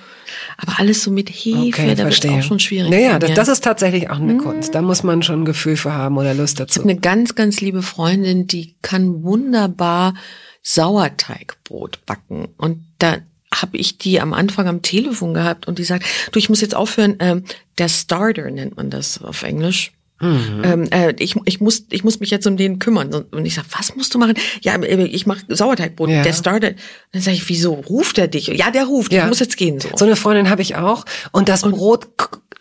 Aber 0.57 0.79
alles 0.79 1.03
so 1.03 1.11
mit 1.11 1.29
Hefe, 1.29 1.81
Okay, 1.81 1.95
da 1.95 2.05
wird 2.05 2.25
auch 2.27 2.41
schon 2.41 2.59
schwierig. 2.59 2.89
Naja, 2.89 3.19
das, 3.19 3.33
das 3.33 3.47
ist 3.47 3.63
tatsächlich 3.63 4.09
auch 4.09 4.19
eine 4.19 4.37
Kunst. 4.37 4.73
Da 4.75 4.81
muss 4.81 5.03
man 5.03 5.21
schon 5.23 5.41
ein 5.41 5.45
Gefühl 5.45 5.77
für 5.77 5.93
haben 5.93 6.17
oder 6.17 6.33
Lust 6.33 6.59
dazu. 6.59 6.81
eine 6.81 6.97
ganz, 6.97 7.35
ganz 7.35 7.61
liebe 7.61 7.81
Freundin, 7.81 8.47
die 8.47 8.75
kann 8.81 9.23
wunderbar 9.23 10.13
Sauerteigbrot 10.61 12.05
backen. 12.05 12.47
Und 12.57 12.85
da 12.99 13.17
habe 13.61 13.77
ich 13.77 13.97
die 13.97 14.19
am 14.19 14.33
Anfang 14.33 14.67
am 14.67 14.81
Telefon 14.81 15.33
gehabt 15.33 15.67
und 15.67 15.79
die 15.79 15.83
sagt, 15.83 16.05
du, 16.31 16.39
ich 16.39 16.49
muss 16.49 16.61
jetzt 16.61 16.75
aufhören, 16.75 17.15
ähm, 17.19 17.43
der 17.77 17.89
Starter 17.89 18.49
nennt 18.49 18.77
man 18.77 18.89
das 18.89 19.21
auf 19.21 19.43
Englisch. 19.43 19.91
Mhm. 20.23 20.61
Ähm, 20.63 20.87
äh, 20.91 21.13
ich, 21.19 21.35
ich, 21.45 21.59
muss, 21.59 21.85
ich 21.89 22.03
muss 22.03 22.19
mich 22.19 22.29
jetzt 22.29 22.47
um 22.47 22.55
den 22.55 22.79
kümmern. 22.79 23.13
Und 23.13 23.45
ich 23.45 23.55
sag, 23.55 23.65
was 23.77 23.95
musst 23.95 24.13
du 24.13 24.19
machen? 24.19 24.35
Ja, 24.61 24.75
äh, 24.75 25.03
ich 25.05 25.25
mache 25.25 25.41
Sauerteigbrot. 25.49 26.09
Ja. 26.09 26.23
Der 26.23 26.33
Starter. 26.33 26.71
Dann 27.11 27.21
sage 27.21 27.35
ich, 27.35 27.49
wieso 27.49 27.73
ruft 27.73 28.17
er 28.17 28.27
dich? 28.27 28.47
Ja, 28.47 28.71
der 28.71 28.85
ruft. 28.85 29.11
Ja. 29.11 29.23
Ich 29.23 29.27
muss 29.27 29.39
jetzt 29.39 29.57
gehen. 29.57 29.79
So, 29.79 29.89
so 29.95 30.05
eine 30.05 30.15
Freundin 30.15 30.49
habe 30.49 30.61
ich 30.61 30.75
auch. 30.75 31.05
Und 31.31 31.49
das 31.49 31.63
und 31.63 31.71
Brot 31.71 32.07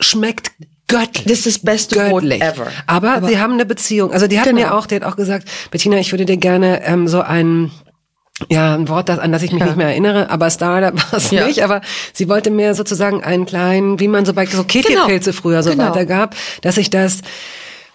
schmeckt 0.01 0.51
göttlich. 0.89 1.25
Das 1.25 1.47
ist 1.47 1.47
das 1.47 1.59
beste 1.61 1.95
göttlich. 1.95 2.41
Brot 2.41 2.53
ever. 2.53 2.67
Aber, 2.87 3.15
Aber, 3.15 3.29
sie 3.29 3.39
haben 3.39 3.53
eine 3.53 3.67
Beziehung. 3.67 4.13
Also 4.13 4.27
die 4.27 4.39
hat 4.39 4.47
genau. 4.47 4.61
mir 4.61 4.75
auch, 4.75 4.87
die 4.87 4.97
hat 4.97 5.05
auch 5.05 5.17
gesagt, 5.17 5.49
Bettina, 5.71 5.99
ich 5.99 6.11
würde 6.13 6.25
dir 6.25 6.39
gerne 6.39 6.85
ähm, 6.85 7.07
so 7.07 7.21
ein 7.21 7.71
ja, 8.51 8.75
ein 8.75 8.89
Wort, 8.89 9.09
das, 9.09 9.19
an 9.19 9.33
das 9.33 9.43
ich 9.43 9.53
mich 9.53 9.61
ja. 9.61 9.67
nicht 9.67 9.77
mehr 9.77 9.89
erinnere, 9.89 10.31
aber 10.31 10.51
Startup 10.51 10.95
war 11.13 11.19
es 11.19 11.31
ja. 11.31 11.47
nicht, 11.47 11.63
aber 11.65 11.81
sie 12.13 12.29
wollte 12.29 12.51
mir 12.51 12.75
sozusagen 12.75 13.23
einen 13.23 13.47
kleinen, 13.47 14.01
wie 14.01 14.09
man 14.09 14.25
so 14.25 14.35
bei 14.35 14.47
so 14.47 14.65
Kefirpilze 14.65 15.31
genau. 15.31 15.43
früher 15.43 15.63
so 15.63 15.71
genau. 15.71 15.91
weitergab, 15.91 16.35
dass 16.63 16.77
ich 16.77 16.91
das 16.91 17.23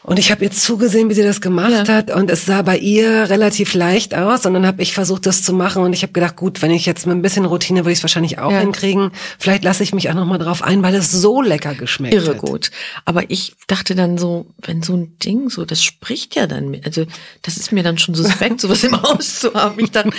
und 0.07 0.19
ich 0.19 0.31
habe 0.31 0.45
ihr 0.45 0.51
zugesehen, 0.51 1.09
wie 1.09 1.13
sie 1.15 1.21
das 1.21 1.41
gemacht 1.41 1.85
ja. 1.85 1.93
hat 1.95 2.11
und 2.11 2.31
es 2.31 2.45
sah 2.45 2.61
bei 2.61 2.77
ihr 2.77 3.29
relativ 3.29 3.73
leicht 3.73 4.15
aus 4.15 4.45
und 4.45 4.53
dann 4.53 4.65
habe 4.65 4.81
ich 4.81 4.93
versucht, 4.93 5.25
das 5.25 5.43
zu 5.43 5.51
machen 5.51 5.83
und 5.83 5.91
ich 5.91 6.01
habe 6.01 6.13
gedacht, 6.13 6.37
gut, 6.37 6.61
wenn 6.61 6.71
ich 6.71 6.85
jetzt 6.85 7.05
mit 7.05 7.17
ein 7.17 7.21
bisschen 7.21 7.43
Routine 7.43 7.81
würde 7.81 7.91
ich 7.91 7.97
es 7.97 8.03
wahrscheinlich 8.05 8.39
auch 8.39 8.49
ja. 8.49 8.61
hinkriegen. 8.61 9.11
Vielleicht 9.37 9.65
lasse 9.65 9.83
ich 9.83 9.93
mich 9.93 10.09
auch 10.09 10.13
noch 10.13 10.25
mal 10.25 10.37
drauf 10.37 10.63
ein, 10.63 10.81
weil 10.81 10.95
es 10.95 11.11
so 11.11 11.41
lecker 11.41 11.75
geschmeckt 11.75 12.13
Irre 12.13 12.35
hat. 12.35 12.37
gut. 12.37 12.71
Aber 13.03 13.29
ich 13.29 13.55
dachte 13.67 13.95
dann 13.95 14.17
so, 14.17 14.45
wenn 14.61 14.81
so 14.81 14.95
ein 14.95 15.17
Ding 15.19 15.49
so, 15.49 15.65
das 15.65 15.83
spricht 15.83 16.35
ja 16.35 16.47
dann, 16.47 16.79
also 16.85 17.05
das 17.41 17.57
ist 17.57 17.73
mir 17.73 17.83
dann 17.83 17.97
schon 17.97 18.15
suspekt, 18.15 18.61
sowas 18.61 18.85
im 18.85 19.01
Haus 19.01 19.41
zu 19.41 19.53
haben. 19.55 19.77
Ich 19.77 19.91
dachte, 19.91 20.11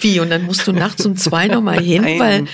wie? 0.00 0.18
Und 0.18 0.30
dann 0.30 0.44
musst 0.44 0.66
du 0.66 0.72
nachts 0.72 1.06
um 1.06 1.16
zwei 1.16 1.46
noch 1.46 1.62
mal 1.62 1.80
hin, 1.80 2.02
Nein. 2.02 2.18
weil 2.18 2.44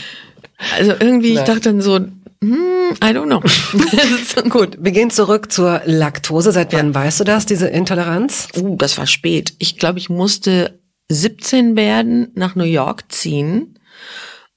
also 0.79 0.93
irgendwie, 1.01 1.33
Nein. 1.33 1.43
ich 1.43 1.49
dachte 1.49 1.71
dann 1.71 1.81
so, 1.81 2.01
hm, 2.43 2.97
I 3.03 3.15
don't 3.15 3.27
know. 3.27 3.41
Gut, 4.49 4.77
wir 4.81 4.91
gehen 4.91 5.11
zurück 5.11 5.53
zur 5.53 5.81
Laktose. 5.85 6.51
Seit 6.51 6.73
wann 6.73 6.89
ja. 6.89 6.95
weißt 6.97 7.21
du 7.21 7.25
das, 7.25 7.47
diese 7.47 7.69
Intoleranz? 7.69 8.49
Uh, 8.57 8.77
das 8.77 8.99
war 8.99 9.07
spät. 9.07 9.55
Ich 9.59 9.79
glaube, 9.79 10.01
ich 10.01 10.11
musste 10.11 10.81
17 11.09 11.77
werden, 11.77 12.33
nach 12.35 12.57
New 12.57 12.65
York 12.65 13.13
ziehen 13.13 13.79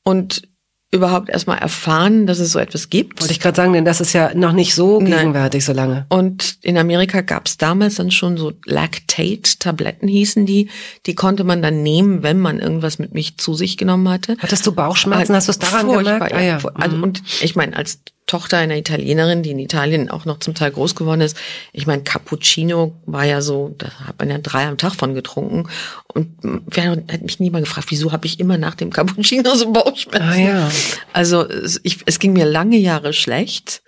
und 0.03 0.49
überhaupt 0.95 1.29
erstmal 1.29 1.59
erfahren, 1.59 2.25
dass 2.25 2.39
es 2.39 2.51
so 2.51 2.59
etwas 2.59 2.89
gibt. 2.89 3.21
Wollte 3.21 3.33
ich 3.33 3.39
gerade 3.39 3.55
sagen, 3.55 3.73
denn 3.73 3.85
das 3.85 4.01
ist 4.01 4.13
ja 4.13 4.33
noch 4.33 4.53
nicht 4.53 4.73
so 4.73 4.99
gegenwärtig 4.99 5.67
Nein. 5.67 5.75
so 5.75 5.81
lange. 5.81 6.05
Und 6.09 6.57
in 6.61 6.77
Amerika 6.77 7.21
gab 7.21 7.47
es 7.47 7.57
damals 7.57 7.95
dann 7.95 8.11
schon 8.11 8.37
so 8.37 8.53
Lactate-Tabletten 8.65 10.07
hießen 10.07 10.45
die. 10.45 10.69
Die 11.05 11.15
konnte 11.15 11.43
man 11.43 11.61
dann 11.61 11.83
nehmen, 11.83 12.23
wenn 12.23 12.39
man 12.39 12.59
irgendwas 12.59 12.99
mit 12.99 13.13
mich 13.13 13.37
zu 13.37 13.53
sich 13.53 13.77
genommen 13.77 14.09
hatte. 14.09 14.37
Hattest 14.39 14.65
du 14.65 14.71
Bauchschmerzen? 14.71 15.35
Hast 15.35 15.47
du 15.47 15.51
es 15.51 15.59
daran 15.59 15.91
gemerkt? 15.91 16.33
Ah, 16.33 16.41
ja. 16.41 16.59
Also, 16.73 16.97
mhm. 16.97 17.03
Und 17.03 17.21
ich 17.41 17.55
meine, 17.55 17.75
als 17.75 17.99
Tochter 18.25 18.57
einer 18.57 18.75
Italienerin, 18.75 19.43
die 19.43 19.51
in 19.51 19.59
Italien 19.59 20.09
auch 20.09 20.25
noch 20.25 20.39
zum 20.39 20.55
Teil 20.55 20.71
groß 20.71 20.95
geworden 20.95 21.21
ist. 21.21 21.37
Ich 21.73 21.85
meine, 21.85 22.01
Cappuccino 22.01 22.95
war 23.05 23.23
ja 23.23 23.41
so, 23.41 23.75
da 23.77 23.91
hat 24.05 24.17
man 24.17 24.29
ja 24.29 24.39
drei 24.39 24.65
am 24.65 24.77
Tag 24.77 24.95
von 24.95 25.13
getrunken. 25.13 25.69
Und 26.07 26.29
wer 26.41 26.91
hat 26.91 27.21
mich 27.21 27.39
niemand 27.39 27.65
gefragt, 27.65 27.91
wieso 27.91 28.11
habe 28.11 28.25
ich 28.25 28.39
immer 28.39 28.57
nach 28.57 28.73
dem 28.73 28.91
Cappuccino 28.91 29.53
so 29.55 29.71
Bauchschmerzen? 29.71 30.27
Ah, 30.27 30.35
ja. 30.35 30.71
Also 31.13 31.47
es, 31.47 31.79
ich, 31.83 31.99
es 32.05 32.17
ging 32.17 32.33
mir 32.33 32.45
lange 32.45 32.77
Jahre 32.77 33.13
schlecht. 33.13 33.83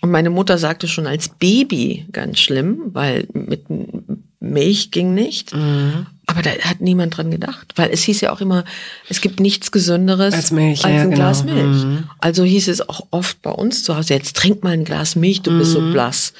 Und 0.00 0.10
meine 0.10 0.30
Mutter 0.30 0.56
sagte 0.56 0.88
schon 0.88 1.06
als 1.06 1.28
Baby 1.28 2.06
ganz 2.10 2.38
schlimm, 2.38 2.90
weil 2.92 3.26
mit 3.32 3.66
Milch 4.40 4.90
ging 4.90 5.14
nicht. 5.14 5.54
Mhm. 5.54 6.06
Aber 6.26 6.42
da 6.42 6.50
hat 6.50 6.80
niemand 6.80 7.16
dran 7.16 7.30
gedacht, 7.30 7.72
weil 7.76 7.90
es 7.90 8.02
hieß 8.02 8.22
ja 8.22 8.32
auch 8.32 8.40
immer, 8.40 8.64
es 9.08 9.20
gibt 9.20 9.40
nichts 9.40 9.70
Gesünderes 9.70 10.32
als, 10.32 10.50
Milch, 10.50 10.84
als 10.84 10.94
ja, 10.94 11.00
ein 11.02 11.10
genau. 11.10 11.16
Glas 11.16 11.44
Milch. 11.44 11.84
Mhm. 11.84 12.04
Also 12.18 12.44
hieß 12.44 12.68
es 12.68 12.88
auch 12.88 13.06
oft 13.10 13.42
bei 13.42 13.50
uns 13.50 13.84
zu 13.84 13.96
Hause, 13.96 14.14
jetzt 14.14 14.36
trink 14.36 14.62
mal 14.64 14.70
ein 14.70 14.84
Glas 14.84 15.16
Milch, 15.16 15.42
du 15.42 15.50
mhm. 15.50 15.58
bist 15.58 15.72
so 15.72 15.80
mhm. 15.80 15.92
blass. 15.92 16.32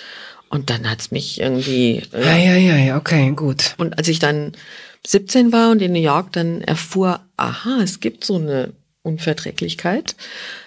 Und 0.49 0.71
dann 0.71 0.89
hat's 0.89 1.11
mich 1.11 1.41
irgendwie. 1.41 2.03
Ja, 2.13 2.37
ja, 2.37 2.55
ja, 2.55 2.77
ja, 2.77 2.97
okay, 2.97 3.33
gut. 3.35 3.75
Und 3.77 3.99
als 3.99 4.09
ich 4.09 4.21
dann 4.21 4.53
17 5.07 5.53
war 5.53 5.71
und 5.71 5.83
in 5.83 5.93
New 5.93 6.01
York 6.01 6.33
dann 6.33 6.61
erfuhr, 6.63 7.21
aha, 7.37 7.81
es 7.83 8.01
gibt 8.01 8.25
so 8.25 8.37
eine 8.37 8.73
Unverträglichkeit, 9.03 10.17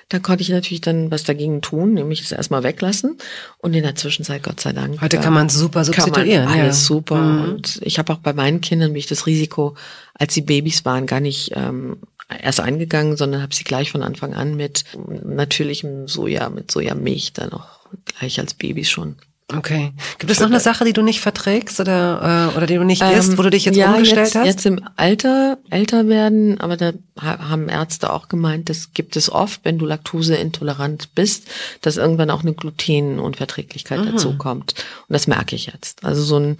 da 0.09 0.19
konnte 0.19 0.41
ich 0.41 0.49
natürlich 0.49 0.81
dann 0.81 1.11
was 1.11 1.25
dagegen 1.25 1.61
tun, 1.61 1.93
nämlich 1.93 2.21
es 2.21 2.31
erstmal 2.31 2.63
weglassen. 2.63 3.17
Und 3.57 3.73
in 3.73 3.83
der 3.83 3.95
Zwischenzeit, 3.95 4.41
Gott 4.41 4.61
sei 4.61 4.71
Dank. 4.71 5.01
Heute 5.01 5.19
kann 5.19 5.33
man 5.33 5.49
super 5.49 5.83
substituieren. 5.83 6.45
Kann 6.45 6.53
man 6.53 6.61
alles 6.61 6.81
ja. 6.81 6.87
super. 6.87 7.21
Mhm. 7.21 7.43
Und 7.43 7.79
ich 7.83 7.99
habe 7.99 8.13
auch 8.13 8.19
bei 8.19 8.31
meinen 8.31 8.61
Kindern 8.61 8.93
bin 8.93 8.99
ich 8.99 9.07
das 9.07 9.25
Risiko, 9.25 9.75
als 10.13 10.33
sie 10.33 10.41
Babys 10.41 10.85
waren, 10.85 11.07
gar 11.07 11.19
nicht 11.19 11.51
ähm, 11.55 11.97
erst 12.41 12.61
eingegangen, 12.61 13.17
sondern 13.17 13.41
habe 13.41 13.53
sie 13.53 13.65
gleich 13.65 13.91
von 13.91 14.01
Anfang 14.01 14.33
an 14.33 14.55
mit 14.55 14.85
natürlichem 14.95 16.07
Soja, 16.07 16.49
mit 16.49 16.71
Sojamilch 16.71 17.33
dann 17.33 17.51
auch 17.51 17.87
gleich 18.05 18.39
als 18.39 18.53
Babys 18.53 18.89
schon 18.89 19.17
Okay. 19.53 19.93
Gibt 20.17 20.29
es 20.29 20.41
noch 20.41 20.47
eine 20.47 20.59
Sache, 20.59 20.83
die 20.83 20.91
du 20.91 21.01
nicht 21.01 21.21
verträgst 21.21 21.79
oder, 21.79 22.51
äh, 22.51 22.57
oder 22.57 22.65
die 22.65 22.75
du 22.75 22.83
nicht 22.83 23.01
ähm, 23.01 23.17
isst, 23.17 23.37
wo 23.37 23.43
du 23.43 23.49
dich 23.49 23.63
jetzt 23.63 23.77
ja, 23.77 23.93
umgestellt 23.93 24.25
jetzt, 24.25 24.35
hast? 24.35 24.45
Jetzt 24.45 24.65
im 24.65 24.81
Alter, 24.97 25.57
älter 25.69 26.09
werden, 26.09 26.59
aber 26.59 26.75
da 26.75 26.91
haben 27.17 27.69
Ärzte 27.69 28.11
auch 28.11 28.27
gemeint, 28.27 28.69
das 28.69 28.91
gibt 28.91 29.15
es 29.15 29.31
oft, 29.31 29.61
wenn 29.63 29.77
du 29.77 29.85
laktoseintolerant 29.85 31.15
bist, 31.15 31.47
dass 31.81 31.95
irgendwann 31.95 32.29
auch 32.29 32.41
eine 32.41 32.53
Glutenunverträglichkeit 32.53 34.01
mhm. 34.01 34.11
dazu 34.11 34.37
kommt. 34.37 34.73
Und 35.07 35.13
das 35.13 35.27
merke 35.27 35.55
ich 35.55 35.67
jetzt. 35.67 36.03
Also 36.03 36.23
so 36.23 36.37
ein, 36.37 36.57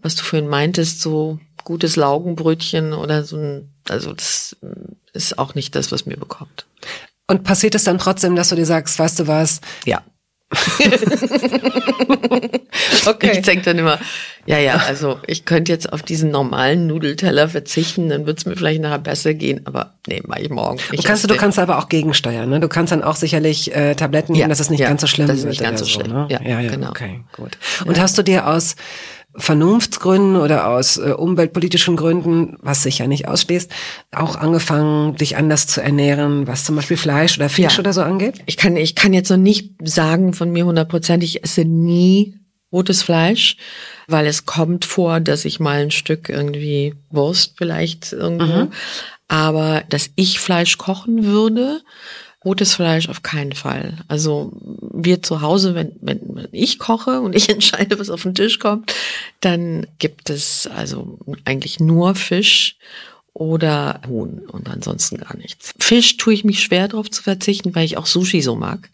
was 0.00 0.16
du 0.16 0.22
vorhin 0.22 0.48
meintest, 0.48 1.02
so 1.02 1.38
gutes 1.62 1.96
Laugenbrötchen 1.96 2.94
oder 2.94 3.24
so 3.24 3.36
ein, 3.36 3.74
also 3.90 4.14
das 4.14 4.56
ist 5.12 5.38
auch 5.38 5.54
nicht 5.54 5.74
das, 5.74 5.92
was 5.92 6.06
mir 6.06 6.16
bekommt. 6.16 6.64
Und 7.26 7.44
passiert 7.44 7.74
es 7.74 7.84
dann 7.84 7.98
trotzdem, 7.98 8.34
dass 8.34 8.48
du 8.48 8.56
dir 8.56 8.66
sagst, 8.66 8.98
weißt 8.98 9.20
du 9.20 9.26
was? 9.26 9.60
Ja. 9.84 10.02
okay. 13.06 13.32
Ich 13.32 13.42
denke 13.42 13.64
dann 13.64 13.78
immer, 13.78 13.98
ja, 14.46 14.58
ja, 14.58 14.76
also 14.76 15.18
ich 15.26 15.44
könnte 15.44 15.72
jetzt 15.72 15.92
auf 15.92 16.02
diesen 16.02 16.30
normalen 16.30 16.86
Nudelteller 16.86 17.48
verzichten, 17.48 18.08
dann 18.08 18.26
wird 18.26 18.38
es 18.38 18.46
mir 18.46 18.56
vielleicht 18.56 18.82
nachher 18.82 18.98
besser 18.98 19.34
gehen, 19.34 19.66
aber 19.66 19.94
nee, 20.06 20.22
mach 20.26 20.36
ich 20.36 20.50
morgen. 20.50 20.78
Ich 20.92 21.00
du 21.00 21.06
kannst, 21.06 21.28
du 21.28 21.36
kannst 21.36 21.58
aber 21.58 21.78
auch 21.78 21.88
gegensteuern, 21.88 22.48
ne? 22.48 22.60
Du 22.60 22.68
kannst 22.68 22.92
dann 22.92 23.02
auch 23.02 23.16
sicherlich 23.16 23.74
äh, 23.74 23.94
Tabletten 23.94 24.32
nehmen, 24.32 24.42
ja, 24.42 24.48
dass 24.48 24.60
es 24.60 24.70
nicht 24.70 24.80
ja, 24.80 24.88
ganz 24.88 25.00
so 25.00 25.06
schlimm 25.06 25.26
das 25.26 25.38
ist. 25.38 25.46
Nicht 25.46 25.62
ganz 25.62 25.80
so 25.80 25.86
schlimm. 25.86 26.12
Ne? 26.12 26.26
Ja, 26.30 26.40
ja, 26.42 26.60
ja, 26.60 26.70
genau. 26.70 26.90
Okay, 26.90 27.20
gut. 27.32 27.58
Und 27.86 27.98
hast 27.98 28.18
du 28.18 28.22
dir 28.22 28.46
aus 28.46 28.76
Vernunftsgründen 29.36 30.36
oder 30.36 30.68
aus 30.68 30.96
äh, 30.96 31.10
umweltpolitischen 31.10 31.96
Gründen, 31.96 32.56
was 32.60 32.84
sich 32.84 32.98
ja 32.98 33.06
nicht 33.06 33.26
ausschließt, 33.26 33.70
auch 34.12 34.36
angefangen, 34.36 35.16
dich 35.16 35.36
anders 35.36 35.66
zu 35.66 35.82
ernähren, 35.82 36.46
was 36.46 36.64
zum 36.64 36.76
Beispiel 36.76 36.96
Fleisch 36.96 37.36
oder 37.36 37.48
Fisch 37.48 37.74
ja. 37.74 37.78
oder 37.80 37.92
so 37.92 38.02
angeht? 38.02 38.42
Ich 38.46 38.56
kann, 38.56 38.76
ich 38.76 38.94
kann 38.94 39.12
jetzt 39.12 39.30
noch 39.30 39.36
nicht 39.36 39.72
sagen 39.82 40.34
von 40.34 40.52
mir 40.52 40.66
hundertprozentig, 40.66 41.36
ich 41.36 41.44
esse 41.44 41.64
nie 41.64 42.38
rotes 42.72 43.02
Fleisch, 43.02 43.56
weil 44.08 44.26
es 44.26 44.46
kommt 44.46 44.84
vor, 44.84 45.20
dass 45.20 45.44
ich 45.44 45.60
mal 45.60 45.82
ein 45.82 45.90
Stück 45.90 46.28
irgendwie 46.28 46.94
Wurst 47.10 47.54
vielleicht 47.56 48.12
irgendwo, 48.12 48.64
mhm. 48.64 48.72
aber 49.28 49.82
dass 49.88 50.10
ich 50.16 50.40
Fleisch 50.40 50.78
kochen 50.78 51.24
würde, 51.24 51.80
Rotes 52.44 52.74
Fleisch 52.74 53.08
auf 53.08 53.22
keinen 53.22 53.52
Fall. 53.52 53.98
Also 54.08 54.52
wir 54.92 55.22
zu 55.22 55.40
Hause, 55.40 55.74
wenn, 55.74 55.92
wenn, 56.00 56.20
wenn 56.24 56.48
ich 56.52 56.78
koche 56.78 57.20
und 57.20 57.34
ich 57.34 57.48
entscheide, 57.50 57.98
was 57.98 58.10
auf 58.10 58.22
den 58.22 58.34
Tisch 58.34 58.58
kommt, 58.58 58.94
dann 59.40 59.86
gibt 59.98 60.30
es 60.30 60.66
also 60.66 61.18
eigentlich 61.44 61.80
nur 61.80 62.14
Fisch 62.14 62.76
oder 63.34 64.00
Huhn 64.08 64.38
und 64.46 64.68
ansonsten 64.68 65.18
gar 65.18 65.36
nichts. 65.36 65.74
Fisch 65.80 66.16
tue 66.16 66.34
ich 66.34 66.44
mich 66.44 66.62
schwer 66.62 66.86
darauf 66.86 67.10
zu 67.10 67.22
verzichten, 67.22 67.74
weil 67.74 67.84
ich 67.84 67.96
auch 67.96 68.06
Sushi 68.06 68.40
so 68.40 68.54
mag. 68.54 68.90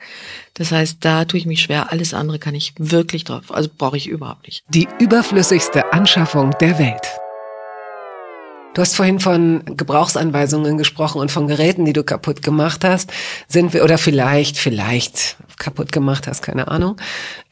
Das 0.54 0.72
heißt, 0.72 0.98
da 1.00 1.26
tue 1.26 1.38
ich 1.38 1.46
mich 1.46 1.60
schwer. 1.60 1.92
Alles 1.92 2.14
andere 2.14 2.38
kann 2.38 2.54
ich 2.54 2.72
wirklich 2.78 3.24
drauf. 3.24 3.52
Also 3.52 3.68
brauche 3.76 3.98
ich 3.98 4.08
überhaupt 4.08 4.46
nicht. 4.46 4.64
Die 4.68 4.88
überflüssigste 4.98 5.92
Anschaffung 5.92 6.52
der 6.60 6.78
Welt. 6.78 7.06
Du 8.72 8.83
hast 8.83 8.94
vorhin 8.94 9.18
von 9.18 9.64
Gebrauchsanweisungen 9.64 10.78
gesprochen 10.78 11.20
und 11.20 11.33
von 11.33 11.48
Geräten, 11.48 11.85
die 11.85 11.92
du 11.92 12.04
kaputt 12.04 12.40
gemacht 12.40 12.85
hast. 12.85 13.12
Sind 13.48 13.72
wir, 13.72 13.83
oder 13.83 13.98
vielleicht, 13.98 14.59
vielleicht 14.59 15.37
kaputt 15.59 15.90
gemacht 15.90 16.28
hast, 16.28 16.42
keine 16.42 16.68
Ahnung. 16.68 16.96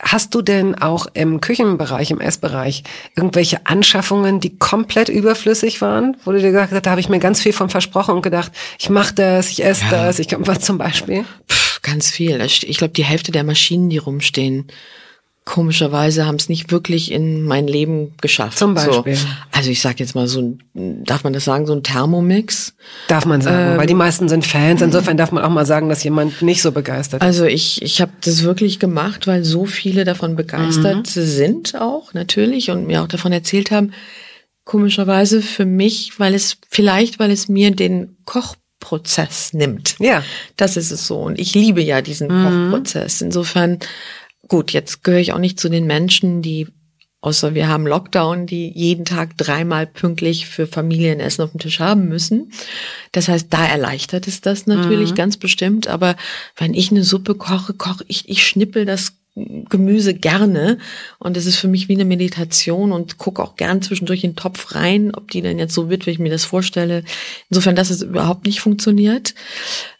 Hast 0.01 0.33
du 0.37 0.43
denn 0.43 0.77
auch 0.77 1.07
im 1.15 1.41
Küchenbereich, 1.41 2.13
im 2.13 2.21
Essbereich 2.21 2.85
irgendwelche 3.17 3.67
Anschaffungen, 3.67 4.39
die 4.39 4.59
komplett 4.59 5.09
überflüssig 5.09 5.81
waren? 5.81 6.17
Wo 6.25 6.31
du 6.31 6.39
dir 6.39 6.53
gesagt 6.53 6.73
hast, 6.73 6.87
da 6.87 6.91
habe 6.91 7.01
ich 7.01 7.09
mir 7.09 7.19
ganz 7.19 7.41
viel 7.41 7.53
von 7.53 7.69
versprochen 7.69 8.15
und 8.15 8.23
gedacht, 8.23 8.53
ich 8.79 8.89
mache 8.89 9.15
das, 9.15 9.51
ich 9.51 9.65
esse 9.65 9.87
ja. 9.87 9.91
das, 9.91 10.21
ich 10.21 10.29
was 10.39 10.61
zum 10.61 10.79
Beispiel? 10.79 11.25
Pff, 11.51 11.83
ganz 11.83 12.11
viel. 12.11 12.41
Ich 12.43 12.79
glaube, 12.79 12.93
die 12.93 13.05
Hälfte 13.05 13.33
der 13.33 13.43
Maschinen, 13.43 13.91
die 13.91 13.99
rumstehen, 13.99 14.69
komischerweise 15.49 16.27
haben 16.27 16.37
es 16.37 16.51
nicht 16.51 16.71
wirklich 16.71 17.11
in 17.11 17.43
mein 17.43 17.67
Leben 17.67 18.13
geschafft. 18.21 18.59
Zum 18.59 18.75
Beispiel. 18.75 19.15
So. 19.17 19.27
Also 19.51 19.71
ich 19.71 19.81
sag 19.81 19.99
jetzt 19.99 20.15
mal 20.15 20.29
so 20.29 20.43
ein, 20.43 21.05
darf 21.05 21.25
man 21.25 21.33
das 21.33 21.47
sagen, 21.47 21.67
so 21.67 21.73
ein 21.73 21.83
Thermomix? 21.83 22.75
Darf 23.09 23.25
man 23.25 23.41
sagen, 23.41 23.73
ähm, 23.73 23.79
weil 23.79 23.87
die 23.87 23.95
meisten 23.95 24.29
sind 24.29 24.47
Fans. 24.47 24.83
Insofern 24.83 25.17
darf 25.17 25.33
man 25.33 25.43
auch 25.43 25.49
mal 25.49 25.65
sagen, 25.65 25.89
dass 25.89 26.05
jemand 26.05 26.43
nicht 26.43 26.61
so 26.61 26.71
begeistert 26.71 27.23
ist. 27.23 27.27
Also 27.27 27.47
ich, 27.47 27.81
ich 27.81 28.03
habe 28.03 28.13
das 28.21 28.43
wirklich 28.43 28.79
gemacht, 28.79 29.27
weil 29.27 29.43
so 29.43 29.65
viele 29.65 30.05
davon 30.05 30.37
begeistert 30.37 31.17
mhm. 31.17 31.21
sind 31.23 31.81
auch 31.81 32.13
natürlich 32.13 32.71
und 32.71 32.87
mir 32.87 33.03
auch 33.03 33.09
davon 33.09 33.33
erzählt 33.33 33.71
haben. 33.71 33.95
Komischerweise 34.67 35.41
für 35.41 35.65
mich, 35.65 36.21
weil 36.21 36.35
es 36.35 36.59
vielleicht, 36.69 37.19
weil 37.19 37.31
es 37.31 37.49
mir 37.49 37.71
den 37.71 38.19
Koch 38.27 38.55
Kochprozess 38.81 39.53
nimmt. 39.53 39.97
Ja. 39.99 40.23
Das 40.57 40.77
ist 40.77 40.91
es 40.91 41.07
so. 41.07 41.19
Und 41.19 41.39
ich 41.39 41.55
liebe 41.55 41.83
ja 41.83 42.01
diesen 42.01 42.29
mhm. 42.29 42.71
Kochprozess. 42.71 43.21
Insofern, 43.21 43.79
gut, 44.49 44.73
jetzt 44.73 45.05
gehöre 45.05 45.21
ich 45.21 45.33
auch 45.33 45.39
nicht 45.39 45.61
zu 45.61 45.69
den 45.69 45.87
Menschen, 45.87 46.43
die 46.43 46.67
außer 47.21 47.55
wir 47.55 47.69
haben 47.69 47.87
Lockdown, 47.87 48.47
die 48.47 48.71
jeden 48.75 49.05
Tag 49.05 49.37
dreimal 49.37 49.87
pünktlich 49.87 50.47
für 50.47 50.67
Familienessen 50.67 51.45
auf 51.45 51.51
dem 51.51 51.61
Tisch 51.61 51.81
haben 51.81 52.09
müssen. 52.09 52.53
Das 53.13 53.29
heißt, 53.29 53.49
da 53.51 53.67
erleichtert 53.67 54.29
es 54.29 54.41
das 54.41 54.67
natürlich 54.67 55.11
mhm. 55.11 55.17
ganz 55.17 55.37
bestimmt. 55.37 55.89
Aber 55.89 56.17
wenn 56.57 56.75
ich 56.75 56.91
eine 56.91 57.03
Suppe 57.03 57.35
koche, 57.35 57.75
koche 57.75 58.05
ich, 58.07 58.29
ich 58.29 58.47
schnippel 58.47 58.85
das 58.85 59.15
Gemüse 59.69 60.15
gerne 60.15 60.79
und 61.19 61.37
es 61.37 61.47
ist 61.47 61.57
für 61.57 61.69
mich 61.69 61.89
wie 61.89 61.95
eine 61.95 62.05
Meditation 62.05 62.91
und 62.91 63.19
gucke 63.19 63.43
auch 63.43 63.55
gern 63.55 63.83
zwischendurch 63.83 64.25
in 64.25 64.33
den 64.33 64.37
Topf 64.37 64.75
rein, 64.75 65.15
ob 65.15 65.31
die 65.31 65.43
denn 65.43 65.59
jetzt 65.59 65.75
so 65.75 65.91
wird, 65.91 66.07
wie 66.07 66.11
ich 66.11 66.19
mir 66.19 66.31
das 66.31 66.45
vorstelle. 66.45 67.05
Insofern, 67.49 67.77
dass 67.77 67.91
es 67.91 68.03
überhaupt 68.03 68.47
nicht 68.47 68.61
funktioniert. 68.61 69.35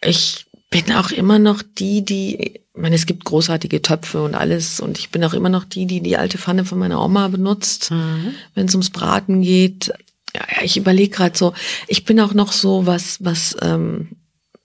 Ich 0.01 0.45
bin 0.69 0.91
auch 0.93 1.11
immer 1.11 1.39
noch 1.39 1.61
die, 1.61 2.05
die, 2.05 2.35
ich 2.35 2.61
meine, 2.75 2.95
es 2.95 3.05
gibt 3.05 3.25
großartige 3.25 3.81
Töpfe 3.81 4.21
und 4.21 4.35
alles 4.35 4.79
und 4.79 4.99
ich 4.99 5.09
bin 5.09 5.23
auch 5.23 5.33
immer 5.33 5.49
noch 5.49 5.63
die, 5.63 5.85
die 5.85 6.01
die 6.01 6.17
alte 6.17 6.37
Pfanne 6.37 6.65
von 6.65 6.79
meiner 6.79 7.03
Oma 7.03 7.27
benutzt, 7.27 7.91
mhm. 7.91 8.35
wenn 8.53 8.67
es 8.67 8.75
ums 8.75 8.91
Braten 8.91 9.41
geht. 9.41 9.91
Ja, 10.35 10.43
ich 10.61 10.77
überlege 10.77 11.15
gerade 11.15 11.37
so, 11.37 11.53
ich 11.87 12.05
bin 12.05 12.19
auch 12.19 12.33
noch 12.33 12.51
so 12.51 12.85
was, 12.85 13.23
was, 13.23 13.57
ähm, 13.61 14.09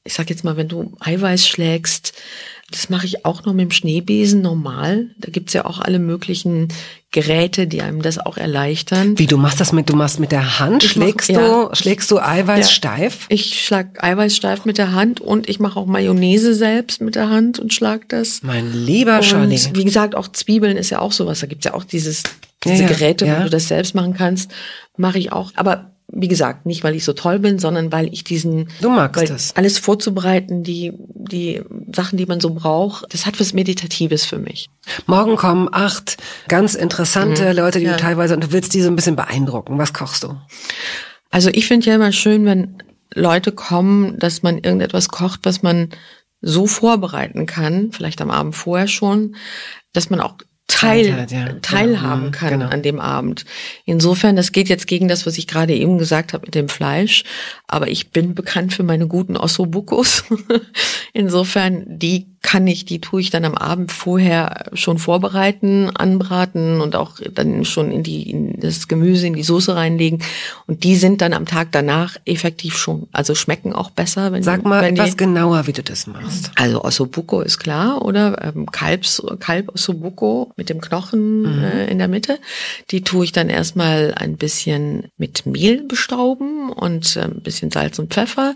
ich 0.04 0.12
sag 0.12 0.28
jetzt 0.28 0.44
mal, 0.44 0.58
wenn 0.58 0.68
du 0.68 0.94
Eiweiß 1.00 1.48
schlägst, 1.48 2.12
das 2.70 2.88
mache 2.88 3.06
ich 3.06 3.24
auch 3.24 3.44
noch 3.44 3.52
mit 3.52 3.62
dem 3.62 3.70
Schneebesen 3.70 4.40
normal. 4.40 5.10
Da 5.18 5.30
gibt's 5.30 5.52
ja 5.52 5.64
auch 5.64 5.80
alle 5.80 5.98
möglichen 5.98 6.68
Geräte, 7.10 7.66
die 7.66 7.82
einem 7.82 8.02
das 8.02 8.18
auch 8.18 8.36
erleichtern. 8.36 9.18
Wie 9.18 9.26
du 9.26 9.36
machst 9.36 9.60
das 9.60 9.72
mit, 9.72 9.88
du 9.88 9.94
machst 9.94 10.18
mit 10.18 10.32
der 10.32 10.58
Hand, 10.58 10.82
ich 10.82 10.92
schlägst 10.92 11.30
mach, 11.30 11.38
du, 11.38 11.42
ja. 11.42 11.74
schlägst 11.74 12.10
du 12.10 12.18
Eiweiß 12.18 12.66
ja. 12.66 12.72
steif? 12.72 13.26
Ich 13.28 13.64
schlag 13.64 14.02
Eiweiß 14.02 14.34
steif 14.34 14.64
mit 14.64 14.78
der 14.78 14.92
Hand 14.92 15.20
und 15.20 15.48
ich 15.48 15.60
mache 15.60 15.78
auch 15.78 15.86
Mayonnaise 15.86 16.54
selbst 16.54 17.00
mit 17.00 17.14
der 17.14 17.28
Hand 17.28 17.58
und 17.58 17.72
schlag 17.72 18.08
das. 18.08 18.42
Mein 18.42 18.72
lieber 18.72 19.20
Charlie. 19.20 19.60
Und 19.66 19.76
wie 19.76 19.84
gesagt, 19.84 20.16
auch 20.16 20.28
Zwiebeln 20.28 20.76
ist 20.76 20.90
ja 20.90 20.98
auch 20.98 21.12
sowas. 21.12 21.40
Da 21.40 21.46
gibt's 21.46 21.66
ja 21.66 21.74
auch 21.74 21.84
dieses, 21.84 22.24
diese 22.64 22.82
ja, 22.82 22.88
Geräte, 22.88 23.26
wo 23.26 23.44
du 23.44 23.50
das 23.50 23.68
selbst 23.68 23.94
machen 23.94 24.14
kannst. 24.14 24.50
Mache 24.96 25.18
ich 25.18 25.30
auch. 25.30 25.52
Aber 25.54 25.93
wie 26.14 26.28
gesagt, 26.28 26.64
nicht 26.64 26.84
weil 26.84 26.94
ich 26.94 27.04
so 27.04 27.12
toll 27.12 27.40
bin, 27.40 27.58
sondern 27.58 27.90
weil 27.90 28.12
ich 28.12 28.24
diesen 28.24 28.68
Du 28.80 28.88
magst 28.88 29.28
das. 29.28 29.56
alles 29.56 29.78
vorzubereiten, 29.78 30.62
die 30.62 30.92
die 30.96 31.62
Sachen, 31.92 32.16
die 32.16 32.26
man 32.26 32.40
so 32.40 32.50
braucht, 32.50 33.12
das 33.12 33.26
hat 33.26 33.40
was 33.40 33.52
meditatives 33.52 34.24
für 34.24 34.38
mich. 34.38 34.70
Morgen 35.06 35.36
kommen 35.36 35.68
acht 35.72 36.16
ganz 36.48 36.74
interessante 36.74 37.50
mhm. 37.50 37.56
Leute, 37.56 37.80
die 37.80 37.86
ja. 37.86 37.92
du 37.92 37.98
teilweise 37.98 38.34
und 38.34 38.44
du 38.44 38.52
willst 38.52 38.74
die 38.74 38.82
so 38.82 38.88
ein 38.88 38.96
bisschen 38.96 39.16
beeindrucken. 39.16 39.78
Was 39.78 39.92
kochst 39.92 40.22
du? 40.22 40.36
Also 41.30 41.50
ich 41.52 41.66
finde 41.66 41.86
ja 41.86 41.96
immer 41.96 42.12
schön, 42.12 42.44
wenn 42.44 42.78
Leute 43.12 43.52
kommen, 43.52 44.18
dass 44.18 44.42
man 44.42 44.58
irgendetwas 44.58 45.08
kocht, 45.08 45.40
was 45.42 45.62
man 45.62 45.88
so 46.40 46.66
vorbereiten 46.66 47.46
kann, 47.46 47.90
vielleicht 47.90 48.20
am 48.20 48.30
Abend 48.30 48.54
vorher 48.54 48.88
schon, 48.88 49.34
dass 49.92 50.10
man 50.10 50.20
auch 50.20 50.36
teil, 50.66 51.14
halt, 51.14 51.30
ja. 51.30 51.52
teilhaben 51.60 52.32
genau. 52.32 52.38
kann 52.38 52.50
genau. 52.60 52.70
an 52.70 52.82
dem 52.82 53.00
Abend. 53.00 53.44
Insofern, 53.84 54.36
das 54.36 54.52
geht 54.52 54.68
jetzt 54.68 54.86
gegen 54.86 55.08
das, 55.08 55.26
was 55.26 55.38
ich 55.38 55.46
gerade 55.46 55.74
eben 55.74 55.98
gesagt 55.98 56.32
habe 56.32 56.46
mit 56.46 56.54
dem 56.54 56.68
Fleisch, 56.68 57.24
aber 57.66 57.88
ich 57.88 58.10
bin 58.10 58.34
bekannt 58.34 58.72
für 58.72 58.82
meine 58.82 59.06
guten 59.06 59.36
Ossobukos. 59.36 60.24
Insofern, 61.12 61.84
die 61.86 62.33
kann 62.44 62.66
ich, 62.66 62.84
die 62.84 63.00
tue 63.00 63.22
ich 63.22 63.30
dann 63.30 63.46
am 63.46 63.54
Abend 63.54 63.90
vorher 63.90 64.66
schon 64.74 64.98
vorbereiten, 64.98 65.90
anbraten 65.96 66.82
und 66.82 66.94
auch 66.94 67.18
dann 67.32 67.64
schon 67.64 67.90
in 67.90 68.02
die 68.02 68.30
in 68.30 68.60
das 68.60 68.86
Gemüse, 68.86 69.26
in 69.26 69.32
die 69.32 69.42
Soße 69.42 69.74
reinlegen. 69.74 70.22
Und 70.66 70.84
die 70.84 70.94
sind 70.94 71.22
dann 71.22 71.32
am 71.32 71.46
Tag 71.46 71.68
danach 71.72 72.16
effektiv 72.26 72.76
schon, 72.76 73.08
also 73.12 73.34
schmecken 73.34 73.72
auch 73.72 73.90
besser. 73.90 74.30
Wenn 74.30 74.42
Sag 74.42 74.62
mal 74.64 74.82
wenn 74.82 74.94
etwas 74.94 75.12
die, 75.12 75.16
genauer, 75.16 75.66
wie 75.66 75.72
du 75.72 75.82
das 75.82 76.06
machst. 76.06 76.50
Also 76.54 76.84
Ossobuco 76.84 77.40
ist 77.40 77.58
klar, 77.58 78.04
oder 78.04 78.44
ähm, 78.44 78.70
Kalbs, 78.70 79.22
Kalb 79.40 79.74
Ossobuco 79.74 80.52
mit 80.56 80.68
dem 80.68 80.82
Knochen 80.82 81.40
mhm. 81.40 81.64
äh, 81.64 81.86
in 81.86 81.96
der 81.96 82.08
Mitte. 82.08 82.38
Die 82.90 83.02
tue 83.02 83.24
ich 83.24 83.32
dann 83.32 83.48
erstmal 83.48 84.12
ein 84.14 84.36
bisschen 84.36 85.06
mit 85.16 85.46
Mehl 85.46 85.82
bestauben 85.82 86.68
und 86.68 87.16
äh, 87.16 87.22
ein 87.22 87.40
bisschen 87.40 87.70
Salz 87.70 87.98
und 87.98 88.12
Pfeffer 88.12 88.54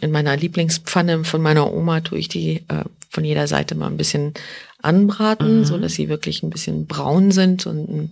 in 0.00 0.10
meiner 0.10 0.36
Lieblingspfanne 0.36 1.24
von 1.24 1.42
meiner 1.42 1.72
Oma 1.72 2.00
tue 2.00 2.18
ich 2.18 2.28
die 2.28 2.64
äh, 2.68 2.84
von 3.14 3.24
jeder 3.24 3.46
Seite 3.46 3.74
mal 3.74 3.86
ein 3.86 3.96
bisschen 3.96 4.34
anbraten, 4.82 5.60
mhm. 5.60 5.64
so 5.64 5.78
dass 5.78 5.94
sie 5.94 6.08
wirklich 6.08 6.42
ein 6.42 6.50
bisschen 6.50 6.86
braun 6.86 7.30
sind 7.30 7.66
und 7.66 8.10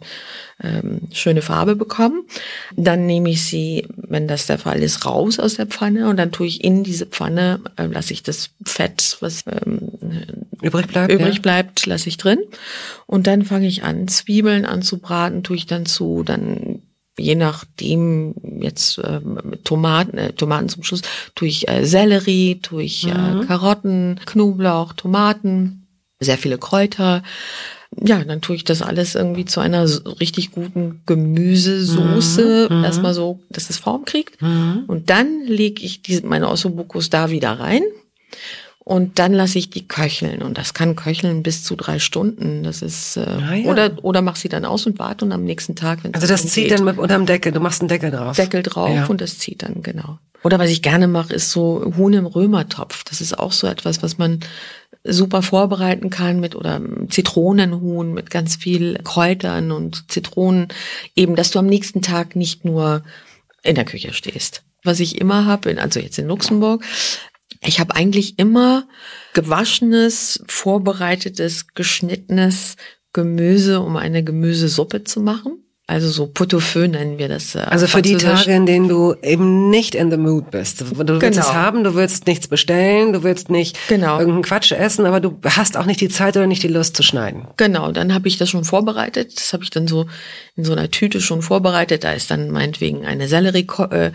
ähm, 0.63 1.03
schöne 1.13 1.43
Farbe 1.43 1.77
bekommen. 1.77 2.25
Dann 2.77 3.05
nehme 3.07 3.31
ich 3.31 3.45
sie, 3.45 3.87
wenn 3.97 4.27
das 4.27 4.47
der 4.47 4.59
Fall 4.59 4.83
ist, 4.83 5.05
raus 5.05 5.39
aus 5.39 5.55
der 5.55 5.67
Pfanne 5.67 6.09
und 6.09 6.17
dann 6.17 6.33
tue 6.33 6.47
ich 6.47 6.65
in 6.65 6.83
diese 6.83 7.07
Pfanne, 7.07 7.61
äh, 7.77 7.87
lasse 7.87 8.13
ich 8.13 8.23
das 8.23 8.51
Fett, 8.65 9.19
was 9.21 9.45
ähm, 9.47 9.91
übrig 10.63 10.87
bleibt, 10.87 11.13
übrig 11.13 11.37
ja. 11.37 11.43
bleibt, 11.43 11.85
lasse 11.87 12.09
ich 12.09 12.17
drin. 12.17 12.39
Und 13.07 13.27
dann 13.27 13.45
fange 13.45 13.67
ich 13.67 13.83
an, 13.85 14.09
Zwiebeln 14.09 14.65
anzubraten, 14.65 15.43
tue 15.43 15.57
ich 15.57 15.67
dann 15.67 15.85
zu, 15.85 16.23
dann 16.25 16.82
je 17.19 17.35
nachdem 17.35 18.35
jetzt 18.61 18.99
äh, 18.99 19.21
Tomaten, 19.65 20.19
äh, 20.19 20.33
Tomaten 20.33 20.69
zum 20.69 20.83
Schluss, 20.83 21.03
tue 21.35 21.49
ich 21.49 21.69
äh, 21.69 21.85
Sellerie, 21.85 22.61
tue 22.61 22.85
ich 22.85 23.07
äh, 23.07 23.15
mhm. 23.15 23.47
Karotten, 23.47 24.21
Knoblauch, 24.25 24.95
Tomaten, 24.95 25.87
sehr 26.21 26.39
viele 26.39 26.59
Kräuter. 26.59 27.23
Ja, 28.01 28.25
dann 28.25 28.41
tue 28.41 28.57
ich 28.57 28.65
das 28.65 28.81
alles 28.81 29.15
irgendwie 29.15 29.45
zu 29.45 29.61
einer 29.61 29.87
richtig 30.21 30.51
guten 30.53 31.03
Gemüsesoße, 31.05 32.69
mhm. 32.71 32.79
mhm. 32.79 32.85
erstmal 32.85 33.13
so, 33.13 33.41
dass 33.51 33.69
es 33.69 33.77
Form 33.77 34.07
kriegt. 34.07 34.41
Mhm. 34.41 34.85
Und 34.87 35.11
dann 35.11 35.43
lege 35.45 35.83
ich 35.83 36.01
diese, 36.01 36.27
meine 36.27 36.49
Ossobucos 36.49 37.11
da 37.11 37.31
wieder 37.31 37.53
rein 37.53 37.83
und 38.85 39.21
dann 39.21 39.33
lasse 39.33 39.59
ich 39.59 39.71
die 39.71 39.87
köcheln 39.87 40.43
und 40.43 40.59
das 40.59 40.75
kann 40.75 40.97
köcheln 40.97 41.45
bis 41.45 41.63
zu 41.63 41.77
drei 41.77 42.01
Stunden. 42.01 42.65
Das 42.65 42.83
ist 42.83 43.17
äh, 43.17 43.21
ah, 43.21 43.55
ja. 43.55 43.71
oder 43.71 43.93
oder 44.03 44.23
mach 44.23 44.35
sie 44.35 44.49
dann 44.49 44.65
aus 44.65 44.87
und 44.87 44.99
warte 44.99 45.25
und 45.25 45.31
am 45.31 45.45
nächsten 45.45 45.77
Tag. 45.77 46.01
Also 46.13 46.27
das 46.27 46.47
zieht 46.49 46.69
geht, 46.69 46.79
dann 46.79 46.85
mit 46.85 46.99
unterm 46.99 47.25
Deckel. 47.25 47.53
Du 47.53 47.61
machst 47.61 47.81
einen 47.81 47.89
Deckel 47.89 48.11
drauf. 48.11 48.37
Deckel 48.37 48.63
drauf 48.65 48.91
ja. 48.91 49.07
und 49.07 49.21
das 49.21 49.39
zieht 49.39 49.63
dann 49.63 49.83
genau. 49.83 50.19
Oder 50.43 50.59
was 50.59 50.71
ich 50.71 50.83
gerne 50.83 51.07
mache, 51.07 51.33
ist 51.33 51.53
so 51.53 51.93
Huhn 51.97 52.13
im 52.13 52.27
Römertopf. 52.27 53.05
Das 53.05 53.21
ist 53.21 53.39
auch 53.39 53.53
so 53.53 53.69
etwas, 53.69 54.03
was 54.03 54.19
man 54.19 54.41
super 55.05 55.43
vorbereiten 55.43 56.11
kann 56.11 56.41
mit 56.41 56.57
oder 56.57 56.81
Zitronenhuhn 57.09 58.13
mit 58.13 58.31
ganz 58.31 58.57
viel 58.57 58.99
Kräutern 59.05 59.71
und 59.71 60.11
Zitronen. 60.11 60.69
Eben, 61.15 61.37
dass 61.37 61.53
du 61.53 61.61
am 61.61 61.67
nächsten 61.67 62.03
Tag 62.03 62.35
nicht 62.35 62.65
nur 62.65 63.05
in 63.63 63.77
der 63.77 63.85
Küche 63.85 64.13
stehst 64.13 64.65
was 64.85 65.01
ich 65.01 65.21
immer 65.21 65.47
habe, 65.47 65.81
also 65.81 66.01
jetzt 66.01 66.19
in 66.19 66.27
Luxemburg, 66.27 66.85
ich 67.65 67.81
habe 67.81 67.95
eigentlich 67.95 68.39
immer 68.39 68.89
gewaschenes, 69.35 70.43
vorbereitetes, 70.47 71.69
geschnittenes 71.75 72.77
Gemüse, 73.13 73.81
um 73.81 73.97
eine 73.97 74.25
Gemüsesuppe 74.25 75.05
zu 75.05 75.21
machen. 75.21 75.62
Also 75.93 76.09
so 76.09 76.27
Pot-au-feu 76.27 76.89
nennen 76.89 77.19
wir 77.19 77.29
das. 77.29 77.55
Äh, 77.55 77.59
also 77.59 77.87
für 77.87 78.01
die 78.01 78.17
Tage, 78.17 78.51
in 78.51 78.65
denen 78.65 78.89
du 78.89 79.15
eben 79.23 79.69
nicht 79.69 79.95
in 79.95 80.11
the 80.11 80.17
mood 80.17 80.51
bist. 80.51 80.81
Du 80.81 80.97
willst 80.97 81.21
genau. 81.21 81.41
es 81.41 81.53
haben, 81.53 81.85
du 81.85 81.95
willst 81.95 82.27
nichts 82.27 82.49
bestellen, 82.49 83.13
du 83.13 83.23
willst 83.25 83.51
nicht 83.51 83.77
genau. 83.89 84.19
irgendeinen 84.19 84.43
Quatsch 84.43 84.73
essen, 84.73 85.05
aber 85.05 85.21
du 85.21 85.39
hast 85.45 85.77
auch 85.77 85.85
nicht 85.85 86.01
die 86.01 86.09
Zeit 86.09 86.35
oder 86.35 86.47
nicht 86.47 86.63
die 86.63 86.69
Lust 86.69 86.97
zu 86.97 87.03
schneiden. 87.03 87.47
Genau, 87.59 87.93
dann 87.93 88.15
habe 88.15 88.27
ich 88.27 88.39
das 88.39 88.49
schon 88.49 88.65
vorbereitet. 88.65 89.37
Das 89.37 89.53
habe 89.53 89.65
ich 89.65 89.71
dann 89.71 89.87
so 89.87 90.07
in 90.57 90.65
so 90.65 90.73
einer 90.73 90.91
Tüte 90.91 91.21
schon 91.21 91.43
vorbereitet. 91.43 92.05
Da 92.05 92.13
ist 92.13 92.31
dann 92.31 92.51
meinetwegen 92.51 93.05
eine 93.05 93.29
Sellerieknolle 93.29 94.13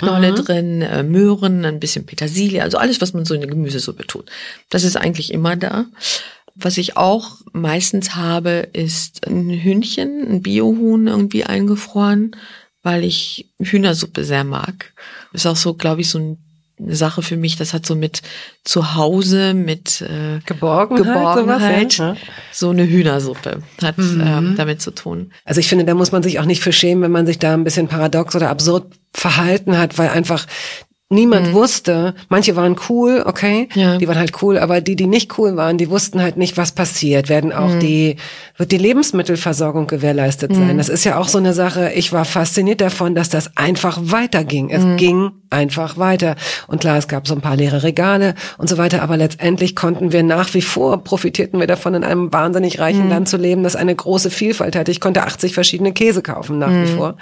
mhm. 0.00 0.34
drin, 0.34 0.82
äh, 0.82 1.04
Möhren, 1.04 1.64
ein 1.64 1.78
bisschen 1.78 2.06
Petersilie, 2.06 2.60
also 2.60 2.76
alles, 2.76 3.00
was 3.00 3.14
man 3.14 3.24
so 3.24 3.34
in 3.34 3.42
eine 3.42 3.52
Gemüsesuppe 3.52 4.04
tut. 4.04 4.28
Das 4.68 4.82
ist 4.82 4.96
eigentlich 4.96 5.32
immer 5.32 5.54
da. 5.54 5.86
Was 6.54 6.78
ich 6.78 6.96
auch 6.96 7.36
meistens 7.52 8.14
habe, 8.16 8.68
ist 8.72 9.26
ein 9.26 9.50
Hühnchen, 9.50 10.26
ein 10.28 10.42
Biohuhn 10.42 11.06
irgendwie 11.06 11.44
eingefroren, 11.44 12.36
weil 12.82 13.04
ich 13.04 13.50
Hühnersuppe 13.60 14.24
sehr 14.24 14.44
mag. 14.44 14.92
Ist 15.32 15.46
auch 15.46 15.56
so, 15.56 15.74
glaube 15.74 16.00
ich, 16.00 16.10
so 16.10 16.18
ein 16.18 16.38
eine 16.82 16.96
Sache 16.96 17.22
für 17.22 17.36
mich, 17.36 17.56
das 17.56 17.74
hat 17.74 17.86
so 17.86 17.94
mit 17.94 18.22
Zuhause, 18.64 19.54
mit 19.54 20.00
äh, 20.00 20.40
Geborgenheit, 20.46 21.06
Geborgenheit 21.06 21.92
sowas, 21.92 22.18
ja? 22.18 22.26
so 22.52 22.70
eine 22.70 22.88
Hühnersuppe 22.88 23.62
hat 23.82 23.98
mhm. 23.98 24.22
ähm, 24.24 24.54
damit 24.56 24.80
zu 24.80 24.90
tun. 24.90 25.32
Also 25.44 25.60
ich 25.60 25.68
finde, 25.68 25.84
da 25.84 25.94
muss 25.94 26.12
man 26.12 26.22
sich 26.22 26.38
auch 26.38 26.44
nicht 26.44 26.62
für 26.62 26.72
schämen, 26.72 27.02
wenn 27.02 27.12
man 27.12 27.26
sich 27.26 27.38
da 27.38 27.54
ein 27.54 27.64
bisschen 27.64 27.88
paradox 27.88 28.34
oder 28.34 28.50
absurd 28.50 28.92
verhalten 29.12 29.76
hat, 29.76 29.98
weil 29.98 30.08
einfach 30.08 30.46
niemand 31.12 31.48
mhm. 31.48 31.52
wusste, 31.54 32.14
manche 32.28 32.54
waren 32.54 32.76
cool, 32.88 33.24
okay, 33.26 33.68
ja. 33.74 33.98
die 33.98 34.06
waren 34.06 34.16
halt 34.16 34.40
cool, 34.42 34.58
aber 34.58 34.80
die, 34.80 34.94
die 34.94 35.08
nicht 35.08 35.36
cool 35.38 35.56
waren, 35.56 35.76
die 35.76 35.90
wussten 35.90 36.22
halt 36.22 36.36
nicht, 36.36 36.56
was 36.56 36.70
passiert. 36.70 37.28
Werden 37.28 37.52
auch 37.52 37.70
mhm. 37.70 37.80
die, 37.80 38.16
wird 38.56 38.70
die 38.70 38.78
Lebensmittelversorgung 38.78 39.88
gewährleistet 39.88 40.54
sein? 40.54 40.74
Mhm. 40.74 40.78
Das 40.78 40.88
ist 40.88 41.04
ja 41.04 41.18
auch 41.18 41.26
so 41.26 41.38
eine 41.38 41.52
Sache, 41.52 41.90
ich 41.94 42.12
war 42.12 42.24
fasziniert 42.24 42.80
davon, 42.80 43.16
dass 43.16 43.28
das 43.28 43.56
einfach 43.56 43.98
weiterging. 44.00 44.70
Es 44.70 44.84
mhm. 44.84 44.96
ging 44.98 45.30
einfach 45.50 45.98
weiter. 45.98 46.36
Und 46.68 46.80
klar, 46.80 46.96
es 46.96 47.08
gab 47.08 47.26
so 47.26 47.34
ein 47.34 47.40
paar 47.40 47.56
leere 47.56 47.82
Regale 47.82 48.36
und 48.56 48.68
so 48.68 48.78
weiter, 48.78 49.02
aber 49.02 49.16
letztendlich 49.16 49.74
konnten 49.74 50.12
wir 50.12 50.22
nach 50.22 50.54
wie 50.54 50.62
vor, 50.62 51.02
profitierten 51.02 51.58
wir 51.58 51.66
davon, 51.66 51.94
in 51.94 52.04
einem 52.04 52.32
wahnsinnig 52.32 52.78
reichen 52.78 53.04
mhm. 53.04 53.10
Land 53.10 53.28
zu 53.28 53.36
leben, 53.36 53.64
das 53.64 53.74
eine 53.74 53.94
große 53.94 54.30
Vielfalt 54.30 54.76
hatte. 54.76 54.92
Ich 54.92 55.00
konnte 55.00 55.24
80 55.24 55.54
verschiedene 55.54 55.92
Käse 55.92 56.22
kaufen 56.22 56.60
nach 56.60 56.70
mhm. 56.70 56.84
wie 56.84 56.92
vor. 56.92 57.16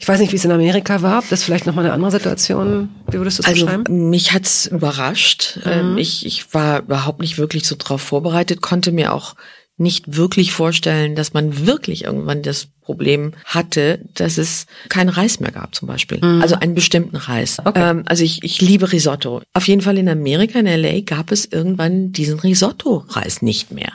Ich 0.00 0.08
weiß 0.08 0.18
nicht, 0.18 0.32
wie 0.32 0.36
es 0.36 0.44
in 0.44 0.50
Amerika 0.50 1.02
war, 1.02 1.20
ob 1.20 1.28
das 1.28 1.44
vielleicht 1.44 1.66
nochmal 1.66 1.84
eine 1.84 1.94
andere 1.94 2.10
Situation, 2.10 2.88
wie 3.12 3.18
würdest 3.18 3.38
du 3.38 3.42
es 3.42 3.48
also, 3.48 3.66
beschreiben? 3.66 4.10
Mich 4.10 4.32
hat's 4.32 4.66
überrascht. 4.66 5.58
Mhm. 5.64 5.70
Ähm, 5.70 5.98
ich, 5.98 6.26
ich 6.26 6.52
war 6.54 6.80
überhaupt 6.80 7.20
nicht 7.20 7.38
wirklich 7.38 7.66
so 7.66 7.76
drauf 7.78 8.02
vorbereitet, 8.02 8.62
konnte 8.62 8.92
mir 8.92 9.12
auch 9.12 9.34
nicht 9.78 10.16
wirklich 10.16 10.52
vorstellen, 10.52 11.14
dass 11.14 11.32
man 11.32 11.66
wirklich 11.66 12.04
irgendwann 12.04 12.42
das 12.42 12.68
Problem 12.82 13.32
hatte, 13.44 14.00
dass 14.14 14.38
es 14.38 14.66
keinen 14.88 15.08
Reis 15.08 15.40
mehr 15.40 15.52
gab 15.52 15.74
zum 15.74 15.88
Beispiel. 15.88 16.18
Mhm. 16.18 16.42
Also 16.42 16.56
einen 16.56 16.74
bestimmten 16.74 17.16
Reis. 17.16 17.58
Okay. 17.64 17.90
Ähm, 17.90 18.02
also 18.06 18.24
ich, 18.24 18.42
ich 18.42 18.60
liebe 18.60 18.92
Risotto. 18.92 19.40
Auf 19.54 19.68
jeden 19.68 19.80
Fall 19.80 19.98
in 19.98 20.08
Amerika, 20.08 20.58
in 20.58 20.66
LA, 20.66 21.00
gab 21.00 21.30
es 21.30 21.46
irgendwann 21.46 22.12
diesen 22.12 22.40
Risotto-Reis 22.40 23.40
nicht 23.40 23.70
mehr. 23.70 23.92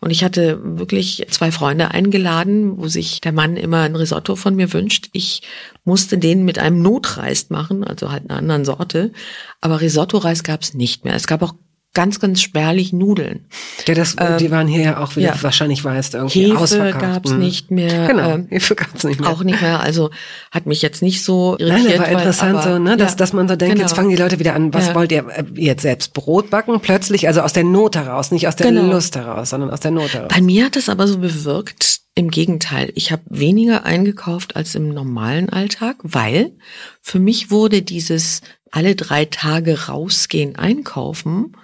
Und 0.00 0.10
ich 0.10 0.24
hatte 0.24 0.60
wirklich 0.62 1.26
zwei 1.30 1.52
Freunde 1.52 1.92
eingeladen, 1.92 2.76
wo 2.76 2.88
sich 2.88 3.20
der 3.20 3.32
Mann 3.32 3.56
immer 3.56 3.82
ein 3.82 3.96
Risotto 3.96 4.36
von 4.36 4.56
mir 4.56 4.72
wünscht. 4.72 5.08
Ich 5.12 5.42
musste 5.84 6.18
den 6.18 6.44
mit 6.44 6.58
einem 6.58 6.82
Notreis 6.82 7.50
machen, 7.50 7.84
also 7.84 8.10
halt 8.10 8.28
einer 8.28 8.38
anderen 8.38 8.64
Sorte. 8.64 9.12
Aber 9.60 9.80
Risotto-Reis 9.80 10.42
gab 10.42 10.62
es 10.62 10.74
nicht 10.74 11.04
mehr. 11.04 11.14
Es 11.14 11.26
gab 11.26 11.42
auch 11.42 11.54
ganz, 11.94 12.18
ganz 12.20 12.42
spärlich 12.42 12.92
Nudeln. 12.92 13.46
Ja, 13.86 13.94
das, 13.94 14.16
ähm, 14.18 14.38
die 14.38 14.50
waren 14.50 14.66
hier 14.66 14.82
ja 14.82 14.98
auch 14.98 15.16
wieder, 15.16 15.34
ja. 15.34 15.42
wahrscheinlich 15.42 15.84
war 15.84 15.96
es 15.96 16.12
irgendwie 16.12 16.46
Hefe 16.46 16.58
ausverkauft. 16.58 17.00
gab's 17.00 17.30
mhm. 17.30 17.38
nicht 17.38 17.70
mehr. 17.70 18.08
Genau, 18.08 18.30
ähm, 18.32 18.46
Hefe 18.50 18.74
gab's 18.74 19.04
nicht 19.04 19.20
mehr. 19.20 19.30
Auch 19.30 19.42
nicht 19.44 19.62
mehr, 19.62 19.80
also 19.80 20.10
hat 20.50 20.66
mich 20.66 20.82
jetzt 20.82 21.02
nicht 21.02 21.24
so 21.24 21.56
irritiert. 21.58 22.00
Nein, 22.00 22.00
aber 22.00 22.18
interessant 22.18 22.56
aber, 22.56 22.74
so, 22.74 22.78
ne, 22.78 22.96
dass, 22.96 23.12
ja, 23.12 23.16
dass 23.16 23.32
man 23.32 23.48
so 23.48 23.56
denkt, 23.56 23.76
genau. 23.76 23.86
jetzt 23.86 23.94
fangen 23.94 24.10
die 24.10 24.16
Leute 24.16 24.38
wieder 24.40 24.54
an, 24.54 24.74
was 24.74 24.88
ja. 24.88 24.94
wollt 24.94 25.12
ihr 25.12 25.26
äh, 25.28 25.44
jetzt 25.54 25.82
selbst 25.82 26.12
Brot 26.12 26.50
backen? 26.50 26.80
Plötzlich, 26.80 27.28
also 27.28 27.40
aus 27.40 27.52
der 27.52 27.64
Not 27.64 27.96
heraus, 27.96 28.32
nicht 28.32 28.48
aus 28.48 28.56
der 28.56 28.70
genau. 28.70 28.90
Lust 28.90 29.14
heraus, 29.14 29.50
sondern 29.50 29.70
aus 29.70 29.80
der 29.80 29.92
Not 29.92 30.12
heraus. 30.12 30.28
Bei 30.34 30.40
mir 30.40 30.66
hat 30.66 30.76
es 30.76 30.88
aber 30.88 31.06
so 31.06 31.18
bewirkt, 31.18 32.00
im 32.16 32.30
Gegenteil, 32.30 32.92
ich 32.94 33.10
habe 33.10 33.22
weniger 33.28 33.84
eingekauft 33.84 34.56
als 34.56 34.74
im 34.74 34.88
normalen 34.88 35.48
Alltag, 35.48 35.96
weil 36.02 36.52
für 37.00 37.18
mich 37.18 37.50
wurde 37.50 37.82
dieses 37.82 38.40
alle 38.70 38.94
drei 38.96 39.24
Tage 39.24 39.86
rausgehen 39.86 40.56
einkaufen 40.56 41.56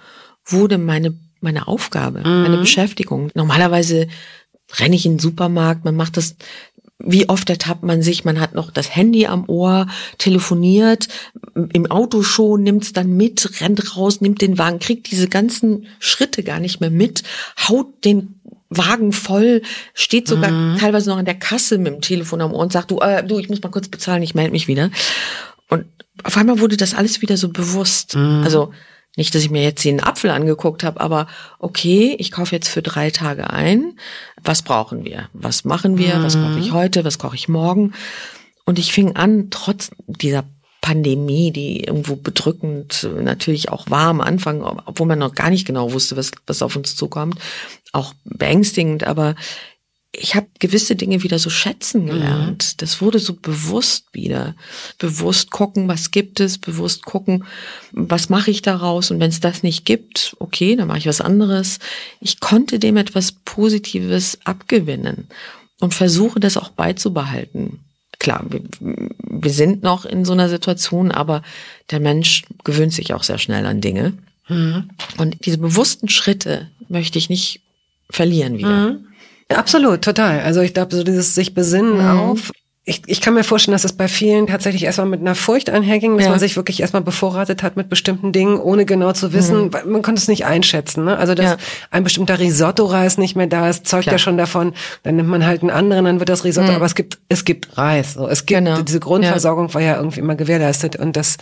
wurde 0.45 0.77
meine, 0.77 1.17
meine 1.39 1.67
Aufgabe, 1.67 2.19
mhm. 2.19 2.43
meine 2.43 2.57
Beschäftigung. 2.57 3.31
Normalerweise 3.33 4.07
renne 4.73 4.95
ich 4.95 5.05
in 5.05 5.13
den 5.13 5.19
Supermarkt, 5.19 5.85
man 5.85 5.95
macht 5.95 6.17
das 6.17 6.35
wie 7.03 7.29
oft 7.29 7.49
ertappt 7.49 7.83
man 7.83 8.01
sich, 8.01 8.25
man 8.25 8.39
hat 8.39 8.53
noch 8.53 8.71
das 8.71 8.95
Handy 8.95 9.25
am 9.25 9.45
Ohr, 9.47 9.87
telefoniert, 10.17 11.07
im 11.73 11.89
Auto 11.89 12.23
schon, 12.23 12.63
nimmt's 12.63 12.93
dann 12.93 13.15
mit, 13.15 13.61
rennt 13.61 13.95
raus, 13.95 14.21
nimmt 14.21 14.41
den 14.41 14.57
Wagen, 14.57 14.79
kriegt 14.79 15.11
diese 15.11 15.27
ganzen 15.27 15.87
Schritte 15.99 16.43
gar 16.43 16.59
nicht 16.59 16.79
mehr 16.79 16.91
mit, 16.91 17.23
haut 17.67 18.05
den 18.05 18.39
Wagen 18.69 19.11
voll, 19.11 19.61
steht 19.93 20.27
sogar 20.27 20.51
mhm. 20.51 20.77
teilweise 20.77 21.09
noch 21.09 21.17
an 21.17 21.25
der 21.25 21.35
Kasse 21.35 21.77
mit 21.77 21.93
dem 21.93 22.01
Telefon 22.01 22.41
am 22.41 22.53
Ohr 22.53 22.61
und 22.61 22.71
sagt, 22.71 22.91
du, 22.91 22.99
äh, 22.99 23.23
du, 23.23 23.37
ich 23.37 23.49
muss 23.49 23.61
mal 23.61 23.69
kurz 23.69 23.89
bezahlen, 23.89 24.23
ich 24.23 24.35
melde 24.35 24.51
mich 24.51 24.67
wieder. 24.67 24.91
Und 25.69 25.85
auf 26.23 26.37
einmal 26.37 26.59
wurde 26.59 26.77
das 26.77 26.93
alles 26.93 27.21
wieder 27.21 27.35
so 27.35 27.49
bewusst. 27.49 28.15
Mhm. 28.15 28.41
Also 28.43 28.71
nicht, 29.17 29.35
dass 29.35 29.43
ich 29.43 29.49
mir 29.49 29.63
jetzt 29.63 29.85
einen 29.85 29.99
Apfel 29.99 30.29
angeguckt 30.31 30.83
habe, 30.83 31.01
aber 31.01 31.27
okay, 31.59 32.15
ich 32.17 32.31
kaufe 32.31 32.55
jetzt 32.55 32.69
für 32.69 32.81
drei 32.81 33.11
Tage 33.11 33.49
ein. 33.49 33.99
Was 34.43 34.61
brauchen 34.61 35.03
wir? 35.03 35.29
Was 35.33 35.65
machen 35.65 35.97
wir? 35.97 36.15
Mhm. 36.15 36.23
Was 36.23 36.35
koche 36.35 36.59
ich 36.59 36.71
heute? 36.71 37.03
Was 37.03 37.19
koche 37.19 37.35
ich 37.35 37.49
morgen? 37.49 37.93
Und 38.65 38.79
ich 38.79 38.93
fing 38.93 39.15
an, 39.15 39.49
trotz 39.49 39.91
dieser 40.07 40.45
Pandemie, 40.81 41.51
die 41.51 41.83
irgendwo 41.83 42.15
bedrückend 42.15 43.07
natürlich 43.21 43.69
auch 43.69 43.89
war 43.89 44.07
am 44.07 44.21
Anfang, 44.21 44.63
obwohl 44.63 45.07
man 45.07 45.19
noch 45.19 45.35
gar 45.35 45.49
nicht 45.49 45.67
genau 45.67 45.93
wusste, 45.93 46.17
was, 46.17 46.31
was 46.47 46.61
auf 46.63 46.75
uns 46.75 46.95
zukommt, 46.95 47.37
auch 47.93 48.13
beängstigend, 48.23 49.03
aber 49.03 49.35
ich 50.13 50.35
habe 50.35 50.47
gewisse 50.59 50.95
Dinge 50.95 51.23
wieder 51.23 51.39
so 51.39 51.49
schätzen 51.49 52.05
gelernt. 52.05 52.73
Mhm. 52.73 52.77
Das 52.77 53.01
wurde 53.01 53.19
so 53.19 53.33
bewusst 53.33 54.07
wieder. 54.11 54.55
Bewusst 54.97 55.51
gucken, 55.51 55.87
was 55.87 56.11
gibt 56.11 56.41
es, 56.41 56.57
bewusst 56.57 57.05
gucken, 57.05 57.45
was 57.93 58.27
mache 58.27 58.51
ich 58.51 58.61
daraus. 58.61 59.09
Und 59.09 59.21
wenn 59.21 59.29
es 59.29 59.39
das 59.39 59.63
nicht 59.63 59.85
gibt, 59.85 60.35
okay, 60.39 60.75
dann 60.75 60.89
mache 60.89 60.97
ich 60.97 61.07
was 61.07 61.21
anderes. 61.21 61.79
Ich 62.19 62.41
konnte 62.41 62.77
dem 62.77 62.97
etwas 62.97 63.31
Positives 63.31 64.39
abgewinnen 64.43 65.27
und 65.79 65.93
versuche 65.93 66.41
das 66.41 66.57
auch 66.57 66.69
beizubehalten. 66.69 67.79
Klar, 68.19 68.45
wir, 68.49 68.61
wir 68.79 69.51
sind 69.51 69.81
noch 69.81 70.03
in 70.05 70.25
so 70.25 70.33
einer 70.33 70.49
Situation, 70.49 71.11
aber 71.11 71.41
der 71.89 72.01
Mensch 72.01 72.43
gewöhnt 72.65 72.93
sich 72.93 73.13
auch 73.13 73.23
sehr 73.23 73.37
schnell 73.37 73.65
an 73.65 73.79
Dinge. 73.79 74.13
Mhm. 74.49 74.89
Und 75.17 75.45
diese 75.45 75.57
bewussten 75.57 76.09
Schritte 76.09 76.69
möchte 76.89 77.17
ich 77.17 77.29
nicht 77.29 77.61
verlieren 78.09 78.57
wieder. 78.57 78.91
Mhm. 78.91 79.07
Absolut, 79.55 80.01
total. 80.01 80.41
Also 80.41 80.61
ich 80.61 80.73
glaube, 80.73 80.95
so 80.95 81.03
dieses 81.03 81.35
sich 81.35 81.53
besinnen 81.53 81.97
mhm. 81.97 82.19
auf. 82.19 82.51
Ich, 82.83 83.03
ich 83.05 83.21
kann 83.21 83.35
mir 83.35 83.43
vorstellen, 83.43 83.73
dass 83.73 83.83
es 83.83 83.93
bei 83.93 84.07
vielen 84.07 84.47
tatsächlich 84.47 84.83
erstmal 84.85 85.07
mit 85.07 85.21
einer 85.21 85.35
Furcht 85.35 85.69
einherging, 85.69 86.17
dass 86.17 86.25
ja. 86.25 86.31
man 86.31 86.39
sich 86.39 86.55
wirklich 86.55 86.81
erstmal 86.81 87.03
bevorratet 87.03 87.61
hat 87.61 87.77
mit 87.77 87.89
bestimmten 87.89 88.31
Dingen, 88.31 88.57
ohne 88.57 88.85
genau 88.85 89.11
zu 89.11 89.33
wissen, 89.33 89.65
mhm. 89.65 89.91
man 89.91 90.01
konnte 90.01 90.19
es 90.19 90.27
nicht 90.27 90.45
einschätzen. 90.45 91.05
Ne? 91.05 91.15
Also 91.15 91.35
dass 91.35 91.45
ja. 91.45 91.57
ein 91.91 92.03
bestimmter 92.03 92.39
Risotto-Reis 92.39 93.19
nicht 93.19 93.35
mehr 93.35 93.45
da 93.45 93.69
ist, 93.69 93.87
zeugt 93.87 94.03
Klar. 94.03 94.15
ja 94.15 94.17
schon 94.17 94.35
davon, 94.35 94.73
dann 95.03 95.15
nimmt 95.15 95.29
man 95.29 95.45
halt 95.45 95.61
einen 95.61 95.69
anderen, 95.69 96.05
dann 96.05 96.19
wird 96.19 96.29
das 96.29 96.43
Risotto, 96.43 96.71
mhm. 96.71 96.77
aber 96.77 96.85
es 96.85 96.95
gibt, 96.95 97.19
es 97.29 97.45
gibt 97.45 97.77
Reis. 97.77 98.13
So. 98.13 98.27
Es 98.27 98.47
gibt, 98.47 98.65
genau. 98.65 98.81
diese 98.81 98.99
Grundversorgung 98.99 99.67
ja. 99.67 99.73
war 99.75 99.81
ja 99.81 99.97
irgendwie 99.97 100.19
immer 100.19 100.35
gewährleistet 100.35 100.95
und 100.95 101.15
das 101.15 101.37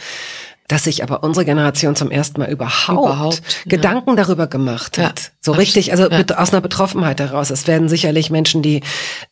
dass 0.70 0.84
sich 0.86 1.04
aber 1.04 1.24
unsere 1.24 1.46
Generation 1.46 1.96
zum 1.96 2.12
ersten 2.12 2.40
Mal 2.40 2.50
überhaupt, 2.50 3.06
überhaupt 3.06 3.42
Gedanken 3.66 4.12
ja. 4.12 4.16
darüber 4.16 4.48
gemacht 4.48 4.98
hat. 4.98 5.20
Ja, 5.20 5.26
so 5.42 5.52
richtig, 5.52 5.92
also 5.92 6.10
ja. 6.10 6.24
aus 6.38 6.54
einer 6.54 6.62
Betroffenheit 6.62 7.20
heraus. 7.20 7.50
Es 7.50 7.68
werden 7.68 7.90
sicherlich 7.90 8.30
Menschen, 8.30 8.62
die 8.62 8.82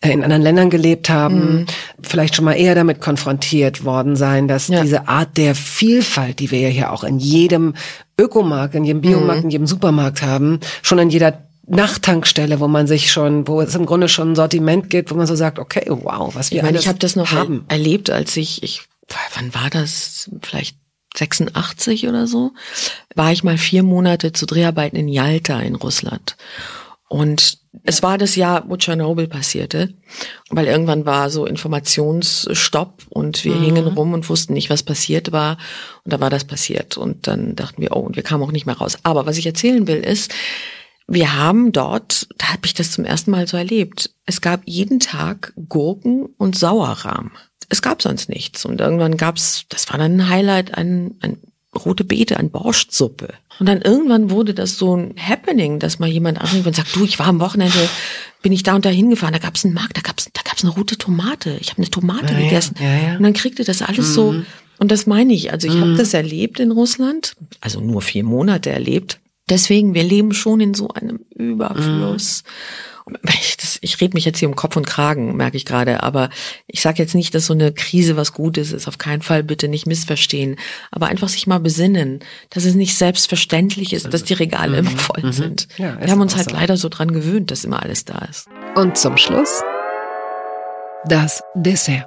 äh, 0.01 0.11
in 0.11 0.23
anderen 0.23 0.41
Ländern 0.41 0.69
gelebt 0.69 1.09
haben, 1.09 1.59
mhm. 1.59 1.65
vielleicht 2.01 2.35
schon 2.35 2.43
mal 2.43 2.53
eher 2.53 2.73
damit 2.73 3.01
konfrontiert 3.01 3.85
worden 3.85 4.15
sein, 4.15 4.47
dass 4.47 4.67
diese 4.67 5.07
Art 5.07 5.37
der 5.37 5.53
Vielfalt, 5.53 6.39
die 6.39 6.49
wir 6.51 6.59
ja 6.59 6.69
hier 6.69 6.91
auch 6.91 7.03
in 7.03 7.19
jedem 7.19 7.75
Ökomarkt, 8.19 8.73
in 8.73 8.83
jedem 8.83 9.01
Biomarkt, 9.01 9.41
mhm. 9.41 9.45
in 9.45 9.51
jedem 9.51 9.67
Supermarkt 9.67 10.23
haben, 10.23 10.59
schon 10.81 10.97
in 10.97 11.11
jeder 11.11 11.43
Nachttankstelle, 11.67 12.59
wo 12.59 12.67
man 12.67 12.87
sich 12.87 13.11
schon, 13.11 13.47
wo 13.47 13.61
es 13.61 13.75
im 13.75 13.85
Grunde 13.85 14.09
schon 14.09 14.31
ein 14.31 14.35
Sortiment 14.35 14.89
gibt, 14.89 15.11
wo 15.11 15.15
man 15.15 15.27
so 15.27 15.35
sagt, 15.35 15.59
okay, 15.59 15.85
wow, 15.87 16.33
was 16.33 16.49
wir 16.49 16.57
ich 16.57 16.63
meine, 16.63 16.79
ich 16.79 16.87
habe 16.87 16.97
das 16.97 17.15
noch 17.15 17.31
haben. 17.31 17.65
erlebt, 17.67 18.09
als 18.09 18.35
ich, 18.37 18.63
ich, 18.63 18.83
wann 19.35 19.53
war 19.53 19.69
das? 19.69 20.31
Vielleicht 20.41 20.77
86 21.17 22.07
oder 22.07 22.27
so, 22.27 22.51
war 23.15 23.31
ich 23.31 23.43
mal 23.43 23.57
vier 23.57 23.83
Monate 23.83 24.33
zu 24.33 24.45
Dreharbeiten 24.45 24.97
in 24.97 25.07
Yalta 25.07 25.59
in 25.59 25.75
Russland. 25.75 26.37
Und 27.09 27.59
es 27.83 28.03
war 28.03 28.17
das 28.17 28.35
Jahr, 28.35 28.65
wo 28.67 28.75
Tschernobyl 28.75 29.27
passierte, 29.27 29.93
weil 30.49 30.65
irgendwann 30.65 31.05
war 31.05 31.29
so 31.29 31.45
Informationsstopp 31.45 33.03
und 33.09 33.45
wir 33.45 33.55
mhm. 33.55 33.63
hingen 33.63 33.87
rum 33.87 34.13
und 34.13 34.27
wussten 34.29 34.53
nicht, 34.53 34.69
was 34.69 34.83
passiert 34.83 35.31
war. 35.31 35.57
Und 36.03 36.13
da 36.13 36.19
war 36.19 36.29
das 36.29 36.43
passiert. 36.43 36.97
Und 36.97 37.27
dann 37.27 37.55
dachten 37.55 37.81
wir, 37.81 37.95
oh, 37.95 38.01
und 38.01 38.15
wir 38.17 38.23
kamen 38.23 38.43
auch 38.43 38.51
nicht 38.51 38.65
mehr 38.65 38.77
raus. 38.77 38.97
Aber 39.03 39.25
was 39.25 39.37
ich 39.37 39.45
erzählen 39.45 39.87
will, 39.87 39.99
ist, 39.99 40.33
wir 41.07 41.35
haben 41.35 41.71
dort, 41.71 42.27
da 42.37 42.49
habe 42.49 42.65
ich 42.65 42.73
das 42.73 42.91
zum 42.91 43.05
ersten 43.05 43.31
Mal 43.31 43.47
so 43.47 43.55
erlebt, 43.55 44.09
es 44.25 44.41
gab 44.41 44.61
jeden 44.65 44.99
Tag 44.99 45.53
Gurken 45.69 46.25
und 46.37 46.57
Sauerrahm 46.57 47.31
es 47.69 47.81
gab 47.81 48.01
sonst 48.01 48.29
nichts. 48.29 48.65
Und 48.65 48.81
irgendwann 48.81 49.17
gab's, 49.17 49.65
das 49.69 49.89
war 49.89 49.97
dann 49.97 50.19
ein 50.19 50.29
Highlight, 50.29 50.77
ein, 50.77 51.15
ein 51.21 51.37
rote 51.75 52.03
Beete, 52.03 52.37
ein 52.37 52.49
Borstsuppe. 52.49 53.33
Und 53.59 53.67
dann 53.67 53.81
irgendwann 53.81 54.29
wurde 54.29 54.53
das 54.53 54.77
so 54.77 54.95
ein 54.95 55.15
Happening, 55.17 55.79
dass 55.79 55.99
mal 55.99 56.09
jemand 56.09 56.39
anrief 56.39 56.65
und 56.65 56.75
sagt, 56.75 56.95
du, 56.95 57.03
ich 57.03 57.19
war 57.19 57.27
am 57.27 57.39
Wochenende, 57.39 57.89
bin 58.41 58.51
ich 58.51 58.63
da 58.63 58.75
und 58.75 58.85
da 58.85 58.89
hingefahren, 58.89 59.33
da 59.33 59.39
gab's 59.39 59.65
einen 59.65 59.73
Markt, 59.73 59.97
da 59.97 60.01
gab's, 60.01 60.29
da 60.33 60.41
gab's 60.43 60.63
eine 60.63 60.73
rote 60.73 60.97
Tomate. 60.97 61.57
Ich 61.59 61.71
habe 61.71 61.79
eine 61.79 61.89
Tomate 61.89 62.33
ja, 62.33 62.39
gegessen. 62.39 62.75
Ja, 62.79 62.95
ja, 62.95 63.17
und 63.17 63.23
dann 63.23 63.33
kriegte 63.33 63.63
das 63.63 63.81
alles 63.81 64.09
mhm. 64.09 64.13
so, 64.13 64.35
und 64.79 64.91
das 64.91 65.07
meine 65.07 65.33
ich, 65.33 65.51
also 65.51 65.67
ich 65.67 65.73
mhm. 65.73 65.81
habe 65.81 65.95
das 65.95 66.13
erlebt 66.13 66.59
in 66.59 66.71
Russland, 66.71 67.35
also 67.61 67.81
nur 67.81 68.01
vier 68.01 68.23
Monate 68.23 68.69
erlebt. 68.69 69.19
Deswegen, 69.49 69.93
wir 69.93 70.03
leben 70.03 70.33
schon 70.33 70.59
in 70.59 70.73
so 70.73 70.89
einem 70.89 71.21
Überfluss. 71.35 72.43
Mhm 72.43 72.51
das, 73.77 73.89
ich 73.89 73.99
rede 74.01 74.15
mich 74.15 74.25
jetzt 74.25 74.39
hier 74.39 74.47
um 74.47 74.55
Kopf 74.55 74.75
und 74.75 74.85
Kragen, 74.85 75.35
merke 75.35 75.57
ich 75.57 75.65
gerade, 75.65 76.03
aber 76.03 76.29
ich 76.67 76.81
sage 76.81 77.01
jetzt 77.01 77.15
nicht, 77.15 77.33
dass 77.33 77.45
so 77.45 77.53
eine 77.53 77.71
Krise 77.71 78.17
was 78.17 78.33
Gutes 78.33 78.71
ist, 78.71 78.87
auf 78.87 78.97
keinen 78.97 79.21
Fall 79.21 79.43
bitte 79.43 79.67
nicht 79.67 79.85
missverstehen, 79.85 80.57
aber 80.91 81.07
einfach 81.07 81.29
sich 81.29 81.47
mal 81.47 81.59
besinnen, 81.59 82.19
dass 82.49 82.65
es 82.65 82.75
nicht 82.75 82.97
selbstverständlich 82.97 83.93
ist, 83.93 84.13
dass 84.13 84.23
die 84.23 84.33
Regale 84.33 84.81
mhm. 84.81 84.87
immer 84.87 84.97
voll 84.97 85.23
mhm. 85.23 85.31
sind. 85.31 85.67
Ja, 85.77 85.99
Wir 85.99 86.11
haben 86.11 86.21
uns 86.21 86.35
halt 86.35 86.49
so. 86.49 86.55
leider 86.55 86.77
so 86.77 86.89
dran 86.89 87.11
gewöhnt, 87.11 87.51
dass 87.51 87.63
immer 87.63 87.81
alles 87.83 88.05
da 88.05 88.19
ist. 88.29 88.47
Und 88.75 88.97
zum 88.97 89.17
Schluss 89.17 89.61
das 91.05 91.41
Dessert. 91.55 92.05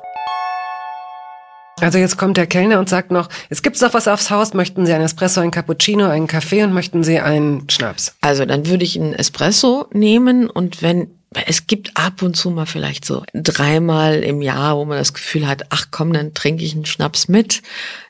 Also 1.80 1.96
jetzt 1.96 2.18
kommt 2.18 2.36
der 2.36 2.46
Kellner 2.46 2.78
und 2.78 2.90
sagt 2.90 3.10
noch, 3.10 3.30
es 3.48 3.62
gibt 3.62 3.80
noch 3.80 3.94
was 3.94 4.06
aufs 4.06 4.30
Haus, 4.30 4.52
möchten 4.52 4.84
Sie 4.84 4.92
ein 4.92 5.00
Espresso, 5.00 5.40
ein 5.40 5.50
Cappuccino, 5.50 6.08
einen 6.08 6.26
Kaffee 6.26 6.62
und 6.62 6.74
möchten 6.74 7.02
Sie 7.02 7.18
einen 7.20 7.70
Schnaps? 7.70 8.14
Also 8.20 8.44
dann 8.44 8.66
würde 8.66 8.84
ich 8.84 9.00
einen 9.00 9.14
Espresso 9.14 9.86
nehmen 9.92 10.50
und 10.50 10.82
wenn 10.82 11.08
es 11.46 11.66
gibt 11.66 11.96
ab 11.96 12.22
und 12.22 12.36
zu 12.36 12.50
mal 12.50 12.66
vielleicht 12.66 13.04
so 13.04 13.22
dreimal 13.32 14.22
im 14.24 14.42
Jahr, 14.42 14.76
wo 14.76 14.84
man 14.84 14.98
das 14.98 15.14
Gefühl 15.14 15.46
hat, 15.46 15.66
ach 15.70 15.86
komm, 15.90 16.12
dann 16.12 16.34
trinke 16.34 16.64
ich 16.64 16.74
einen 16.74 16.86
Schnaps 16.86 17.28
mit. 17.28 17.62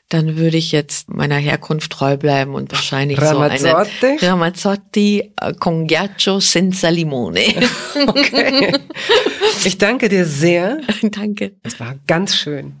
dann 0.09 0.35
würde 0.35 0.57
ich 0.57 0.73
jetzt 0.73 1.09
meiner 1.09 1.37
Herkunft 1.37 1.91
treu 1.91 2.17
bleiben 2.17 2.53
und 2.53 2.71
wahrscheinlich 2.71 3.21
Ramazzotti? 3.21 3.99
so 3.99 4.07
eine 4.07 4.21
Ramazzotti 4.21 5.33
äh, 5.39 5.53
con 5.53 5.87
ghiaccio 5.87 6.39
senza 6.39 6.89
limone. 6.89 7.41
Okay. 8.07 8.73
Ich 9.63 9.77
danke 9.77 10.09
dir 10.09 10.25
sehr. 10.25 10.79
Danke. 11.01 11.53
Es 11.63 11.79
war 11.79 11.95
ganz 12.07 12.35
schön. 12.35 12.80